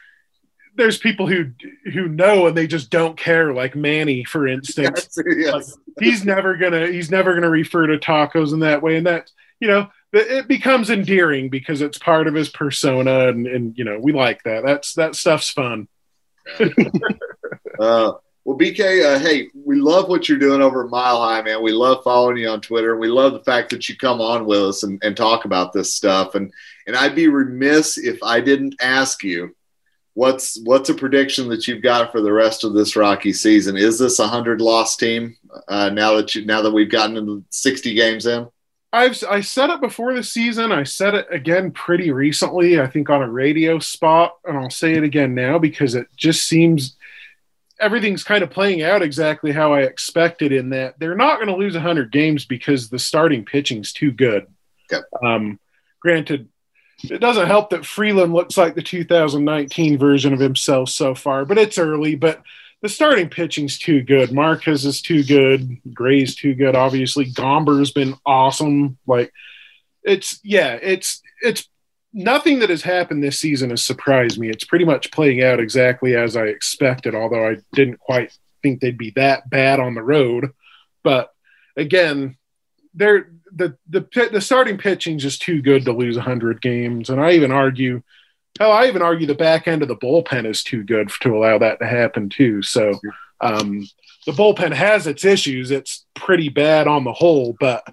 there's 0.76 1.00
people 1.00 1.26
who 1.26 1.54
who 1.92 2.08
know 2.08 2.46
and 2.46 2.56
they 2.56 2.68
just 2.68 2.92
don't 2.92 3.18
care, 3.18 3.52
like 3.52 3.76
Manny, 3.76 4.26
for 4.26 4.48
instance. 4.48 5.18
Yes, 5.26 5.38
yes. 5.38 5.78
Like, 5.98 6.04
he's 6.06 6.24
never 6.24 6.56
gonna 6.56 6.86
he's 6.86 7.10
never 7.10 7.34
gonna 7.34 7.50
refer 7.50 7.88
to 7.88 7.98
tacos 7.98 8.54
in 8.54 8.60
that 8.60 8.84
way, 8.84 8.98
and 8.98 9.08
that 9.08 9.32
you 9.60 9.68
know 9.68 9.90
it 10.14 10.48
becomes 10.48 10.90
endearing 10.90 11.50
because 11.50 11.82
it's 11.82 11.98
part 11.98 12.28
of 12.28 12.34
his 12.34 12.50
persona, 12.50 13.30
and, 13.30 13.48
and 13.48 13.78
you 13.78 13.84
know 13.84 14.00
we 14.00 14.12
like 14.12 14.44
that. 14.44 14.64
That's 14.66 14.94
that 14.96 15.16
stuff's 15.16 15.50
fun. 15.50 15.88
uh, 17.80 18.14
well, 18.44 18.58
BK, 18.58 19.06
uh, 19.06 19.20
hey, 19.20 19.50
we 19.54 19.76
love 19.76 20.10
what 20.10 20.28
you're 20.28 20.40
doing 20.40 20.62
over 20.62 20.84
at 20.84 20.90
Mile 20.90 21.22
High, 21.22 21.42
man. 21.44 21.62
We 21.62 21.72
love 21.72 22.04
following 22.04 22.38
you 22.38 22.50
on 22.50 22.60
Twitter. 22.60 22.98
We 22.98 23.08
love 23.08 23.34
the 23.34 23.44
fact 23.44 23.70
that 23.70 23.88
you 23.88 23.96
come 23.96 24.20
on 24.20 24.46
with 24.46 24.62
us 24.62 24.84
and, 24.84 25.02
and 25.04 25.16
talk 25.16 25.46
about 25.46 25.74
this 25.74 25.94
stuff. 25.94 26.36
And 26.36 26.52
and 26.88 26.96
I'd 26.96 27.16
be 27.16 27.28
remiss 27.28 27.98
if 27.98 28.22
I 28.24 28.42
didn't 28.42 28.76
ask 28.82 29.24
you 29.24 29.56
what's 30.14 30.60
what's 30.64 30.90
a 30.90 30.94
prediction 30.94 31.48
that 31.50 31.68
you've 31.68 31.84
got 31.84 32.12
for 32.12 32.22
the 32.22 32.34
rest 32.34 32.64
of 32.64 32.74
this 32.74 32.96
Rocky 32.96 33.34
season? 33.34 33.78
Is 33.78 34.00
this 34.00 34.20
a 34.20 34.28
hundred 34.28 34.62
loss 34.62 34.98
team 34.98 35.38
uh, 35.68 35.90
now 35.90 36.16
that 36.16 36.36
you 36.36 36.46
now 36.46 36.62
that 36.62 36.74
we've 36.74 36.92
gotten 36.92 37.18
into 37.18 37.44
sixty 37.50 37.94
games 37.94 38.26
in? 38.26 38.48
I've 38.94 39.24
I 39.30 39.42
said 39.42 39.70
it 39.70 39.80
before 39.80 40.14
the 40.14 40.24
season. 40.24 40.72
I 40.72 40.84
said 40.84 41.16
it 41.16 41.28
again 41.32 41.72
pretty 41.72 42.12
recently. 42.12 42.80
I 42.80 42.88
think 42.88 43.10
on 43.10 43.22
a 43.22 43.30
radio 43.30 43.80
spot, 43.80 44.38
and 44.46 44.58
I'll 44.58 44.70
say 44.70 44.94
it 44.94 45.04
again 45.04 45.34
now 45.34 45.58
because 45.60 45.96
it 45.96 46.08
just 46.18 46.46
seems 46.46 46.98
everything's 47.80 48.24
kind 48.24 48.44
of 48.44 48.50
playing 48.50 48.84
out 48.84 49.02
exactly 49.02 49.52
how 49.52 49.74
I 49.74 49.84
expected. 49.84 50.52
In 50.52 50.72
that 50.72 51.00
they're 51.00 51.16
not 51.16 51.38
going 51.38 51.48
to 51.48 51.56
lose 51.56 51.76
hundred 51.76 52.12
games 52.12 52.46
because 52.46 52.90
the 52.90 53.00
starting 53.00 53.46
pitching's 53.46 53.94
too 53.94 54.12
good. 54.12 54.48
Okay. 54.92 55.04
Um, 55.24 55.58
granted, 56.02 56.50
it 57.04 57.20
doesn't 57.20 57.48
help 57.48 57.70
that 57.70 57.86
Freeland 57.86 58.34
looks 58.34 58.58
like 58.58 58.76
the 58.76 58.82
2019 58.82 59.98
version 59.98 60.34
of 60.34 60.40
himself 60.40 60.90
so 60.90 61.16
far, 61.16 61.46
but 61.46 61.58
it's 61.58 61.78
early. 61.78 62.16
But 62.16 62.42
the 62.82 62.90
starting 62.90 63.30
pitching's 63.30 63.78
too 63.78 64.02
good. 64.02 64.32
Marquez 64.32 64.86
is 64.86 65.02
too 65.02 65.24
good. 65.24 65.78
Gray's 65.94 66.36
too 66.36 66.56
good. 66.56 66.76
Obviously, 66.76 67.26
Gomber's 67.26 67.92
been 67.92 68.16
awesome. 68.26 68.98
Like 69.06 69.32
it's 70.04 70.40
yeah, 70.44 70.80
it's 70.82 71.22
it's 71.42 71.68
nothing 72.14 72.60
that 72.60 72.70
has 72.70 72.82
happened 72.82 73.24
this 73.24 73.40
season 73.40 73.70
has 73.70 73.84
surprised 73.84 74.40
me. 74.40 74.50
It's 74.50 74.66
pretty 74.66 74.86
much 74.86 75.12
playing 75.12 75.44
out 75.44 75.60
exactly 75.60 76.16
as 76.16 76.36
I 76.36 76.46
expected, 76.46 77.16
although 77.16 77.48
I 77.48 77.58
didn't 77.74 78.00
quite 78.00 78.36
think 78.64 78.82
they'd 78.82 78.98
be 78.98 79.12
that 79.12 79.50
bad 79.50 79.80
on 79.80 79.94
the 79.94 80.04
road. 80.04 80.52
But 81.04 81.32
again, 81.78 82.38
they're 82.94 83.32
the 83.54 83.78
the 83.90 84.08
the 84.32 84.42
starting 84.42 84.78
pitching's 84.78 85.24
just 85.24 85.42
too 85.42 85.62
good 85.62 85.86
to 85.86 85.94
lose 85.94 86.16
100 86.16 86.62
games 86.62 87.10
and 87.10 87.22
I 87.22 87.34
even 87.34 87.52
argue 87.52 88.02
hell 88.60 88.72
I 88.72 88.88
even 88.88 89.02
argue 89.02 89.28
the 89.28 89.36
back 89.36 89.68
end 89.68 89.82
of 89.82 89.88
the 89.88 89.96
bullpen 89.96 90.46
is 90.46 90.64
too 90.64 90.84
good 90.84 91.10
to 91.22 91.36
allow 91.36 91.58
that 91.58 91.80
to 91.80 91.86
happen 91.86 92.30
too 92.30 92.62
so 92.62 93.00
um, 93.40 93.88
the 94.26 94.32
bullpen 94.32 94.74
has 94.74 95.08
its 95.08 95.26
issues 95.26 95.72
it's 95.72 96.06
pretty 96.14 96.50
bad 96.50 96.88
on 96.88 97.04
the 97.04 97.14
whole 97.14 97.56
but 97.60 97.84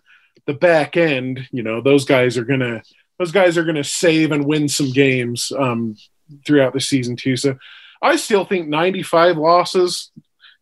the 0.46 0.54
back 0.54 0.96
end 0.96 1.48
you 1.52 1.62
know 1.62 1.80
those 1.80 2.04
guys 2.04 2.36
are 2.36 2.44
to 2.60 2.82
those 3.18 3.32
guys 3.32 3.58
are 3.58 3.64
to 3.72 3.84
save 3.84 4.32
and 4.32 4.44
win 4.44 4.68
some 4.68 4.92
games 4.92 5.52
um, 5.58 5.96
throughout 6.46 6.72
the 6.72 6.80
season 6.80 7.16
too 7.16 7.36
so 7.36 7.56
I 8.00 8.14
still 8.16 8.44
think 8.44 8.68
95 8.68 9.38
losses 9.38 10.12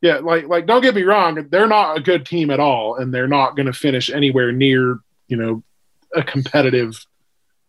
yeah, 0.00 0.18
like 0.18 0.46
like 0.46 0.66
don't 0.66 0.82
get 0.82 0.94
me 0.94 1.02
wrong, 1.02 1.48
they're 1.50 1.66
not 1.66 1.96
a 1.96 2.02
good 2.02 2.26
team 2.26 2.50
at 2.50 2.60
all, 2.60 2.96
and 2.96 3.12
they're 3.12 3.28
not 3.28 3.56
going 3.56 3.66
to 3.66 3.72
finish 3.72 4.10
anywhere 4.10 4.52
near 4.52 5.00
you 5.28 5.36
know 5.36 5.62
a 6.14 6.22
competitive 6.22 7.04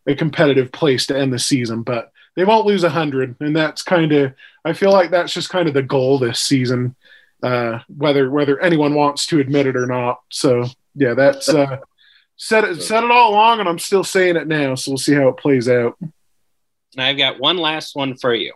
a 0.05 0.15
competitive 0.15 0.71
place 0.71 1.07
to 1.07 1.17
end 1.17 1.34
the 1.34 1.39
season. 1.39 1.84
But 1.84 2.11
they 2.38 2.45
won't 2.45 2.65
lose 2.65 2.85
a 2.85 2.89
hundred, 2.89 3.35
and 3.41 3.53
that's 3.53 3.81
kind 3.81 4.13
of 4.13 4.33
I 4.63 4.71
feel 4.71 4.93
like 4.93 5.11
that's 5.11 5.33
just 5.33 5.49
kind 5.49 5.67
of 5.67 5.73
the 5.73 5.83
goal 5.83 6.17
this 6.17 6.39
season, 6.39 6.95
uh, 7.43 7.79
whether 7.89 8.29
whether 8.29 8.57
anyone 8.61 8.93
wants 8.93 9.25
to 9.27 9.41
admit 9.41 9.67
it 9.67 9.75
or 9.75 9.88
not. 9.88 10.21
So 10.29 10.67
yeah, 10.95 11.13
that's 11.13 11.49
uh, 11.49 11.79
said 12.38 12.63
it 12.63 12.81
said 12.81 13.03
it 13.03 13.11
all 13.11 13.31
along, 13.31 13.59
and 13.59 13.67
I'm 13.67 13.79
still 13.79 14.05
saying 14.05 14.38
it 14.38 14.47
now. 14.47 14.75
So 14.75 14.91
we'll 14.91 14.97
see 14.97 15.15
how 15.15 15.27
it 15.27 15.38
plays 15.38 15.67
out. 15.67 15.97
And 15.99 16.11
I've 17.03 17.17
got 17.17 17.41
one 17.41 17.57
last 17.57 17.97
one 17.97 18.15
for 18.15 18.33
you 18.33 18.53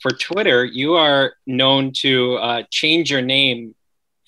for 0.00 0.10
Twitter, 0.10 0.64
you 0.64 0.94
are 0.94 1.34
known 1.46 1.92
to 1.92 2.36
uh, 2.36 2.62
change 2.70 3.10
your 3.10 3.22
name 3.22 3.74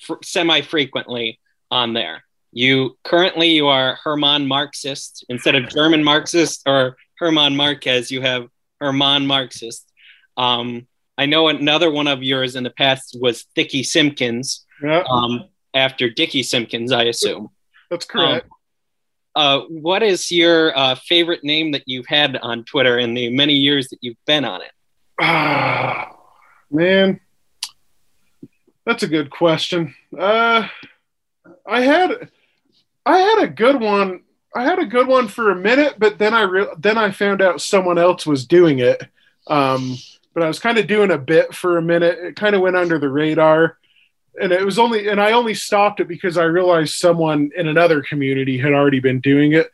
fr- 0.01 0.15
semi 0.23 0.61
frequently 0.63 1.39
on 1.71 1.93
there. 1.93 2.25
You 2.53 2.97
currently 3.05 3.51
you 3.51 3.69
are 3.69 3.99
Herman 4.03 4.47
Marxist 4.47 5.25
instead 5.29 5.55
of 5.55 5.69
German 5.69 6.03
Marxist 6.03 6.63
or 6.67 6.97
Herman 7.19 7.57
Marquez. 7.57 8.11
You 8.11 8.23
have 8.23 8.49
Herman 8.81 9.27
Marxist. 9.27 9.91
Um, 10.37 10.87
I 11.17 11.27
know 11.27 11.49
another 11.49 11.91
one 11.91 12.07
of 12.07 12.23
yours 12.23 12.55
in 12.57 12.63
the 12.63 12.71
past 12.71 13.17
was 13.21 13.45
Dicky 13.55 13.83
Simpkins. 13.83 14.65
Yeah. 14.83 15.03
Um, 15.09 15.49
after 15.75 16.09
Dicky 16.09 16.43
Simpkins, 16.43 16.93
I 16.93 17.05
assume. 17.05 17.51
That's 17.91 18.05
correct. 18.05 18.47
Um, 18.47 18.51
uh, 19.35 19.61
what 19.69 20.03
is 20.03 20.33
your 20.33 20.77
uh, 20.77 20.95
favorite 20.97 21.45
name 21.45 21.73
that 21.73 21.85
you've 21.87 22.07
had 22.07 22.37
on 22.39 22.65
Twitter 22.65 22.99
in 22.99 23.15
the 23.15 23.31
many 23.31 23.55
years 23.55 23.89
that 23.89 23.99
you've 24.01 24.25
been 24.27 24.45
on 24.45 24.63
it? 24.63 24.73
Ah, 25.21 26.17
man, 26.71 27.21
that's 28.85 29.03
a 29.03 29.09
good 29.09 29.31
question. 29.31 29.95
Uh, 30.17 30.67
I 31.67 31.81
had, 31.83 32.31
I 33.07 33.19
had 33.19 33.43
a 33.45 33.49
good 33.49 33.81
one. 33.81 34.23
I 34.55 34.65
had 34.65 34.79
a 34.79 34.87
good 34.87 35.07
one 35.07 35.29
for 35.29 35.51
a 35.51 35.57
minute, 35.57 35.95
but 35.99 36.19
then 36.19 36.35
I 36.35 36.43
re- 36.43 36.75
then 36.79 36.99
I 36.99 37.11
found 37.11 37.43
out 37.43 37.61
someone 37.61 37.99
else 37.99 38.27
was 38.27 38.47
doing 38.47 38.79
it. 38.79 39.03
Um, 39.47 39.97
but 40.35 40.43
I 40.43 40.49
was 40.49 40.59
kind 40.59 40.79
of 40.79 40.87
doing 40.87 41.11
a 41.11 41.19
bit 41.19 41.55
for 41.55 41.79
a 41.79 41.83
minute. 41.83 42.19
It 42.19 42.37
kind 42.37 42.55
of 42.55 42.61
went 42.61 42.77
under 42.77 42.99
the 42.99 43.09
radar, 43.09 43.79
and 44.41 44.53
it 44.53 44.65
was 44.65 44.79
only 44.79 45.09
and 45.09 45.21
I 45.21 45.33
only 45.33 45.55
stopped 45.55 46.01
it 46.01 46.09
because 46.09 46.39
I 46.39 46.45
realized 46.45 46.95
someone 46.95 47.51
in 47.57 47.69
another 47.69 48.03
community 48.03 48.59
had 48.59 48.73
already 48.73 49.01
been 49.01 49.21
doing 49.21 49.53
it 49.53 49.71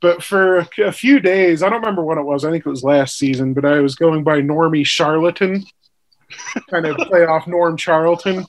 but 0.00 0.22
for 0.22 0.58
a, 0.78 0.92
few 0.92 1.18
days, 1.18 1.62
I 1.62 1.68
don't 1.68 1.80
remember 1.80 2.04
what 2.04 2.18
it 2.18 2.22
was. 2.22 2.44
I 2.44 2.50
think 2.50 2.64
it 2.64 2.70
was 2.70 2.84
last 2.84 3.18
season, 3.18 3.52
but 3.52 3.64
I 3.64 3.80
was 3.80 3.96
going 3.96 4.22
by 4.22 4.40
Normie 4.40 4.86
Charlatan, 4.86 5.64
kind 6.70 6.86
of 6.86 6.96
play 6.96 7.24
off 7.24 7.46
Norm 7.46 7.76
Charlton, 7.76 8.46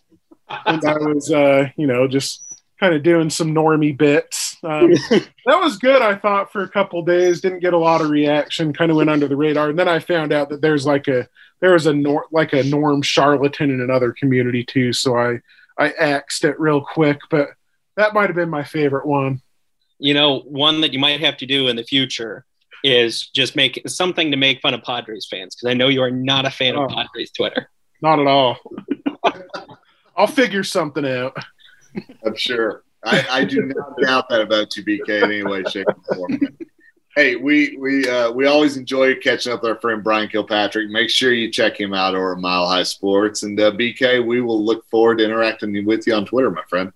and 0.66 0.86
I 0.86 0.94
was, 0.94 1.32
uh, 1.32 1.70
you 1.76 1.88
know, 1.88 2.08
just 2.08 2.44
kind 2.80 2.94
of 2.94 3.02
doing 3.02 3.30
some 3.30 3.54
normie 3.54 3.98
bits. 3.98 4.49
Um, 4.64 4.92
that 4.92 5.60
was 5.62 5.78
good, 5.78 6.02
I 6.02 6.16
thought, 6.16 6.52
for 6.52 6.64
a 6.64 6.70
couple 6.70 7.02
days. 7.04 7.42
Didn't 7.42 7.60
get 7.60 7.74
a 7.74 7.78
lot 7.78 8.02
of 8.02 8.10
reaction. 8.10 8.74
Kind 8.74 8.92
of 8.92 8.98
went 8.98 9.10
under 9.10 9.28
the 9.28 9.36
radar, 9.36 9.70
and 9.70 9.80
then 9.80 9.88
I 9.88 10.00
found 10.00 10.34
out 10.34 10.50
that 10.50 10.62
there's 10.62 10.86
like 10.86 11.08
a 11.08 11.28
there 11.62 11.72
was 11.74 11.86
a 11.88 11.94
nor- 11.94 12.28
like 12.32 12.54
a 12.54 12.64
Norm 12.64 13.02
Charlatan 13.02 13.70
in 13.72 13.82
another 13.82 14.12
community 14.14 14.64
too. 14.64 14.92
So 14.94 15.18
I 15.18 15.40
I 15.78 15.92
axed 15.92 16.44
it 16.44 16.60
real 16.60 16.82
quick, 16.82 17.20
but 17.30 17.50
that 17.96 18.14
might 18.14 18.28
have 18.28 18.36
been 18.36 18.50
my 18.50 18.64
favorite 18.64 19.06
one. 19.06 19.42
you 20.00 20.14
know, 20.14 20.40
one 20.42 20.82
that 20.82 20.94
you 20.94 21.00
might 21.00 21.20
have 21.20 21.36
to 21.38 21.46
do 21.46 21.68
in 21.68 21.76
the 21.76 21.84
future 21.84 22.46
is 22.84 23.28
just 23.28 23.56
make 23.58 23.82
something 23.88 24.32
to 24.32 24.38
make 24.38 24.62
fun 24.62 24.74
of 24.74 24.82
Padres 24.84 25.28
fans 25.30 25.54
because 25.56 25.70
I 25.70 25.74
know 25.74 25.90
you 25.90 26.02
are 26.02 26.12
not 26.12 26.46
a 26.46 26.52
fan 26.52 26.76
Oh. 26.78 26.86
of 26.86 26.92
Padres 26.92 27.32
Twitter. 27.32 27.70
Not 28.02 28.20
at 28.20 28.28
all. 28.28 28.58
I'll 30.16 30.28
figure 30.28 30.64
something 30.64 31.06
out. 31.06 31.36
I'm 32.26 32.36
sure. 32.38 32.84
I, 33.04 33.26
I 33.30 33.44
do 33.46 33.66
not 33.66 33.98
doubt 34.02 34.30
that 34.30 34.42
about 34.42 34.76
you, 34.76 34.84
BK, 34.84 35.24
in 35.24 35.32
any 35.32 35.44
way, 35.44 35.64
shape, 35.64 35.88
or 35.88 36.16
form. 36.16 36.40
Hey, 37.16 37.36
we 37.36 37.76
we 37.78 38.08
uh, 38.08 38.32
we 38.32 38.46
always 38.46 38.78
enjoy 38.78 39.16
catching 39.16 39.52
up 39.52 39.62
with 39.62 39.72
our 39.72 39.80
friend 39.80 40.04
Bryan 40.04 40.30
Kilpatrick. 40.30 40.90
Make 40.90 41.10
sure 41.10 41.34
you 41.34 41.52
check 41.52 41.80
him 41.80 41.94
out 41.94 42.16
over 42.16 42.34
at 42.34 42.40
Mile 42.40 42.68
High 42.68 42.84
Sports. 42.84 43.44
And 43.44 43.60
uh, 43.60 43.72
BK, 43.72 44.26
we 44.26 44.42
will 44.42 44.64
look 44.64 44.88
forward 44.90 45.18
to 45.18 45.26
interacting 45.26 45.86
with 45.86 46.06
you 46.06 46.14
on 46.14 46.26
Twitter, 46.26 46.52
my 46.52 46.64
friend. 46.70 46.94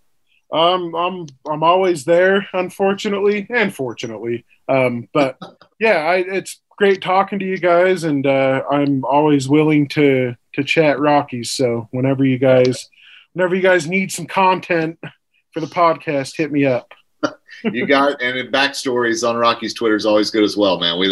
Um, 0.52 0.94
I'm 0.96 1.28
I'm 1.50 1.64
always 1.64 2.06
there, 2.06 2.48
unfortunately 2.54 3.48
and 3.50 3.74
fortunately. 3.74 4.46
Um, 4.70 5.10
but 5.14 5.38
yeah, 5.80 6.06
I, 6.06 6.18
it's 6.18 6.62
great 6.78 7.02
talking 7.02 7.40
to 7.40 7.46
you 7.46 7.58
guys, 7.58 8.04
and 8.04 8.26
uh, 8.26 8.62
I'm 8.70 9.04
always 9.04 9.50
willing 9.50 9.88
to 9.90 10.36
to 10.54 10.64
chat 10.64 11.00
Rockies. 11.00 11.52
So 11.52 11.90
whenever 11.92 12.24
you 12.24 12.38
guys, 12.38 12.88
whenever 13.34 13.56
you 13.56 13.64
guys 13.64 13.88
need 13.88 14.12
some 14.12 14.28
content 14.28 15.00
for 15.54 15.60
the 15.60 15.68
podcast, 15.68 16.36
hit 16.36 16.52
me 16.52 16.66
up. 16.66 16.92
You 17.64 17.86
got 17.86 18.22
and 18.22 18.38
the 18.38 18.52
backstories 18.52 19.28
on 19.28 19.38
Rocky's 19.38 19.74
Twitter 19.74 19.96
is 19.96 20.06
always 20.06 20.30
good 20.30 20.44
as 20.44 20.58
well, 20.58 20.78
man. 20.78 21.00
We 21.00 21.08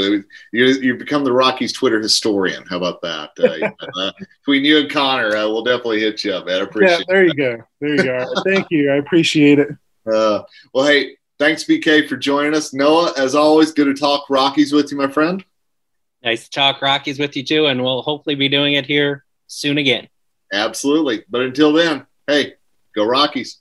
you 0.51 0.67
you 0.67 0.97
become 0.97 1.23
the 1.23 1.31
Rockies 1.31 1.71
Twitter 1.71 2.01
historian. 2.01 2.65
How 2.69 2.75
about 2.75 3.01
that? 3.03 3.29
Uh, 3.39 3.53
you 3.53 3.71
uh, 3.95 4.11
between 4.41 4.65
you 4.65 4.79
and 4.79 4.89
Connor, 4.89 5.33
uh, 5.37 5.47
we'll 5.47 5.63
definitely 5.63 6.01
hit 6.01 6.25
you 6.25 6.33
up, 6.33 6.47
man. 6.47 6.61
I 6.61 6.79
Yeah, 6.81 6.99
there 7.07 7.25
you 7.25 7.33
go. 7.33 7.63
There 7.79 7.95
you 7.95 8.03
go. 8.03 8.25
Thank 8.43 8.67
you. 8.69 8.91
I 8.91 8.95
appreciate 8.95 9.59
it. 9.59 9.69
Uh, 10.05 10.41
well, 10.73 10.85
hey, 10.85 11.15
thanks, 11.39 11.63
BK, 11.63 12.09
for 12.09 12.17
joining 12.17 12.53
us. 12.53 12.73
Noah, 12.73 13.13
as 13.17 13.33
always, 13.33 13.71
good 13.71 13.85
to 13.85 13.93
talk 13.93 14.29
Rockies 14.29 14.73
with 14.73 14.91
you, 14.91 14.97
my 14.97 15.07
friend. 15.07 15.45
Nice 16.21 16.45
to 16.45 16.49
talk 16.49 16.81
Rockies 16.81 17.17
with 17.17 17.37
you 17.37 17.45
too, 17.45 17.67
and 17.67 17.81
we'll 17.81 18.01
hopefully 18.01 18.35
be 18.35 18.49
doing 18.49 18.73
it 18.73 18.85
here 18.85 19.23
soon 19.47 19.77
again. 19.77 20.09
Absolutely. 20.51 21.23
But 21.29 21.41
until 21.41 21.71
then, 21.71 22.05
hey, 22.27 22.55
go 22.93 23.05
Rockies. 23.05 23.60